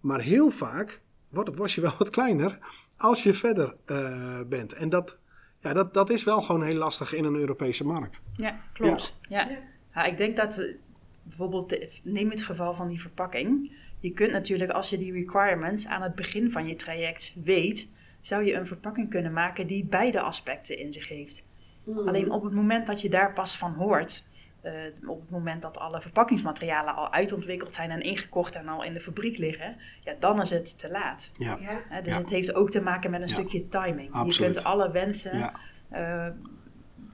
Maar 0.00 0.20
heel 0.20 0.50
vaak 0.50 1.00
wordt 1.30 1.48
het 1.48 1.58
worstje 1.58 1.80
wel 1.80 1.92
wat 1.98 2.10
kleiner 2.10 2.58
als 2.96 3.22
je 3.22 3.32
verder 3.32 3.76
uh, 3.86 4.40
bent. 4.48 4.72
En 4.72 4.88
dat, 4.88 5.20
ja, 5.60 5.72
dat, 5.72 5.94
dat 5.94 6.10
is 6.10 6.24
wel 6.24 6.42
gewoon 6.42 6.62
heel 6.62 6.76
lastig 6.76 7.14
in 7.14 7.24
een 7.24 7.36
Europese 7.36 7.84
markt. 7.84 8.22
Ja, 8.32 8.60
klopt. 8.72 9.18
Ja. 9.28 9.58
ja. 9.94 10.04
ik 10.04 10.16
denk 10.16 10.36
dat 10.36 10.58
eh, 10.58 10.74
bijvoorbeeld, 11.22 12.00
neem 12.04 12.30
het 12.30 12.42
geval 12.42 12.74
van 12.74 12.88
die 12.88 13.00
verpakking. 13.00 13.76
Je 14.00 14.12
kunt 14.12 14.32
natuurlijk 14.32 14.70
als 14.70 14.90
je 14.90 14.98
die 14.98 15.12
requirements 15.12 15.86
aan 15.86 16.02
het 16.02 16.14
begin 16.14 16.50
van 16.50 16.68
je 16.68 16.76
traject 16.76 17.36
weet, 17.44 17.90
zou 18.20 18.44
je 18.44 18.54
een 18.54 18.66
verpakking 18.66 19.10
kunnen 19.10 19.32
maken 19.32 19.66
die 19.66 19.84
beide 19.84 20.20
aspecten 20.20 20.78
in 20.78 20.92
zich 20.92 21.08
heeft. 21.08 21.44
Hmm. 21.84 22.08
Alleen 22.08 22.30
op 22.30 22.42
het 22.42 22.52
moment 22.52 22.86
dat 22.86 23.00
je 23.00 23.08
daar 23.08 23.32
pas 23.32 23.56
van 23.56 23.72
hoort, 23.72 24.24
uh, 24.62 24.72
op 25.06 25.20
het 25.20 25.30
moment 25.30 25.62
dat 25.62 25.78
alle 25.78 26.00
verpakkingsmaterialen 26.00 26.94
al 26.94 27.12
uitontwikkeld 27.12 27.74
zijn 27.74 27.90
en 27.90 28.00
ingekocht 28.00 28.56
en 28.56 28.68
al 28.68 28.84
in 28.84 28.92
de 28.92 29.00
fabriek 29.00 29.38
liggen, 29.38 29.76
ja, 30.00 30.14
dan 30.18 30.40
is 30.40 30.50
het 30.50 30.78
te 30.78 30.90
laat. 30.90 31.30
Ja. 31.38 31.58
Uh, 31.60 32.02
dus 32.02 32.16
het 32.16 32.30
heeft 32.30 32.54
ook 32.54 32.70
te 32.70 32.80
maken 32.80 33.10
met 33.10 33.22
een 33.22 33.28
stukje 33.28 33.68
timing. 33.68 34.12
Absoluut. 34.12 34.34
Je 34.34 34.42
kunt 34.42 34.64
alle 34.64 34.90
wensen 34.90 35.52
uh, 35.92 36.26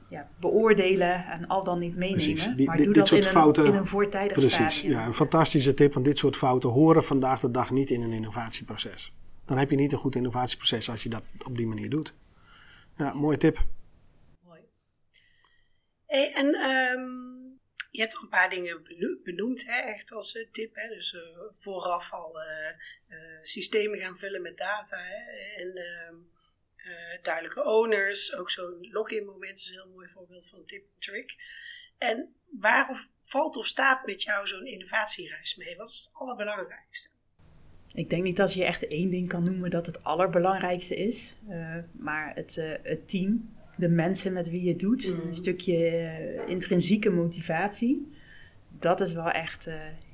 ja, 0.08 0.28
beoordelen 0.40 1.24
en 1.24 1.46
al 1.46 1.64
dan 1.64 1.78
niet 1.78 1.96
meenemen. 1.96 2.56
Die, 2.56 2.66
maar 2.66 2.76
doe 2.76 2.92
dat 2.92 3.10
in, 3.10 3.24
een, 3.34 3.54
in 3.54 3.74
een 3.74 3.86
voortijdig 3.86 4.32
precies, 4.32 4.54
stadium. 4.54 4.98
Ja, 4.98 5.06
een 5.06 5.14
fantastische 5.14 5.74
tip, 5.74 5.92
want 5.92 6.06
dit 6.06 6.18
soort 6.18 6.36
fouten 6.36 6.70
horen 6.70 7.04
vandaag 7.04 7.40
de 7.40 7.50
dag 7.50 7.70
niet 7.70 7.90
in 7.90 8.02
een 8.02 8.12
innovatieproces 8.12 9.12
dan 9.44 9.58
heb 9.58 9.70
je 9.70 9.76
niet 9.76 9.92
een 9.92 9.98
goed 9.98 10.14
innovatieproces 10.14 10.90
als 10.90 11.02
je 11.02 11.08
dat 11.08 11.22
op 11.44 11.56
die 11.56 11.66
manier 11.66 11.90
doet. 11.90 12.14
Ja, 12.96 13.12
mooie 13.12 13.36
tip. 13.36 13.64
Mooi. 14.40 14.60
En 16.06 16.46
um, 16.46 17.60
je 17.90 18.00
hebt 18.00 18.16
al 18.16 18.22
een 18.22 18.28
paar 18.28 18.50
dingen 18.50 18.82
benoemd, 19.22 19.64
hè, 19.66 19.80
echt 19.80 20.12
als 20.12 20.34
uh, 20.34 20.46
tip. 20.50 20.74
Hè, 20.74 20.88
dus 20.88 21.12
uh, 21.12 21.20
vooraf 21.50 22.12
al 22.12 22.36
uh, 22.36 23.18
systemen 23.42 23.98
gaan 23.98 24.16
vullen 24.16 24.42
met 24.42 24.56
data 24.56 24.96
hè, 24.96 25.16
en 25.62 25.76
ehm, 25.76 26.16
duidelijke 27.22 27.64
owners. 27.64 28.34
Ook 28.34 28.50
zo'n 28.50 28.88
login 28.90 29.24
moment 29.24 29.58
is 29.58 29.68
een 29.68 29.74
heel 29.74 29.92
mooi 29.92 30.08
voorbeeld 30.08 30.48
van 30.48 30.64
tip 30.64 30.84
en 30.86 30.98
trick. 30.98 31.34
En 31.98 32.34
waar 32.50 33.08
valt 33.18 33.56
of 33.56 33.66
staat 33.66 34.06
met 34.06 34.22
jou 34.22 34.46
zo'n 34.46 34.66
innovatiereis 34.66 35.56
mee? 35.56 35.76
Wat 35.76 35.88
is 35.88 36.04
het 36.04 36.14
allerbelangrijkste? 36.14 37.13
Ik 37.94 38.10
denk 38.10 38.22
niet 38.22 38.36
dat 38.36 38.52
je 38.52 38.64
echt 38.64 38.86
één 38.86 39.10
ding 39.10 39.28
kan 39.28 39.42
noemen 39.42 39.70
dat 39.70 39.86
het 39.86 40.04
allerbelangrijkste 40.04 40.96
is. 40.96 41.36
Uh, 41.48 41.76
maar 41.92 42.32
het, 42.34 42.56
uh, 42.56 42.72
het 42.82 43.08
team, 43.08 43.48
de 43.76 43.88
mensen 43.88 44.32
met 44.32 44.50
wie 44.50 44.62
je 44.62 44.68
het 44.68 44.78
doet, 44.78 45.12
mm. 45.12 45.28
een 45.28 45.34
stukje 45.34 45.76
uh, 45.76 46.48
intrinsieke 46.48 47.10
motivatie. 47.10 48.12
Dat 48.78 49.00
is 49.00 49.12
wel 49.12 49.30
echt 49.30 49.70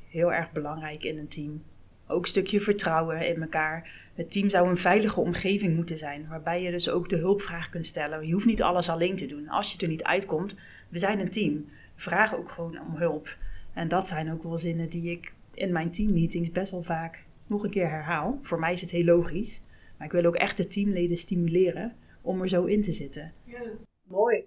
heel 0.09 0.33
erg 0.33 0.53
belangrijk 0.53 1.05
in 1.05 1.19
een 1.19 1.29
team. 1.29 1.61
Ook 2.07 2.23
een 2.23 2.29
stukje 2.29 2.61
vertrouwen 2.61 3.27
in 3.27 3.43
elkaar. 3.43 3.91
Het 4.15 4.33
team 4.33 4.49
zou 4.49 4.69
een 4.69 4.77
veilige 4.77 5.21
omgeving 5.21 5.75
moeten 5.75 5.99
zijn, 5.99 6.27
waarbij 6.29 6.63
je 6.63 6.71
dus 6.71 6.89
ook 6.89 7.09
de 7.09 7.17
hulpvraag 7.17 7.71
kunt 7.71 7.87
stellen. 7.87 8.27
Je 8.27 8.33
hoeft 8.33 8.47
niet 8.47 8.63
alles 8.63 8.89
alleen 8.89 9.17
te 9.17 9.27
doen. 9.27 9.49
Als 9.49 9.73
je 9.73 9.79
er 9.79 9.89
niet 9.89 10.05
uitkomt, 10.05 10.55
we 10.89 10.99
zijn 10.99 11.21
een 11.21 11.31
team. 11.31 11.69
Vraag 11.95 12.37
ook 12.37 12.51
gewoon 12.51 12.81
om 12.81 12.97
hulp. 12.97 13.37
En 13.75 13.89
dat 13.89 14.07
zijn 14.07 14.33
ook 14.33 14.43
wel 14.43 14.59
zinnen 14.59 14.89
die 14.89 15.11
ik 15.11 15.33
in 15.55 15.73
mijn 15.73 15.91
teammeetings 15.91 16.51
best 16.51 16.71
wel 16.71 16.83
vaak 16.83 17.25
nog 17.51 17.63
een 17.63 17.71
keer 17.71 17.89
herhaal. 17.89 18.39
Voor 18.43 18.59
mij 18.59 18.73
is 18.73 18.81
het 18.81 18.91
heel 18.91 19.05
logisch. 19.05 19.61
Maar 19.97 20.07
ik 20.07 20.13
wil 20.13 20.25
ook 20.25 20.37
echt 20.37 20.57
de 20.57 20.67
teamleden 20.67 21.17
stimuleren 21.17 21.97
om 22.23 22.43
er 22.43 22.49
zo 22.49 22.65
in 22.65 22.83
te 22.83 22.91
zitten. 22.91 23.33
Ja, 23.45 23.63
mooi. 24.03 24.45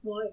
Mooi. 0.00 0.28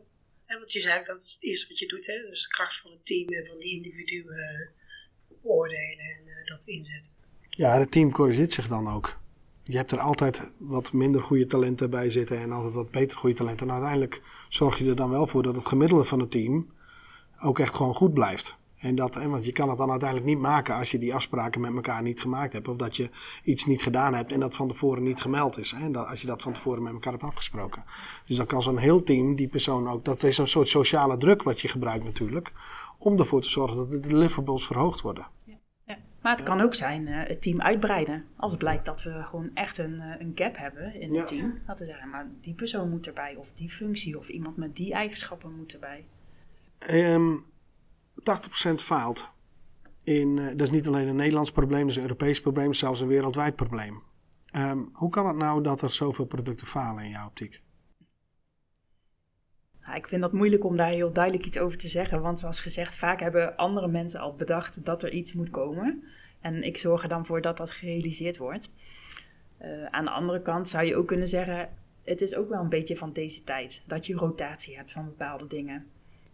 En 0.46 0.60
wat 0.60 0.72
je 0.72 0.82
zei, 0.82 1.04
dat 1.04 1.22
is 1.22 1.34
het 1.34 1.44
eerste 1.44 1.68
wat 1.68 1.80
je 1.80 1.88
doet. 1.88 2.08
Hè? 2.08 2.30
Dus 2.30 2.44
de 2.44 2.48
kracht 2.48 2.82
van 2.82 2.92
het 2.92 3.06
team 3.06 3.30
en 3.30 3.46
van 3.46 3.60
die 3.60 3.76
individuen 3.76 4.38
uh, 4.38 5.42
beoordelen 5.42 6.06
en 6.06 6.24
uh, 6.26 6.48
dat 6.48 6.68
inzetten. 6.68 7.14
Ja, 7.50 7.80
het 7.80 7.92
team 7.92 8.12
corrigeert 8.12 8.52
zich 8.52 8.68
dan 8.68 8.88
ook. 8.88 9.22
Je 9.64 9.78
hebt 9.78 9.92
er 9.92 10.00
altijd 10.00 10.52
wat 10.58 10.94
minder 10.94 11.22
goede 11.22 11.46
talenten 11.46 11.90
bij 11.90 12.10
zitten 12.10 12.38
en 12.38 12.52
altijd 12.52 12.74
wat 12.74 12.92
beter 12.92 13.18
goede 13.18 13.36
talenten. 13.36 13.68
En 13.68 13.74
uiteindelijk 13.74 14.22
zorg 14.50 14.78
je 14.78 14.90
er 14.90 14.96
dan 14.96 15.10
wel 15.10 15.28
voor 15.28 15.44
dat 15.44 15.56
het 15.56 15.66
gemiddelde 15.66 16.04
van 16.04 16.20
het 16.20 16.32
team 16.32 16.74
ook 17.40 17.60
echt 17.60 17.74
gewoon 17.74 17.96
goed 17.96 18.14
blijft. 18.14 18.58
En 18.84 18.96
dat, 18.96 19.16
want 19.16 19.46
je 19.46 19.52
kan 19.52 19.70
het 19.70 19.78
dan 19.78 19.90
uiteindelijk 19.90 20.30
niet 20.30 20.40
maken 20.40 20.76
als 20.76 20.92
je 20.92 20.98
die 20.98 21.14
afspraken 21.14 21.62
met 21.62 21.76
elkaar 21.76 22.02
niet 22.02 22.22
gemaakt 22.22 22.54
hebt. 22.54 22.68
Of 22.68 22.76
dat 22.76 22.96
je 22.96 23.10
iets 23.44 23.66
niet 23.66 23.82
gedaan 23.82 24.14
hebt 24.14 24.32
en 24.32 24.40
dat 24.40 24.56
van 24.56 24.68
tevoren 24.68 25.04
niet 25.04 25.22
gemeld 25.22 25.58
is. 25.58 25.72
Hè? 25.72 25.92
Dat, 25.92 26.08
als 26.08 26.22
je 26.22 26.28
dat 26.28 26.42
van 26.42 26.54
tevoren 26.54 26.84
met 26.84 26.94
elkaar 26.94 27.12
hebt 27.12 27.24
afgesproken. 27.24 27.84
Dus 28.26 28.38
dan 28.38 28.46
kan 28.46 28.62
zo'n 28.62 28.78
heel 28.78 29.04
team 29.04 29.36
die 29.36 29.48
persoon 29.48 29.90
ook. 29.90 30.06
Dat 30.06 30.24
is 30.24 30.38
een 30.38 30.48
soort 30.48 30.68
sociale 30.68 31.18
druk 31.18 31.44
wat 31.44 31.62
je 31.62 31.68
gebruikt 31.68 32.04
natuurlijk. 32.04 32.52
Om 32.98 33.20
ervoor 33.20 33.42
te 33.42 33.50
zorgen 33.50 33.78
dat 33.78 33.92
de 33.92 34.00
deliverables 34.00 34.66
verhoogd 34.66 35.02
worden. 35.02 35.28
Ja. 35.44 35.56
Ja. 35.86 35.98
Maar 36.22 36.36
het 36.36 36.46
kan 36.46 36.62
ook 36.62 36.76
zijn 36.76 37.08
uh, 37.08 37.28
het 37.28 37.42
team 37.42 37.62
uitbreiden. 37.62 38.26
Als 38.38 38.52
het 38.52 38.60
blijkt 38.60 38.86
dat 38.86 39.04
we 39.04 39.24
gewoon 39.24 39.50
echt 39.54 39.78
een, 39.78 39.94
uh, 39.94 40.16
een 40.20 40.32
gap 40.36 40.58
hebben 40.58 41.02
in 41.02 41.16
het 41.16 41.28
team. 41.28 41.60
Dat 41.68 41.80
we 41.80 41.86
zeggen, 41.86 42.10
maar 42.10 42.28
die 42.42 42.54
persoon 42.54 42.90
moet 42.90 43.08
erbij. 43.08 43.36
Of 43.36 43.54
die 43.54 43.70
functie. 43.70 44.18
Of 44.18 44.30
iemand 44.30 44.58
met 44.58 44.76
die 44.76 44.94
eigenschappen 44.94 45.56
moet 45.56 45.74
erbij. 45.74 46.06
Um, 46.92 47.52
80% 48.16 48.74
faalt. 48.76 49.30
In, 50.04 50.38
uh, 50.38 50.48
dat 50.48 50.62
is 50.62 50.72
niet 50.72 50.88
alleen 50.88 51.08
een 51.08 51.16
Nederlands 51.16 51.52
probleem, 51.52 51.82
dat 51.82 51.90
is 51.90 51.96
een 51.96 52.02
Europees 52.02 52.42
probleem, 52.42 52.74
zelfs 52.74 53.00
een 53.00 53.08
wereldwijd 53.08 53.56
probleem. 53.56 54.04
Um, 54.56 54.90
hoe 54.94 55.10
kan 55.10 55.28
het 55.28 55.36
nou 55.36 55.64
dat 55.64 55.82
er 55.82 55.92
zoveel 55.92 56.26
producten 56.26 56.68
falen 56.68 57.04
in 57.04 57.10
jouw 57.10 57.28
optiek? 57.28 57.62
Ik 59.96 60.08
vind 60.08 60.22
dat 60.22 60.34
moeilijk 60.34 60.64
om 60.64 60.76
daar 60.76 60.90
heel 60.90 61.14
duidelijk 61.14 61.46
iets 61.46 61.58
over 61.58 61.78
te 61.78 61.88
zeggen. 61.88 62.22
Want 62.22 62.40
zoals 62.40 62.60
gezegd, 62.60 62.96
vaak 62.96 63.20
hebben 63.20 63.56
andere 63.56 63.88
mensen 63.88 64.20
al 64.20 64.36
bedacht 64.36 64.86
dat 64.86 65.04
er 65.04 65.12
iets 65.12 65.34
moet 65.34 65.50
komen. 65.50 66.04
En 66.42 66.64
ik 66.64 66.78
zorg 66.78 67.04
er 67.04 67.10
dan 67.10 67.26
voor 67.26 67.42
dat 67.42 67.58
dat 67.58 67.72
gerealiseerd 67.72 68.38
wordt. 68.38 68.72
Uh, 69.62 69.86
aan 69.86 70.06
de 70.06 70.12
andere 70.12 70.42
kant 70.42 70.70
zou 70.70 70.86
je 70.86 70.96
ook 70.96 71.08
kunnen 71.08 71.28
zeggen: 71.28 71.70
het 72.04 72.22
is 72.22 72.36
ook 72.36 72.50
wel 72.50 72.62
een 72.62 72.70
beetje 72.70 72.98
van 72.98 73.14
deze 73.14 73.44
tijd 73.44 73.84
dat 73.88 74.06
je 74.06 74.16
rotatie 74.16 74.76
hebt 74.76 74.92
van 74.92 75.06
bepaalde 75.06 75.48
dingen 75.48 75.88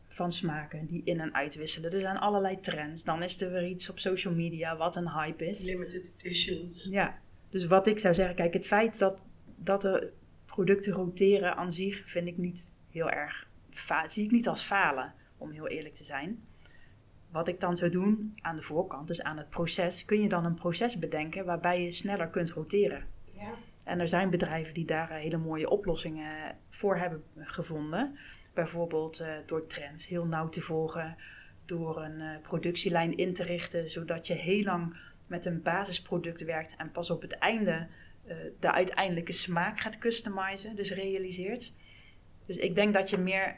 van 0.09 0.31
smaken 0.31 0.85
die 0.85 1.01
in- 1.03 1.19
en 1.19 1.33
uitwisselen. 1.33 1.91
Er 1.91 1.99
zijn 1.99 2.17
allerlei 2.17 2.59
trends. 2.59 3.03
Dan 3.03 3.23
is 3.23 3.41
er 3.41 3.51
weer 3.51 3.67
iets 3.67 3.89
op 3.89 3.99
social 3.99 4.33
media 4.33 4.77
wat 4.77 4.95
een 4.95 5.09
hype 5.09 5.45
is. 5.47 5.65
Limited 5.65 6.13
editions. 6.17 6.87
Ja, 6.91 7.19
dus 7.49 7.67
wat 7.67 7.87
ik 7.87 7.99
zou 7.99 8.13
zeggen, 8.13 8.35
kijk, 8.35 8.53
het 8.53 8.67
feit 8.67 8.99
dat, 8.99 9.25
dat 9.61 9.83
er 9.83 10.11
producten 10.45 10.93
roteren 10.93 11.55
aan 11.55 11.71
zich 11.71 12.09
vind 12.09 12.27
ik 12.27 12.37
niet 12.37 12.71
heel 12.91 13.09
erg, 13.09 13.49
zie 14.05 14.23
ik 14.23 14.31
niet 14.31 14.47
als 14.47 14.63
falen, 14.63 15.13
om 15.37 15.51
heel 15.51 15.67
eerlijk 15.67 15.95
te 15.95 16.03
zijn. 16.03 16.43
Wat 17.31 17.47
ik 17.47 17.59
dan 17.59 17.75
zou 17.75 17.91
doen 17.91 18.33
aan 18.41 18.55
de 18.55 18.61
voorkant, 18.61 19.07
dus 19.07 19.21
aan 19.21 19.37
het 19.37 19.49
proces, 19.49 20.05
kun 20.05 20.21
je 20.21 20.29
dan 20.29 20.45
een 20.45 20.55
proces 20.55 20.99
bedenken 20.99 21.45
waarbij 21.45 21.83
je 21.83 21.91
sneller 21.91 22.29
kunt 22.29 22.51
roteren. 22.51 23.07
Ja. 23.33 23.53
En 23.83 23.99
er 23.99 24.07
zijn 24.07 24.29
bedrijven 24.29 24.73
die 24.73 24.85
daar 24.85 25.11
hele 25.11 25.37
mooie 25.37 25.69
oplossingen 25.69 26.57
voor 26.69 26.97
hebben 26.97 27.23
gevonden. 27.35 28.17
Bijvoorbeeld 28.59 29.21
uh, 29.21 29.27
door 29.45 29.67
trends 29.67 30.07
heel 30.07 30.25
nauw 30.25 30.47
te 30.47 30.61
volgen, 30.61 31.17
door 31.65 32.03
een 32.03 32.19
uh, 32.19 32.41
productielijn 32.41 33.17
in 33.17 33.33
te 33.33 33.43
richten, 33.43 33.89
zodat 33.89 34.27
je 34.27 34.33
heel 34.33 34.63
lang 34.63 34.97
met 35.27 35.45
een 35.45 35.61
basisproduct 35.61 36.43
werkt 36.43 36.75
en 36.75 36.91
pas 36.91 37.09
op 37.09 37.21
het 37.21 37.37
einde 37.37 37.87
uh, 38.27 38.35
de 38.59 38.71
uiteindelijke 38.71 39.31
smaak 39.31 39.81
gaat 39.81 39.97
customizen, 39.97 40.75
dus 40.75 40.91
realiseert. 40.91 41.73
Dus 42.45 42.57
ik 42.57 42.75
denk 42.75 42.93
dat 42.93 43.09
je 43.09 43.17
meer, 43.17 43.57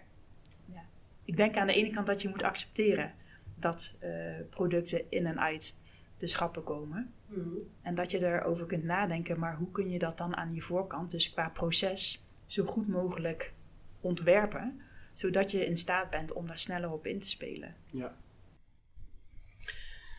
ja, 0.66 0.86
ik 1.26 1.38
denk 1.38 1.58
aan 1.58 1.68
de 1.68 1.74
ene 1.74 1.90
kant 1.90 2.08
dat 2.08 2.22
je 2.22 2.30
moet 2.30 2.44
accepteren 2.44 3.14
dat 3.56 3.96
eh, 4.00 4.12
producten 4.50 5.12
in 5.12 5.26
en 5.26 5.40
uit 5.40 5.78
de 6.18 6.28
schappen 6.28 6.64
komen. 6.64 7.14
En 7.82 7.96
dat 7.96 8.12
je 8.12 8.26
erover 8.26 8.66
kunt 8.66 8.84
nadenken, 8.84 9.40
maar 9.40 9.56
hoe 9.56 9.72
kun 9.72 9.90
je 9.90 10.00
dat 10.00 10.18
dan 10.18 10.36
aan 10.36 10.54
je 10.54 10.62
voorkant, 10.62 11.12
dus 11.12 11.32
qua 11.32 11.50
proces, 11.50 12.24
zo 12.46 12.66
goed 12.66 12.88
mogelijk 12.88 13.54
ontwerpen, 14.00 14.82
zodat 15.14 15.52
je 15.52 15.66
in 15.66 15.78
staat 15.78 16.10
bent 16.10 16.34
om 16.34 16.48
daar 16.48 16.60
sneller 16.60 16.92
op 16.92 17.08
in 17.08 17.20
te 17.20 17.30
spelen. 17.30 17.76
Ja. 17.92 18.16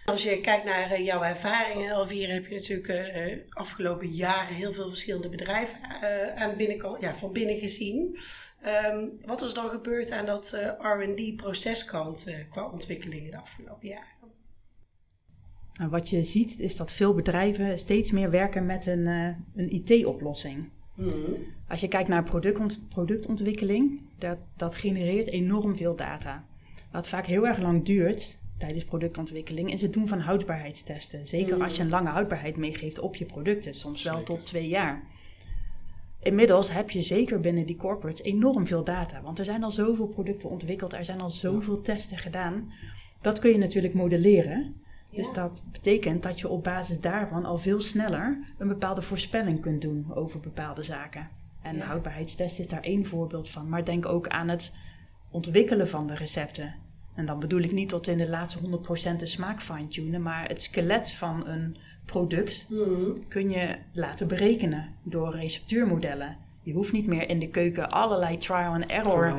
Als 0.04 0.22
je 0.22 0.40
kijkt 0.40 0.64
naar 0.64 0.90
eh, 0.90 1.04
jouw 1.04 1.22
ervaringen, 1.22 1.90
Elvira, 1.90 2.32
heb 2.32 2.46
je 2.46 2.54
natuurlijk 2.54 2.88
uh, 2.88 3.36
afgelopen 3.48 4.08
jaren 4.08 4.54
heel 4.54 4.72
veel 4.72 4.88
verschillende 4.88 5.28
bedrijven 5.28 5.78
uh, 6.02 6.42
aan 6.42 6.56
binnenkant, 6.56 7.00
ja, 7.00 7.14
van 7.14 7.32
binnen 7.32 7.56
gezien. 7.56 8.18
Um, 8.90 9.18
wat 9.24 9.42
is 9.42 9.54
dan 9.54 9.68
gebeurd 9.68 10.10
aan 10.10 10.26
dat 10.26 10.56
RD-proceskant 10.78 12.26
qua 12.50 12.70
ontwikkelingen 12.70 13.30
de 13.30 13.36
afgelopen 13.36 13.88
jaren? 13.88 14.30
Nou, 15.72 15.90
wat 15.90 16.08
je 16.08 16.22
ziet 16.22 16.60
is 16.60 16.76
dat 16.76 16.94
veel 16.94 17.14
bedrijven 17.14 17.78
steeds 17.78 18.10
meer 18.10 18.30
werken 18.30 18.66
met 18.66 18.86
een, 18.86 19.06
een 19.06 19.70
IT-oplossing. 19.70 20.70
Mm-hmm. 21.02 21.36
Als 21.68 21.80
je 21.80 21.88
kijkt 21.88 22.08
naar 22.08 22.22
productont 22.22 22.88
productontwikkeling, 22.88 24.00
dat, 24.18 24.38
dat 24.56 24.74
genereert 24.74 25.28
enorm 25.28 25.76
veel 25.76 25.96
data. 25.96 26.44
Wat 26.90 27.08
vaak 27.08 27.26
heel 27.26 27.46
erg 27.46 27.58
lang 27.58 27.84
duurt, 27.84 28.38
tijdens 28.58 28.84
productontwikkeling 28.84 29.72
is 29.72 29.82
het 29.82 29.92
doen 29.92 30.08
van 30.08 30.18
houdbaarheidstesten. 30.20 31.26
Zeker 31.26 31.62
als 31.62 31.76
je 31.76 31.82
een 31.82 31.88
lange 31.88 32.08
houdbaarheid 32.08 32.56
meegeeft 32.56 32.98
op 32.98 33.16
je 33.16 33.24
producten, 33.24 33.74
soms 33.74 34.02
wel 34.02 34.22
tot 34.22 34.44
twee 34.44 34.68
jaar. 34.68 35.02
Inmiddels 36.22 36.72
heb 36.72 36.90
je 36.90 37.02
zeker 37.02 37.40
binnen 37.40 37.66
die 37.66 37.76
corporates 37.76 38.22
enorm 38.22 38.66
veel 38.66 38.84
data, 38.84 39.22
want 39.22 39.38
er 39.38 39.44
zijn 39.44 39.64
al 39.64 39.70
zoveel 39.70 40.06
producten 40.06 40.50
ontwikkeld, 40.50 40.92
er 40.92 41.04
zijn 41.04 41.20
al 41.20 41.30
zoveel 41.30 41.80
testen 41.80 42.18
gedaan. 42.18 42.72
Dat 43.20 43.38
kun 43.38 43.50
je 43.50 43.58
natuurlijk 43.58 43.94
modelleren. 43.94 44.81
Dus 45.12 45.32
dat 45.32 45.62
betekent 45.72 46.22
dat 46.22 46.40
je 46.40 46.48
op 46.48 46.64
basis 46.64 47.00
daarvan 47.00 47.44
al 47.44 47.58
veel 47.58 47.80
sneller 47.80 48.38
een 48.58 48.68
bepaalde 48.68 49.02
voorspelling 49.02 49.60
kunt 49.60 49.82
doen 49.82 50.14
over 50.14 50.40
bepaalde 50.40 50.82
zaken. 50.82 51.28
En 51.62 51.76
ja. 51.76 51.84
houdbaarheidstest 51.84 52.58
is 52.58 52.68
daar 52.68 52.82
één 52.82 53.06
voorbeeld 53.06 53.50
van. 53.50 53.68
Maar 53.68 53.84
denk 53.84 54.06
ook 54.06 54.28
aan 54.28 54.48
het 54.48 54.74
ontwikkelen 55.30 55.88
van 55.88 56.06
de 56.06 56.14
recepten. 56.14 56.74
En 57.14 57.26
dan 57.26 57.38
bedoel 57.38 57.60
ik 57.60 57.72
niet 57.72 57.88
tot 57.88 58.06
in 58.06 58.18
de 58.18 58.28
laatste 58.28 58.58
100% 59.12 59.16
de 59.16 59.26
smaak 59.26 59.62
fine-tunen, 59.62 60.22
maar 60.22 60.48
het 60.48 60.62
skelet 60.62 61.12
van 61.12 61.46
een 61.46 61.76
product 62.04 62.66
mm. 62.68 63.28
kun 63.28 63.50
je 63.50 63.78
laten 63.92 64.28
berekenen 64.28 64.94
door 65.02 65.34
receptuurmodellen. 65.36 66.36
Je 66.62 66.72
hoeft 66.72 66.92
niet 66.92 67.06
meer 67.06 67.28
in 67.28 67.38
de 67.38 67.48
keuken 67.48 67.90
allerlei 67.90 68.36
trial 68.36 68.72
and 68.72 68.86
error 68.86 69.34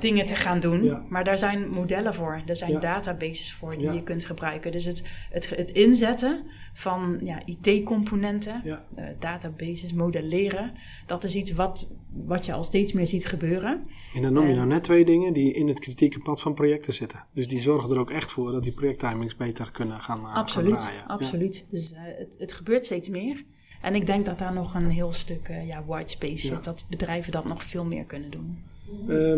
dingen 0.00 0.26
te 0.26 0.36
gaan 0.36 0.60
doen. 0.60 1.02
Maar 1.08 1.24
daar 1.24 1.38
zijn 1.38 1.70
modellen 1.70 2.14
voor. 2.14 2.42
Er 2.46 2.56
zijn 2.56 2.80
databases 2.80 3.52
voor 3.52 3.78
die 3.78 3.92
je 3.92 4.02
kunt 4.02 4.24
gebruiken. 4.24 4.72
Dus 4.72 4.84
het, 4.84 5.02
het, 5.30 5.48
het 5.48 5.70
inzetten 5.70 6.46
van 6.72 7.16
ja, 7.20 7.42
IT-componenten, 7.44 8.62
uh, 8.64 8.78
databases, 9.18 9.92
modelleren. 9.92 10.72
Dat 11.06 11.24
is 11.24 11.34
iets 11.34 11.52
wat, 11.52 11.92
wat 12.26 12.46
je 12.46 12.52
al 12.52 12.64
steeds 12.64 12.92
meer 12.92 13.06
ziet 13.06 13.26
gebeuren. 13.26 13.86
En 14.14 14.22
dan 14.22 14.32
noem 14.32 14.48
je 14.48 14.54
nou 14.54 14.66
net 14.66 14.84
twee 14.84 15.04
dingen 15.04 15.32
die 15.32 15.52
in 15.52 15.68
het 15.68 15.78
kritieke 15.78 16.18
pad 16.18 16.40
van 16.40 16.54
projecten 16.54 16.92
zitten. 16.92 17.26
Dus 17.34 17.48
die 17.48 17.60
zorgen 17.60 17.90
er 17.90 17.98
ook 17.98 18.10
echt 18.10 18.32
voor 18.32 18.52
dat 18.52 18.62
die 18.62 18.72
projecttimings 18.72 19.36
beter 19.36 19.70
kunnen 19.70 20.00
gaan, 20.00 20.20
uh, 20.20 20.34
absoluut, 20.34 20.82
gaan 20.82 21.06
Absoluut. 21.06 21.66
Dus 21.70 21.92
uh, 21.92 21.98
het, 22.02 22.36
het 22.38 22.52
gebeurt 22.52 22.84
steeds 22.84 23.08
meer. 23.08 23.44
En 23.80 23.94
ik 23.94 24.06
denk 24.06 24.26
dat 24.26 24.38
daar 24.38 24.52
nog 24.52 24.74
een 24.74 24.90
heel 24.90 25.12
stuk 25.12 25.48
uh, 25.48 25.66
ja, 25.66 25.84
white 25.84 26.12
space 26.12 26.46
zit. 26.46 26.64
Dat 26.64 26.84
bedrijven 26.88 27.32
dat 27.32 27.44
nog 27.44 27.62
veel 27.62 27.84
meer 27.84 28.04
kunnen 28.04 28.30
doen. 28.30 28.64
Uh, 29.08 29.36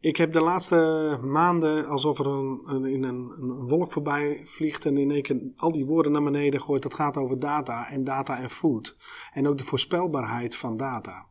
ik 0.00 0.16
heb 0.16 0.32
de 0.32 0.40
laatste 0.40 1.18
maanden 1.22 1.86
alsof 1.86 2.18
er 2.18 2.26
een, 2.26 2.60
een, 2.66 2.84
een, 2.84 3.04
een, 3.04 3.68
wolk 3.68 3.92
voorbij 3.92 4.40
vliegt 4.44 4.86
en 4.86 4.96
in 4.96 5.10
één 5.10 5.22
keer 5.22 5.40
al 5.56 5.72
die 5.72 5.84
woorden 5.84 6.12
naar 6.12 6.22
beneden 6.22 6.60
gooit. 6.60 6.82
Dat 6.82 6.94
gaat 6.94 7.16
over 7.16 7.38
data 7.38 7.90
en 7.90 8.04
data 8.04 8.38
en 8.38 8.50
food. 8.50 8.96
En 9.32 9.48
ook 9.48 9.58
de 9.58 9.64
voorspelbaarheid 9.64 10.56
van 10.56 10.76
data. 10.76 11.26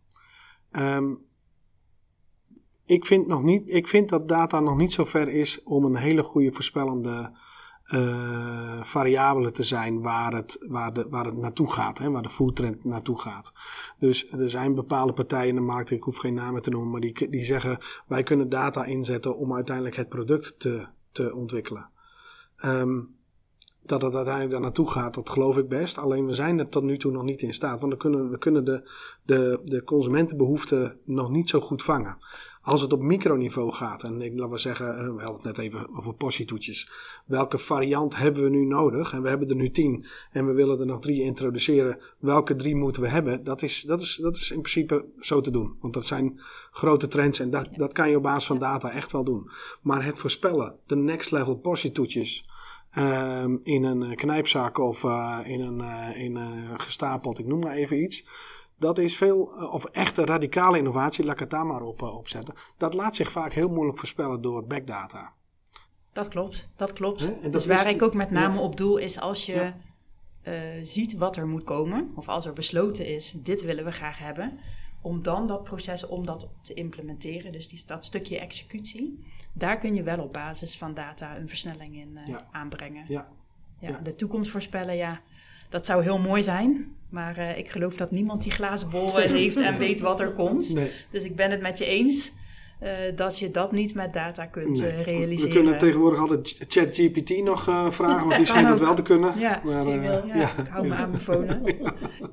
Um, 0.71 1.25
ik, 2.85 3.05
vind 3.05 3.27
nog 3.27 3.43
niet, 3.43 3.69
ik 3.69 3.87
vind 3.87 4.09
dat 4.09 4.27
data 4.27 4.59
nog 4.59 4.77
niet 4.77 4.91
zo 4.91 5.05
ver 5.05 5.29
is 5.29 5.63
om 5.63 5.85
een 5.85 5.95
hele 5.95 6.23
goede 6.23 6.51
voorspellende 6.51 7.31
uh, 7.93 8.83
variabelen 8.83 9.53
te 9.53 9.63
zijn 9.63 10.01
waar 10.01 10.33
het, 10.33 10.65
waar, 10.67 10.93
de, 10.93 11.07
waar 11.09 11.25
het 11.25 11.37
naartoe 11.37 11.71
gaat, 11.71 11.97
hè, 11.97 12.09
waar 12.09 12.21
de 12.21 12.29
foodtrend 12.29 12.83
naartoe 12.83 13.19
gaat. 13.19 13.53
Dus 13.99 14.31
er 14.31 14.49
zijn 14.49 14.75
bepaalde 14.75 15.13
partijen 15.13 15.49
in 15.49 15.55
de 15.55 15.61
markt, 15.61 15.91
ik 15.91 16.03
hoef 16.03 16.17
geen 16.17 16.33
namen 16.33 16.61
te 16.61 16.69
noemen, 16.69 16.91
maar 16.91 17.01
die, 17.01 17.29
die 17.29 17.43
zeggen 17.43 17.77
wij 18.07 18.23
kunnen 18.23 18.49
data 18.49 18.85
inzetten 18.85 19.37
om 19.37 19.53
uiteindelijk 19.53 19.95
het 19.95 20.09
product 20.09 20.59
te, 20.59 20.87
te 21.11 21.35
ontwikkelen. 21.35 21.89
Um, 22.65 23.15
dat 23.85 24.01
het 24.01 24.15
uiteindelijk 24.15 24.53
daar 24.53 24.61
naartoe 24.61 24.91
gaat, 24.91 25.13
dat 25.13 25.29
geloof 25.29 25.57
ik 25.57 25.67
best. 25.67 25.97
Alleen 25.97 26.25
we 26.25 26.33
zijn 26.33 26.59
er 26.59 26.69
tot 26.69 26.83
nu 26.83 26.97
toe 26.97 27.11
nog 27.11 27.23
niet 27.23 27.41
in 27.41 27.53
staat. 27.53 27.79
Want 27.79 27.91
we 27.91 27.97
kunnen, 27.97 28.29
we 28.29 28.37
kunnen 28.37 28.65
de, 28.65 28.89
de, 29.23 29.59
de 29.63 29.83
consumentenbehoeften 29.83 30.97
nog 31.03 31.29
niet 31.29 31.49
zo 31.49 31.59
goed 31.59 31.83
vangen. 31.83 32.17
Als 32.61 32.81
het 32.81 32.93
op 32.93 33.01
microniveau 33.01 33.71
gaat, 33.71 34.03
en 34.03 34.21
ik, 34.21 34.33
laten 34.33 34.51
we 34.51 34.57
zeggen, 34.57 34.97
eh, 34.97 35.03
we 35.03 35.21
hadden 35.21 35.33
het 35.33 35.43
net 35.43 35.57
even 35.57 35.97
over 35.97 36.13
portietoetjes. 36.13 36.89
Welke 37.25 37.57
variant 37.57 38.15
hebben 38.15 38.43
we 38.43 38.49
nu 38.49 38.65
nodig? 38.65 39.13
En 39.13 39.21
we 39.21 39.29
hebben 39.29 39.47
er 39.47 39.55
nu 39.55 39.69
tien 39.69 40.05
en 40.31 40.45
we 40.45 40.53
willen 40.53 40.79
er 40.79 40.85
nog 40.85 40.99
drie 40.99 41.21
introduceren. 41.21 41.99
Welke 42.19 42.55
drie 42.55 42.75
moeten 42.75 43.01
we 43.01 43.07
hebben? 43.07 43.43
Dat 43.43 43.61
is, 43.61 43.81
dat 43.81 44.01
is, 44.01 44.15
dat 44.15 44.35
is 44.35 44.51
in 44.51 44.61
principe 44.61 45.05
zo 45.19 45.41
te 45.41 45.51
doen. 45.51 45.77
Want 45.81 45.93
dat 45.93 46.05
zijn 46.05 46.39
grote 46.71 47.07
trends 47.07 47.39
en 47.39 47.49
dat, 47.49 47.69
dat 47.75 47.93
kan 47.93 48.09
je 48.09 48.17
op 48.17 48.23
basis 48.23 48.47
van 48.47 48.59
data 48.59 48.91
echt 48.91 49.11
wel 49.11 49.23
doen. 49.23 49.49
Maar 49.81 50.05
het 50.05 50.19
voorspellen, 50.19 50.75
de 50.85 50.95
next 50.95 51.31
level 51.31 51.55
portietoetjes 51.55 52.45
um, 52.97 53.59
in 53.63 53.83
een 53.83 54.15
knijpzak 54.15 54.77
of 54.77 55.03
uh, 55.03 55.39
in 55.43 55.61
een, 55.61 55.79
uh, 55.79 56.23
in 56.23 56.35
een 56.35 56.79
gestapeld, 56.79 57.39
ik 57.39 57.45
noem 57.45 57.59
maar 57.59 57.75
even 57.75 58.03
iets 58.03 58.25
dat 58.77 58.97
is 58.97 59.17
veel, 59.17 59.51
eh, 59.57 59.73
of 59.73 59.85
echte 59.85 60.25
radicale 60.25 60.77
innovatie, 60.77 61.23
laat 61.23 61.33
ik 61.33 61.39
het 61.39 61.49
daar 61.49 61.65
maar 61.65 61.81
op, 61.81 62.27
zetten. 62.27 62.55
Dat 62.77 62.93
laat 62.93 63.15
zich 63.15 63.31
vaak 63.31 63.53
heel 63.53 63.69
moeilijk 63.69 63.97
voorspellen 63.97 64.41
door 64.41 64.65
backdata. 64.65 65.33
Dat 66.11 66.27
klopt, 66.27 66.69
dat 66.75 66.93
klopt. 66.93 67.31
dus 67.51 67.65
waar 67.65 67.89
ik 67.89 68.01
ook 68.01 68.13
met 68.13 68.31
name 68.31 68.59
op 68.59 68.77
doel 68.77 68.97
is 68.97 69.19
als 69.19 69.45
je 69.45 69.73
ziet 70.83 71.17
wat 71.17 71.37
er 71.37 71.47
moet 71.47 71.63
komen, 71.63 72.11
of 72.15 72.27
als 72.27 72.45
er 72.45 72.53
besloten 72.53 73.07
is, 73.07 73.31
dit 73.31 73.63
willen 73.63 73.85
we 73.85 73.91
graag 73.91 74.17
hebben, 74.17 74.59
om 75.01 75.23
dan 75.23 75.47
dat 75.47 75.63
proces 75.63 76.07
om 76.07 76.25
dat 76.25 76.49
te 76.61 76.73
implementeren, 76.73 77.51
dus 77.51 77.69
die, 77.69 77.81
dat 77.85 78.05
stukje 78.05 78.39
executie, 78.39 79.25
daar 79.57 79.79
kun 79.79 79.95
je 79.95 80.03
wel 80.03 80.19
op 80.19 80.33
basis 80.33 80.77
van 80.77 80.93
data 80.93 81.37
een 81.37 81.49
versnelling 81.49 81.95
in 81.95 82.19
aanbrengen. 82.51 83.05
Ja. 83.07 83.27
Ja, 83.79 83.99
de 84.03 84.15
toekomst 84.15 84.51
voorspellen, 84.51 84.95
ja 84.95 85.21
dat 85.69 85.85
zou 85.85 86.03
heel 86.03 86.19
mooi 86.19 86.43
zijn. 86.43 86.95
Maar 87.09 87.37
uh, 87.37 87.57
ik 87.57 87.69
geloof 87.69 87.95
dat 87.95 88.11
niemand 88.11 88.43
die 88.43 88.51
glazen 88.51 88.89
bol 88.89 89.15
heeft 89.17 89.57
en 89.57 89.77
weet 89.77 89.99
wat 89.99 90.19
er 90.19 90.31
komt. 90.31 90.73
Nee. 90.73 90.91
Dus 91.11 91.23
ik 91.23 91.35
ben 91.35 91.51
het 91.51 91.61
met 91.61 91.77
je 91.77 91.85
eens. 91.85 92.33
Uh, 92.85 92.91
dat 93.15 93.39
je 93.39 93.51
dat 93.51 93.71
niet 93.71 93.95
met 93.95 94.13
data 94.13 94.45
kunt 94.45 94.81
nee. 94.81 94.91
uh, 94.91 95.03
realiseren. 95.03 95.53
We 95.53 95.55
kunnen 95.55 95.77
tegenwoordig 95.77 96.19
altijd 96.19 96.65
ChatGPT 96.67 97.43
nog 97.43 97.63
vragen, 97.95 98.25
want 98.25 98.37
die 98.37 98.45
schijnt 98.45 98.69
het 98.69 98.79
wel 98.79 98.95
te 98.95 99.01
kunnen. 99.01 99.39
Ja, 99.39 99.61
maar, 99.63 99.83
die 99.83 99.99
wil, 99.99 100.25
ja, 100.25 100.35
ja, 100.35 100.49
ik 100.57 100.67
hou 100.67 100.87
me 100.87 100.95
aan 100.95 101.09
mijn 101.09 101.21
phone. 101.21 101.75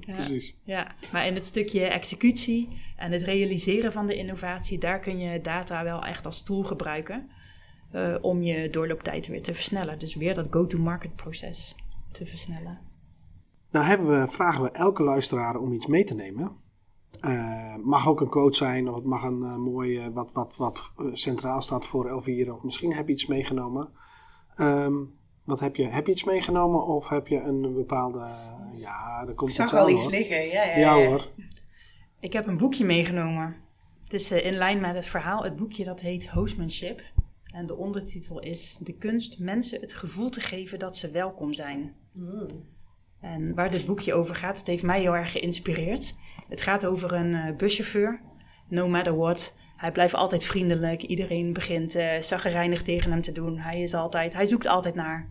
ja, 0.00 0.14
precies. 0.14 0.56
Ja, 0.64 0.94
maar 1.12 1.26
in 1.26 1.34
het 1.34 1.44
stukje 1.44 1.84
executie 1.84 2.68
en 2.96 3.12
het 3.12 3.22
realiseren 3.22 3.92
van 3.92 4.06
de 4.06 4.14
innovatie, 4.14 4.78
daar 4.78 5.00
kun 5.00 5.18
je 5.18 5.40
data 5.40 5.84
wel 5.84 6.04
echt 6.04 6.26
als 6.26 6.42
tool 6.42 6.62
gebruiken. 6.62 7.30
om 8.20 8.42
je 8.42 8.70
doorlooptijd 8.70 9.26
weer 9.26 9.42
te 9.42 9.54
versnellen. 9.54 9.98
Dus 9.98 10.14
weer 10.14 10.34
dat 10.34 10.46
go-to-market 10.50 11.16
proces 11.16 11.76
te 12.12 12.26
versnellen. 12.26 12.78
Nou 13.70 13.84
hebben 13.84 14.20
we, 14.20 14.28
vragen 14.28 14.62
we 14.62 14.70
elke 14.70 15.02
luisteraar 15.02 15.56
om 15.56 15.72
iets 15.72 15.86
mee 15.86 16.04
te 16.04 16.14
nemen. 16.14 16.61
Uh, 17.24 17.74
mag 17.76 18.08
ook 18.08 18.20
een 18.20 18.28
quote 18.28 18.56
zijn, 18.56 18.88
of 18.88 18.94
het 18.94 19.04
mag 19.04 19.22
een 19.22 19.40
uh, 19.42 19.56
mooi, 19.56 20.06
uh, 20.06 20.06
wat, 20.12 20.32
wat, 20.32 20.56
wat 20.56 20.90
centraal 21.12 21.62
staat 21.62 21.86
voor 21.86 22.08
Elvira. 22.08 22.52
Of 22.52 22.62
misschien 22.62 22.92
heb 22.92 23.06
je 23.06 23.12
iets 23.12 23.26
meegenomen. 23.26 23.88
Um, 24.58 25.14
wat 25.44 25.60
heb 25.60 25.76
je? 25.76 25.86
Heb 25.86 26.06
je 26.06 26.12
iets 26.12 26.24
meegenomen 26.24 26.86
of 26.86 27.08
heb 27.08 27.26
je 27.26 27.40
een 27.40 27.74
bepaalde... 27.74 28.26
ja, 28.72 29.24
er 29.26 29.34
komt 29.34 29.50
Ik 29.50 29.56
zag 29.56 29.70
wel 29.70 29.88
iets 29.88 30.08
liggen, 30.08 30.46
ja, 30.46 30.64
ja, 30.64 30.76
ja, 30.76 30.94
hoor. 30.94 31.28
Ik 32.20 32.32
heb 32.32 32.46
een 32.46 32.56
boekje 32.56 32.84
meegenomen. 32.84 33.56
Het 34.02 34.12
is 34.12 34.32
in 34.32 34.54
lijn 34.54 34.80
met 34.80 34.94
het 34.94 35.06
verhaal. 35.06 35.42
Het 35.42 35.56
boekje 35.56 35.84
dat 35.84 36.00
heet 36.00 36.28
Hostmanship. 36.28 37.02
En 37.54 37.66
de 37.66 37.76
ondertitel 37.76 38.40
is 38.40 38.78
De 38.80 38.92
kunst 38.92 39.38
mensen 39.38 39.80
het 39.80 39.92
gevoel 39.92 40.30
te 40.30 40.40
geven 40.40 40.78
dat 40.78 40.96
ze 40.96 41.10
welkom 41.10 41.52
zijn. 41.52 41.94
Mm. 42.12 42.48
En 43.22 43.54
waar 43.54 43.70
dit 43.70 43.84
boekje 43.84 44.14
over 44.14 44.34
gaat, 44.34 44.58
het 44.58 44.66
heeft 44.66 44.82
mij 44.82 45.00
heel 45.00 45.16
erg 45.16 45.32
geïnspireerd. 45.32 46.14
Het 46.48 46.62
gaat 46.62 46.86
over 46.86 47.12
een 47.12 47.32
uh, 47.32 47.56
buschauffeur, 47.56 48.20
no 48.68 48.88
matter 48.88 49.16
what. 49.16 49.54
Hij 49.76 49.92
blijft 49.92 50.14
altijd 50.14 50.44
vriendelijk. 50.44 51.02
Iedereen 51.02 51.52
begint 51.52 51.96
uh, 51.96 52.18
tegen 52.18 53.10
hem 53.10 53.22
te 53.22 53.32
doen. 53.32 53.58
Hij, 53.58 53.82
is 53.82 53.94
altijd, 53.94 54.34
hij 54.34 54.46
zoekt 54.46 54.66
altijd 54.66 54.94
naar 54.94 55.28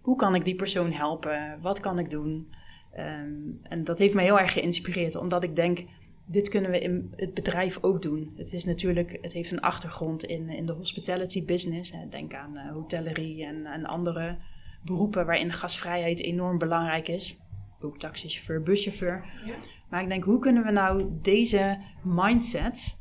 hoe 0.00 0.16
kan 0.16 0.34
ik 0.34 0.44
die 0.44 0.54
persoon 0.54 0.92
helpen? 0.92 1.58
Wat 1.60 1.80
kan 1.80 1.98
ik 1.98 2.10
doen? 2.10 2.54
Um, 2.98 3.60
en 3.62 3.84
dat 3.84 3.98
heeft 3.98 4.14
mij 4.14 4.24
heel 4.24 4.40
erg 4.40 4.52
geïnspireerd, 4.52 5.16
omdat 5.16 5.44
ik 5.44 5.56
denk 5.56 5.84
dit 6.26 6.48
kunnen 6.48 6.70
we 6.70 6.78
in 6.78 7.12
het 7.16 7.34
bedrijf 7.34 7.78
ook 7.80 8.02
doen. 8.02 8.32
Het 8.36 8.52
is 8.52 8.64
natuurlijk, 8.64 9.18
het 9.20 9.32
heeft 9.32 9.52
een 9.52 9.60
achtergrond 9.60 10.24
in, 10.24 10.48
in 10.48 10.66
de 10.66 10.72
hospitality 10.72 11.44
business. 11.44 11.92
Denk 12.10 12.34
aan 12.34 12.56
uh, 12.56 12.72
hotellerie 12.72 13.44
en, 13.44 13.66
en 13.66 13.84
andere 13.84 14.38
beroepen 14.86 15.26
waarin 15.26 15.52
gasvrijheid 15.52 16.22
enorm 16.22 16.58
belangrijk 16.58 17.08
is. 17.08 17.38
Ook 17.80 17.98
taxichauffeur, 17.98 18.62
buschauffeur. 18.62 19.24
Ja. 19.44 19.54
Maar 19.90 20.02
ik 20.02 20.08
denk, 20.08 20.24
hoe 20.24 20.38
kunnen 20.38 20.64
we 20.64 20.70
nou 20.70 21.08
deze 21.22 21.78
mindset 22.02 22.98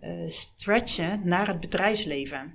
uh, 0.00 0.10
stretchen 0.28 1.28
naar 1.28 1.46
het 1.46 1.60
bedrijfsleven? 1.60 2.54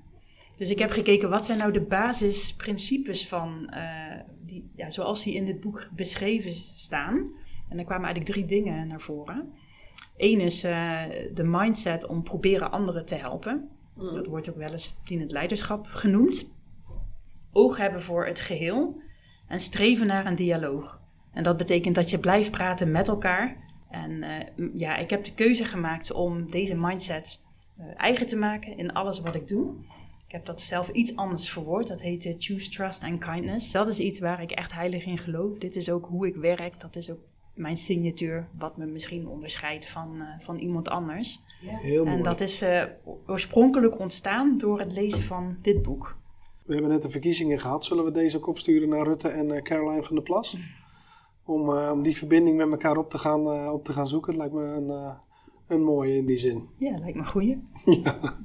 Dus 0.55 0.69
ik 0.69 0.79
heb 0.79 0.91
gekeken, 0.91 1.29
wat 1.29 1.45
zijn 1.45 1.57
nou 1.57 1.71
de 1.71 1.81
basisprincipes 1.81 3.27
van, 3.27 3.73
uh, 3.73 4.21
die, 4.45 4.71
ja, 4.75 4.89
zoals 4.89 5.23
die 5.23 5.35
in 5.35 5.45
dit 5.45 5.59
boek 5.59 5.89
beschreven 5.95 6.53
staan. 6.53 7.31
En 7.69 7.77
er 7.77 7.85
kwamen 7.85 8.05
eigenlijk 8.05 8.25
drie 8.25 8.45
dingen 8.45 8.87
naar 8.87 9.01
voren. 9.01 9.53
Eén 10.17 10.39
is 10.39 10.63
uh, 10.63 11.01
de 11.33 11.43
mindset 11.43 12.07
om 12.07 12.23
proberen 12.23 12.71
anderen 12.71 13.05
te 13.05 13.15
helpen. 13.15 13.69
Mm. 13.95 14.13
Dat 14.13 14.27
wordt 14.27 14.49
ook 14.49 14.57
wel 14.57 14.71
eens 14.71 14.95
dienend 15.03 15.31
leiderschap 15.31 15.85
genoemd. 15.85 16.51
Oog 17.53 17.77
hebben 17.77 18.01
voor 18.01 18.25
het 18.25 18.39
geheel 18.39 19.01
en 19.47 19.59
streven 19.59 20.07
naar 20.07 20.25
een 20.25 20.35
dialoog. 20.35 21.01
En 21.33 21.43
dat 21.43 21.57
betekent 21.57 21.95
dat 21.95 22.09
je 22.09 22.19
blijft 22.19 22.51
praten 22.51 22.91
met 22.91 23.07
elkaar. 23.07 23.57
En 23.89 24.11
uh, 24.57 24.69
ja, 24.75 24.97
ik 24.97 25.09
heb 25.09 25.23
de 25.23 25.33
keuze 25.33 25.65
gemaakt 25.65 26.11
om 26.11 26.51
deze 26.51 26.77
mindset 26.77 27.43
uh, 27.79 27.85
eigen 27.95 28.27
te 28.27 28.35
maken 28.35 28.77
in 28.77 28.93
alles 28.93 29.19
wat 29.19 29.35
ik 29.35 29.47
doe. 29.47 29.73
Ik 30.25 30.35
heb 30.35 30.45
dat 30.45 30.61
zelf 30.61 30.89
iets 30.89 31.15
anders 31.15 31.49
verwoord. 31.49 31.87
Dat 31.87 32.01
heet 32.01 32.35
Choose 32.37 32.69
Trust 32.69 33.03
and 33.03 33.25
Kindness. 33.25 33.71
Dat 33.71 33.87
is 33.87 33.99
iets 33.99 34.19
waar 34.19 34.41
ik 34.41 34.51
echt 34.51 34.73
heilig 34.73 35.05
in 35.05 35.17
geloof. 35.17 35.57
Dit 35.57 35.75
is 35.75 35.89
ook 35.89 36.05
hoe 36.05 36.27
ik 36.27 36.35
werk. 36.35 36.79
Dat 36.79 36.95
is 36.95 37.11
ook 37.11 37.19
mijn 37.53 37.77
signatuur, 37.77 38.45
wat 38.57 38.77
me 38.77 38.85
misschien 38.85 39.27
onderscheidt 39.27 39.89
van, 39.89 40.15
uh, 40.15 40.23
van 40.37 40.57
iemand 40.57 40.89
anders. 40.89 41.39
Ja. 41.61 41.77
Heel 41.77 42.03
mooi. 42.03 42.17
En 42.17 42.23
dat 42.23 42.41
is 42.41 42.63
oorspronkelijk 43.25 43.99
ontstaan 43.99 44.57
door 44.57 44.79
het 44.79 44.91
lezen 44.91 45.21
van 45.21 45.57
dit 45.61 45.81
boek. 45.81 46.18
We 46.69 46.75
hebben 46.75 46.93
net 46.93 47.01
de 47.01 47.09
verkiezingen 47.09 47.59
gehad. 47.59 47.85
Zullen 47.85 48.05
we 48.05 48.11
deze 48.11 48.37
ook 48.37 48.47
opsturen 48.47 48.89
naar 48.89 49.05
Rutte 49.05 49.27
en 49.27 49.49
uh, 49.49 49.61
Caroline 49.61 50.03
van 50.03 50.15
der 50.15 50.23
Plas? 50.23 50.57
Om, 51.45 51.69
om 51.69 52.01
die 52.03 52.17
verbinding 52.17 52.57
met 52.57 52.71
elkaar 52.71 52.97
op 52.97 53.09
te 53.09 53.17
gaan, 53.17 53.69
op 53.71 53.83
te 53.83 53.93
gaan 53.93 54.07
zoeken. 54.07 54.31
Het 54.31 54.39
lijkt 54.39 54.53
me 54.53 54.63
een, 54.63 55.15
een 55.67 55.83
mooie 55.83 56.15
in 56.15 56.25
die 56.25 56.37
zin. 56.37 56.69
Ja, 56.77 56.97
lijkt 56.97 57.15
me 57.15 57.21
een 57.21 57.27
goeie. 57.27 57.67
ja. 58.03 58.37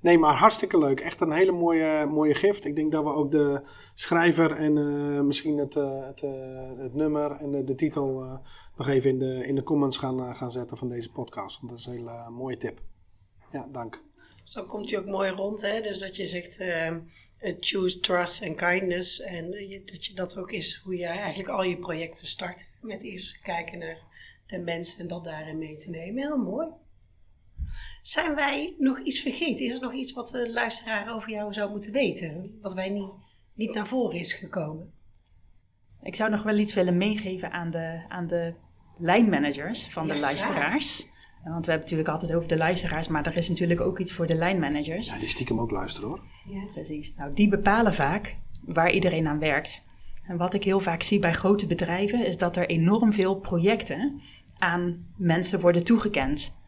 Nee, 0.00 0.18
maar 0.18 0.34
hartstikke 0.34 0.78
leuk. 0.78 1.00
Echt 1.00 1.20
een 1.20 1.32
hele 1.32 1.52
mooie, 1.52 2.06
mooie 2.06 2.34
gift. 2.34 2.64
Ik 2.64 2.76
denk 2.76 2.92
dat 2.92 3.04
we 3.04 3.10
ook 3.10 3.30
de 3.30 3.62
schrijver 3.94 4.52
en 4.52 4.76
uh, 4.76 5.20
misschien 5.20 5.58
het, 5.58 5.74
uh, 5.74 6.06
het, 6.06 6.22
uh, 6.22 6.30
het, 6.78 6.94
nummer 6.94 7.30
en 7.30 7.50
de, 7.50 7.64
de 7.64 7.74
titel 7.74 8.40
nog 8.76 8.88
even 8.88 9.10
in 9.10 9.18
de, 9.18 9.46
in 9.46 9.54
de 9.54 9.62
comments 9.62 9.96
gaan, 9.96 10.34
gaan 10.34 10.52
zetten 10.52 10.76
van 10.76 10.88
deze 10.88 11.10
podcast. 11.10 11.56
Want 11.56 11.70
dat 11.70 11.78
is 11.78 11.86
een 11.86 11.92
hele 11.92 12.30
mooie 12.30 12.56
tip. 12.56 12.80
Ja, 13.52 13.68
dank. 13.72 14.02
Zo 14.44 14.64
komt 14.64 14.88
je 14.88 14.98
ook 14.98 15.06
mooi 15.06 15.30
rond, 15.30 15.60
hè? 15.60 15.80
Dus 15.80 15.98
dat 15.98 16.16
je 16.16 16.26
zegt 16.26 16.58
choose 17.60 18.00
trust 18.00 18.42
and 18.42 18.56
kindness. 18.56 19.20
En 19.20 19.50
dat 19.84 20.04
je 20.04 20.14
dat 20.14 20.36
ook 20.36 20.52
is 20.52 20.80
hoe 20.84 20.96
je 20.96 21.06
eigenlijk 21.06 21.48
al 21.48 21.62
je 21.62 21.78
projecten 21.78 22.26
start. 22.26 22.66
Met 22.80 23.02
eerst 23.02 23.40
kijken 23.40 23.78
naar 23.78 23.98
de 24.46 24.58
mensen 24.58 25.00
en 25.00 25.08
dat 25.08 25.24
daarin 25.24 25.58
mee 25.58 25.76
te 25.76 25.90
nemen. 25.90 26.22
Heel 26.22 26.36
mooi. 26.36 26.68
Zijn 28.02 28.34
wij 28.34 28.74
nog 28.78 29.00
iets 29.00 29.20
vergeten? 29.20 29.66
Is 29.66 29.74
er 29.74 29.80
nog 29.80 29.92
iets 29.92 30.12
wat 30.12 30.28
de 30.28 30.52
luisteraar 30.52 31.14
over 31.14 31.30
jou 31.30 31.52
zou 31.52 31.70
moeten 31.70 31.92
weten? 31.92 32.58
Wat 32.60 32.74
wij 32.74 32.88
niet, 32.88 33.12
niet 33.54 33.74
naar 33.74 33.86
voren 33.86 34.18
is 34.18 34.32
gekomen? 34.32 34.92
Ik 36.02 36.14
zou 36.14 36.30
nog 36.30 36.42
wel 36.42 36.58
iets 36.58 36.74
willen 36.74 36.96
meegeven 36.96 37.52
aan 37.52 37.70
de, 37.70 38.04
aan 38.08 38.26
de 38.26 38.54
lijnmanagers 38.96 39.84
van 39.84 40.08
de 40.08 40.18
luisteraars. 40.18 41.06
Want 41.52 41.66
we 41.66 41.70
hebben 41.72 41.88
het 41.88 41.90
natuurlijk 41.90 42.08
altijd 42.08 42.34
over 42.34 42.48
de 42.48 42.56
luisteraars, 42.56 43.08
maar 43.08 43.26
er 43.26 43.36
is 43.36 43.48
natuurlijk 43.48 43.80
ook 43.80 43.98
iets 43.98 44.12
voor 44.12 44.26
de 44.26 44.34
lijnmanagers. 44.34 45.10
Ja, 45.10 45.18
die 45.18 45.28
stiekem 45.28 45.60
ook 45.60 45.70
luisteren 45.70 46.08
hoor. 46.08 46.20
Ja. 46.48 46.64
Precies. 46.72 47.14
Nou, 47.14 47.32
die 47.34 47.48
bepalen 47.48 47.94
vaak 47.94 48.36
waar 48.64 48.90
iedereen 48.90 49.26
aan 49.26 49.38
werkt. 49.38 49.84
En 50.26 50.36
wat 50.36 50.54
ik 50.54 50.64
heel 50.64 50.80
vaak 50.80 51.02
zie 51.02 51.18
bij 51.18 51.32
grote 51.32 51.66
bedrijven, 51.66 52.26
is 52.26 52.36
dat 52.36 52.56
er 52.56 52.68
enorm 52.68 53.12
veel 53.12 53.34
projecten 53.34 54.20
aan 54.58 55.06
mensen 55.16 55.60
worden 55.60 55.84
toegekend. 55.84 56.62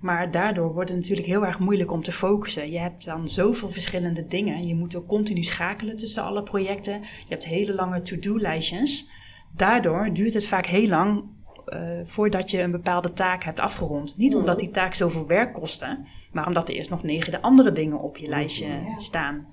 Maar 0.00 0.30
daardoor 0.30 0.72
wordt 0.72 0.90
het 0.90 0.98
natuurlijk 0.98 1.26
heel 1.26 1.46
erg 1.46 1.58
moeilijk 1.58 1.92
om 1.92 2.02
te 2.02 2.12
focussen. 2.12 2.70
Je 2.70 2.78
hebt 2.78 3.04
dan 3.04 3.28
zoveel 3.28 3.70
verschillende 3.70 4.26
dingen. 4.26 4.66
Je 4.66 4.74
moet 4.74 4.96
ook 4.96 5.06
continu 5.06 5.42
schakelen 5.42 5.96
tussen 5.96 6.22
alle 6.22 6.42
projecten. 6.42 6.98
Je 7.00 7.28
hebt 7.28 7.44
hele 7.44 7.74
lange 7.74 8.00
to-do-lijstjes. 8.00 9.08
Daardoor 9.56 10.12
duurt 10.12 10.34
het 10.34 10.46
vaak 10.46 10.66
heel 10.66 10.88
lang 10.88 11.24
uh, 11.68 12.00
voordat 12.02 12.50
je 12.50 12.60
een 12.60 12.70
bepaalde 12.70 13.12
taak 13.12 13.44
hebt 13.44 13.60
afgerond. 13.60 14.16
Niet 14.16 14.34
omdat 14.34 14.58
die 14.58 14.70
taak 14.70 14.94
zoveel 14.94 15.26
werk 15.26 15.52
kostte, 15.52 16.04
maar 16.32 16.46
omdat 16.46 16.68
er 16.68 16.74
eerst 16.74 16.90
nog 16.90 17.02
negen 17.02 17.40
andere 17.40 17.72
dingen 17.72 18.00
op 18.00 18.16
je 18.16 18.28
lijstje 18.28 18.92
staan. 18.96 19.46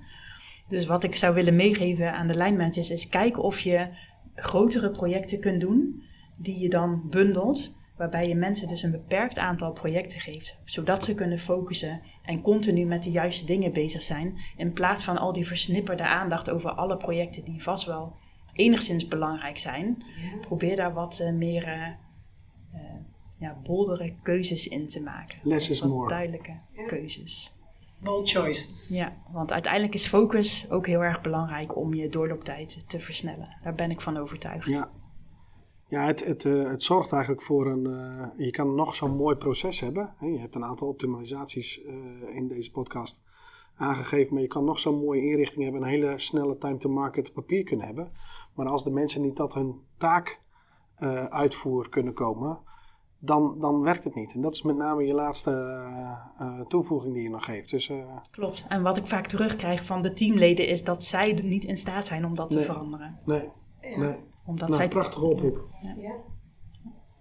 Dus 0.68 0.86
wat 0.86 1.04
ik 1.04 1.16
zou 1.16 1.34
willen 1.34 1.56
meegeven 1.56 2.12
aan 2.12 2.26
de 2.26 2.36
lijnmanagers 2.36 2.90
is 2.90 3.08
kijken 3.08 3.42
of 3.42 3.60
je 3.60 3.88
grotere 4.34 4.90
projecten 4.90 5.40
kunt 5.40 5.60
doen 5.60 6.02
die 6.36 6.58
je 6.58 6.68
dan 6.68 7.02
bundelt 7.10 7.74
waarbij 7.96 8.28
je 8.28 8.34
mensen 8.34 8.68
dus 8.68 8.82
een 8.82 8.90
beperkt 8.90 9.38
aantal 9.38 9.72
projecten 9.72 10.20
geeft, 10.20 10.58
zodat 10.64 11.04
ze 11.04 11.14
kunnen 11.14 11.38
focussen 11.38 12.00
en 12.22 12.40
continu 12.40 12.84
met 12.84 13.02
de 13.02 13.10
juiste 13.10 13.44
dingen 13.44 13.72
bezig 13.72 14.02
zijn, 14.02 14.38
in 14.56 14.72
plaats 14.72 15.04
van 15.04 15.18
al 15.18 15.32
die 15.32 15.46
versnipperde 15.46 16.06
aandacht 16.06 16.50
over 16.50 16.70
alle 16.70 16.96
projecten 16.96 17.44
die 17.44 17.62
vast 17.62 17.86
wel 17.86 18.12
enigszins 18.52 19.08
belangrijk 19.08 19.58
zijn. 19.58 20.04
Probeer 20.40 20.76
daar 20.76 20.92
wat 20.92 21.20
uh, 21.22 21.32
meer 21.32 21.68
uh, 21.68 21.88
ja, 23.42 23.60
boldere 23.62 24.14
keuzes 24.22 24.68
in 24.68 24.86
te 24.86 25.02
maken. 25.02 25.38
Less 25.42 25.70
is 25.70 25.82
more. 25.82 26.08
Duidelijke 26.08 26.60
keuzes. 26.86 27.54
Bold 27.98 28.30
choices. 28.30 28.96
Ja, 28.96 29.16
want 29.32 29.52
uiteindelijk 29.52 29.94
is 29.94 30.06
focus 30.06 30.70
ook 30.70 30.86
heel 30.86 31.00
erg 31.00 31.20
belangrijk 31.20 31.76
om 31.76 31.94
je 31.94 32.08
doorlooptijd 32.08 32.88
te 32.88 33.00
versnellen. 33.00 33.56
Daar 33.62 33.74
ben 33.74 33.90
ik 33.90 34.00
van 34.00 34.16
overtuigd. 34.16 34.66
Ja, 34.66 34.90
ja, 35.92 36.06
het, 36.06 36.24
het, 36.24 36.44
uh, 36.44 36.68
het 36.68 36.82
zorgt 36.82 37.12
eigenlijk 37.12 37.42
voor 37.42 37.66
een. 37.66 37.84
Uh, 37.84 38.46
je 38.46 38.50
kan 38.50 38.74
nog 38.74 38.94
zo'n 38.94 39.16
mooi 39.16 39.36
proces 39.36 39.80
hebben. 39.80 40.14
Hè? 40.18 40.26
Je 40.26 40.38
hebt 40.38 40.54
een 40.54 40.64
aantal 40.64 40.88
optimalisaties 40.88 41.80
uh, 41.84 41.94
in 42.36 42.48
deze 42.48 42.70
podcast 42.70 43.22
aangegeven, 43.76 44.32
maar 44.34 44.42
je 44.42 44.48
kan 44.48 44.64
nog 44.64 44.78
zo'n 44.78 45.04
mooie 45.04 45.22
inrichting 45.22 45.62
hebben, 45.62 45.82
een 45.82 45.88
hele 45.88 46.18
snelle 46.18 46.58
time 46.58 46.76
to 46.76 46.90
market 46.90 47.32
papier 47.32 47.64
kunnen 47.64 47.86
hebben. 47.86 48.12
Maar 48.54 48.66
als 48.66 48.84
de 48.84 48.90
mensen 48.90 49.22
niet 49.22 49.36
tot 49.36 49.54
hun 49.54 49.80
taak 49.96 50.40
uitvoer 51.28 51.88
kunnen 51.88 52.14
komen, 52.14 52.58
dan, 53.24 53.56
dan 53.58 53.80
werkt 53.80 54.04
het 54.04 54.14
niet. 54.14 54.32
En 54.32 54.40
dat 54.40 54.54
is 54.54 54.62
met 54.62 54.76
name 54.76 55.06
je 55.06 55.14
laatste 55.14 55.84
toevoeging 56.68 57.14
die 57.14 57.22
je 57.22 57.30
nog 57.30 57.44
geeft. 57.44 57.70
Dus, 57.70 57.90
Klopt. 58.30 58.64
En 58.68 58.82
wat 58.82 58.96
ik 58.96 59.06
vaak 59.06 59.26
terugkrijg 59.26 59.84
van 59.84 60.02
de 60.02 60.12
teamleden 60.12 60.66
is 60.66 60.84
dat 60.84 61.04
zij 61.04 61.32
niet 61.42 61.64
in 61.64 61.76
staat 61.76 62.06
zijn 62.06 62.24
om 62.24 62.34
dat 62.34 62.50
te 62.50 62.60
veranderen. 62.60 63.18
Nee. 63.24 63.48
Ja. 63.80 63.98
nee 63.98 64.16
omdat 64.46 64.68
nou, 64.68 64.80
zij... 64.80 64.88
prachtige 64.88 65.24
oproep. 65.24 65.66
Ja. 65.96 66.14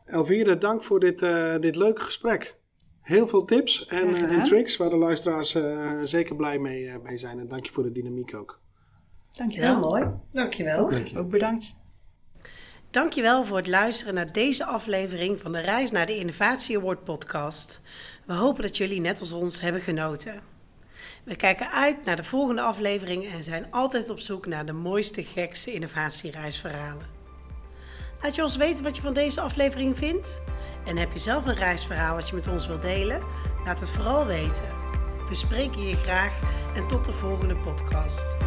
Elvire, 0.05 0.57
dank 0.57 0.83
voor 0.83 0.99
dit, 0.99 1.21
uh, 1.21 1.59
dit 1.59 1.75
leuke 1.75 2.01
gesprek. 2.01 2.59
Heel 3.01 3.27
veel 3.27 3.45
tips 3.45 3.87
en, 3.87 4.09
uh, 4.09 4.31
en, 4.31 4.43
tricks 4.43 4.77
waar 4.77 4.89
de 4.89 4.97
luisteraars 4.97 5.55
uh, 5.55 5.99
zeker 6.03 6.35
blij 6.35 6.59
mee, 6.59 6.97
mee, 7.03 7.17
zijn. 7.17 7.39
En 7.39 7.47
dank 7.47 7.65
je 7.65 7.71
voor 7.71 7.83
de 7.83 7.91
dynamiek 7.91 8.35
ook. 8.35 8.59
Dankjewel. 9.31 9.69
Heel 9.69 9.89
mooi. 9.89 10.11
Dankjewel. 10.29 10.89
Dank 10.89 11.07
je. 11.07 11.19
Ook 11.19 11.29
bedankt. 11.29 11.79
Dankjewel 12.91 13.45
voor 13.45 13.57
het 13.57 13.67
luisteren 13.67 14.13
naar 14.13 14.31
deze 14.31 14.65
aflevering 14.65 15.39
van 15.39 15.51
de 15.51 15.59
Reis 15.59 15.91
naar 15.91 16.05
de 16.05 16.17
Innovatie 16.17 16.77
Award 16.77 17.03
podcast. 17.03 17.81
We 18.25 18.33
hopen 18.33 18.61
dat 18.61 18.77
jullie 18.77 19.01
net 19.01 19.19
als 19.19 19.31
ons 19.31 19.59
hebben 19.59 19.81
genoten. 19.81 20.41
We 21.23 21.35
kijken 21.35 21.71
uit 21.71 22.05
naar 22.05 22.15
de 22.15 22.23
volgende 22.23 22.61
aflevering 22.61 23.31
en 23.31 23.43
zijn 23.43 23.71
altijd 23.71 24.09
op 24.09 24.19
zoek 24.19 24.45
naar 24.45 24.65
de 24.65 24.71
mooiste, 24.71 25.23
gekste 25.23 25.73
innovatiereisverhalen. 25.73 27.05
Laat 28.21 28.35
je 28.35 28.41
ons 28.41 28.55
weten 28.55 28.83
wat 28.83 28.95
je 28.95 29.01
van 29.01 29.13
deze 29.13 29.41
aflevering 29.41 29.97
vindt. 29.97 30.41
En 30.85 30.97
heb 30.97 31.11
je 31.13 31.19
zelf 31.19 31.45
een 31.45 31.55
reisverhaal 31.55 32.15
wat 32.15 32.29
je 32.29 32.35
met 32.35 32.47
ons 32.47 32.67
wilt 32.67 32.81
delen? 32.81 33.21
Laat 33.65 33.79
het 33.79 33.89
vooral 33.89 34.25
weten. 34.25 34.75
We 35.29 35.35
spreken 35.35 35.87
je 35.87 35.95
graag 35.95 36.39
en 36.75 36.87
tot 36.87 37.05
de 37.05 37.13
volgende 37.13 37.55
podcast. 37.55 38.37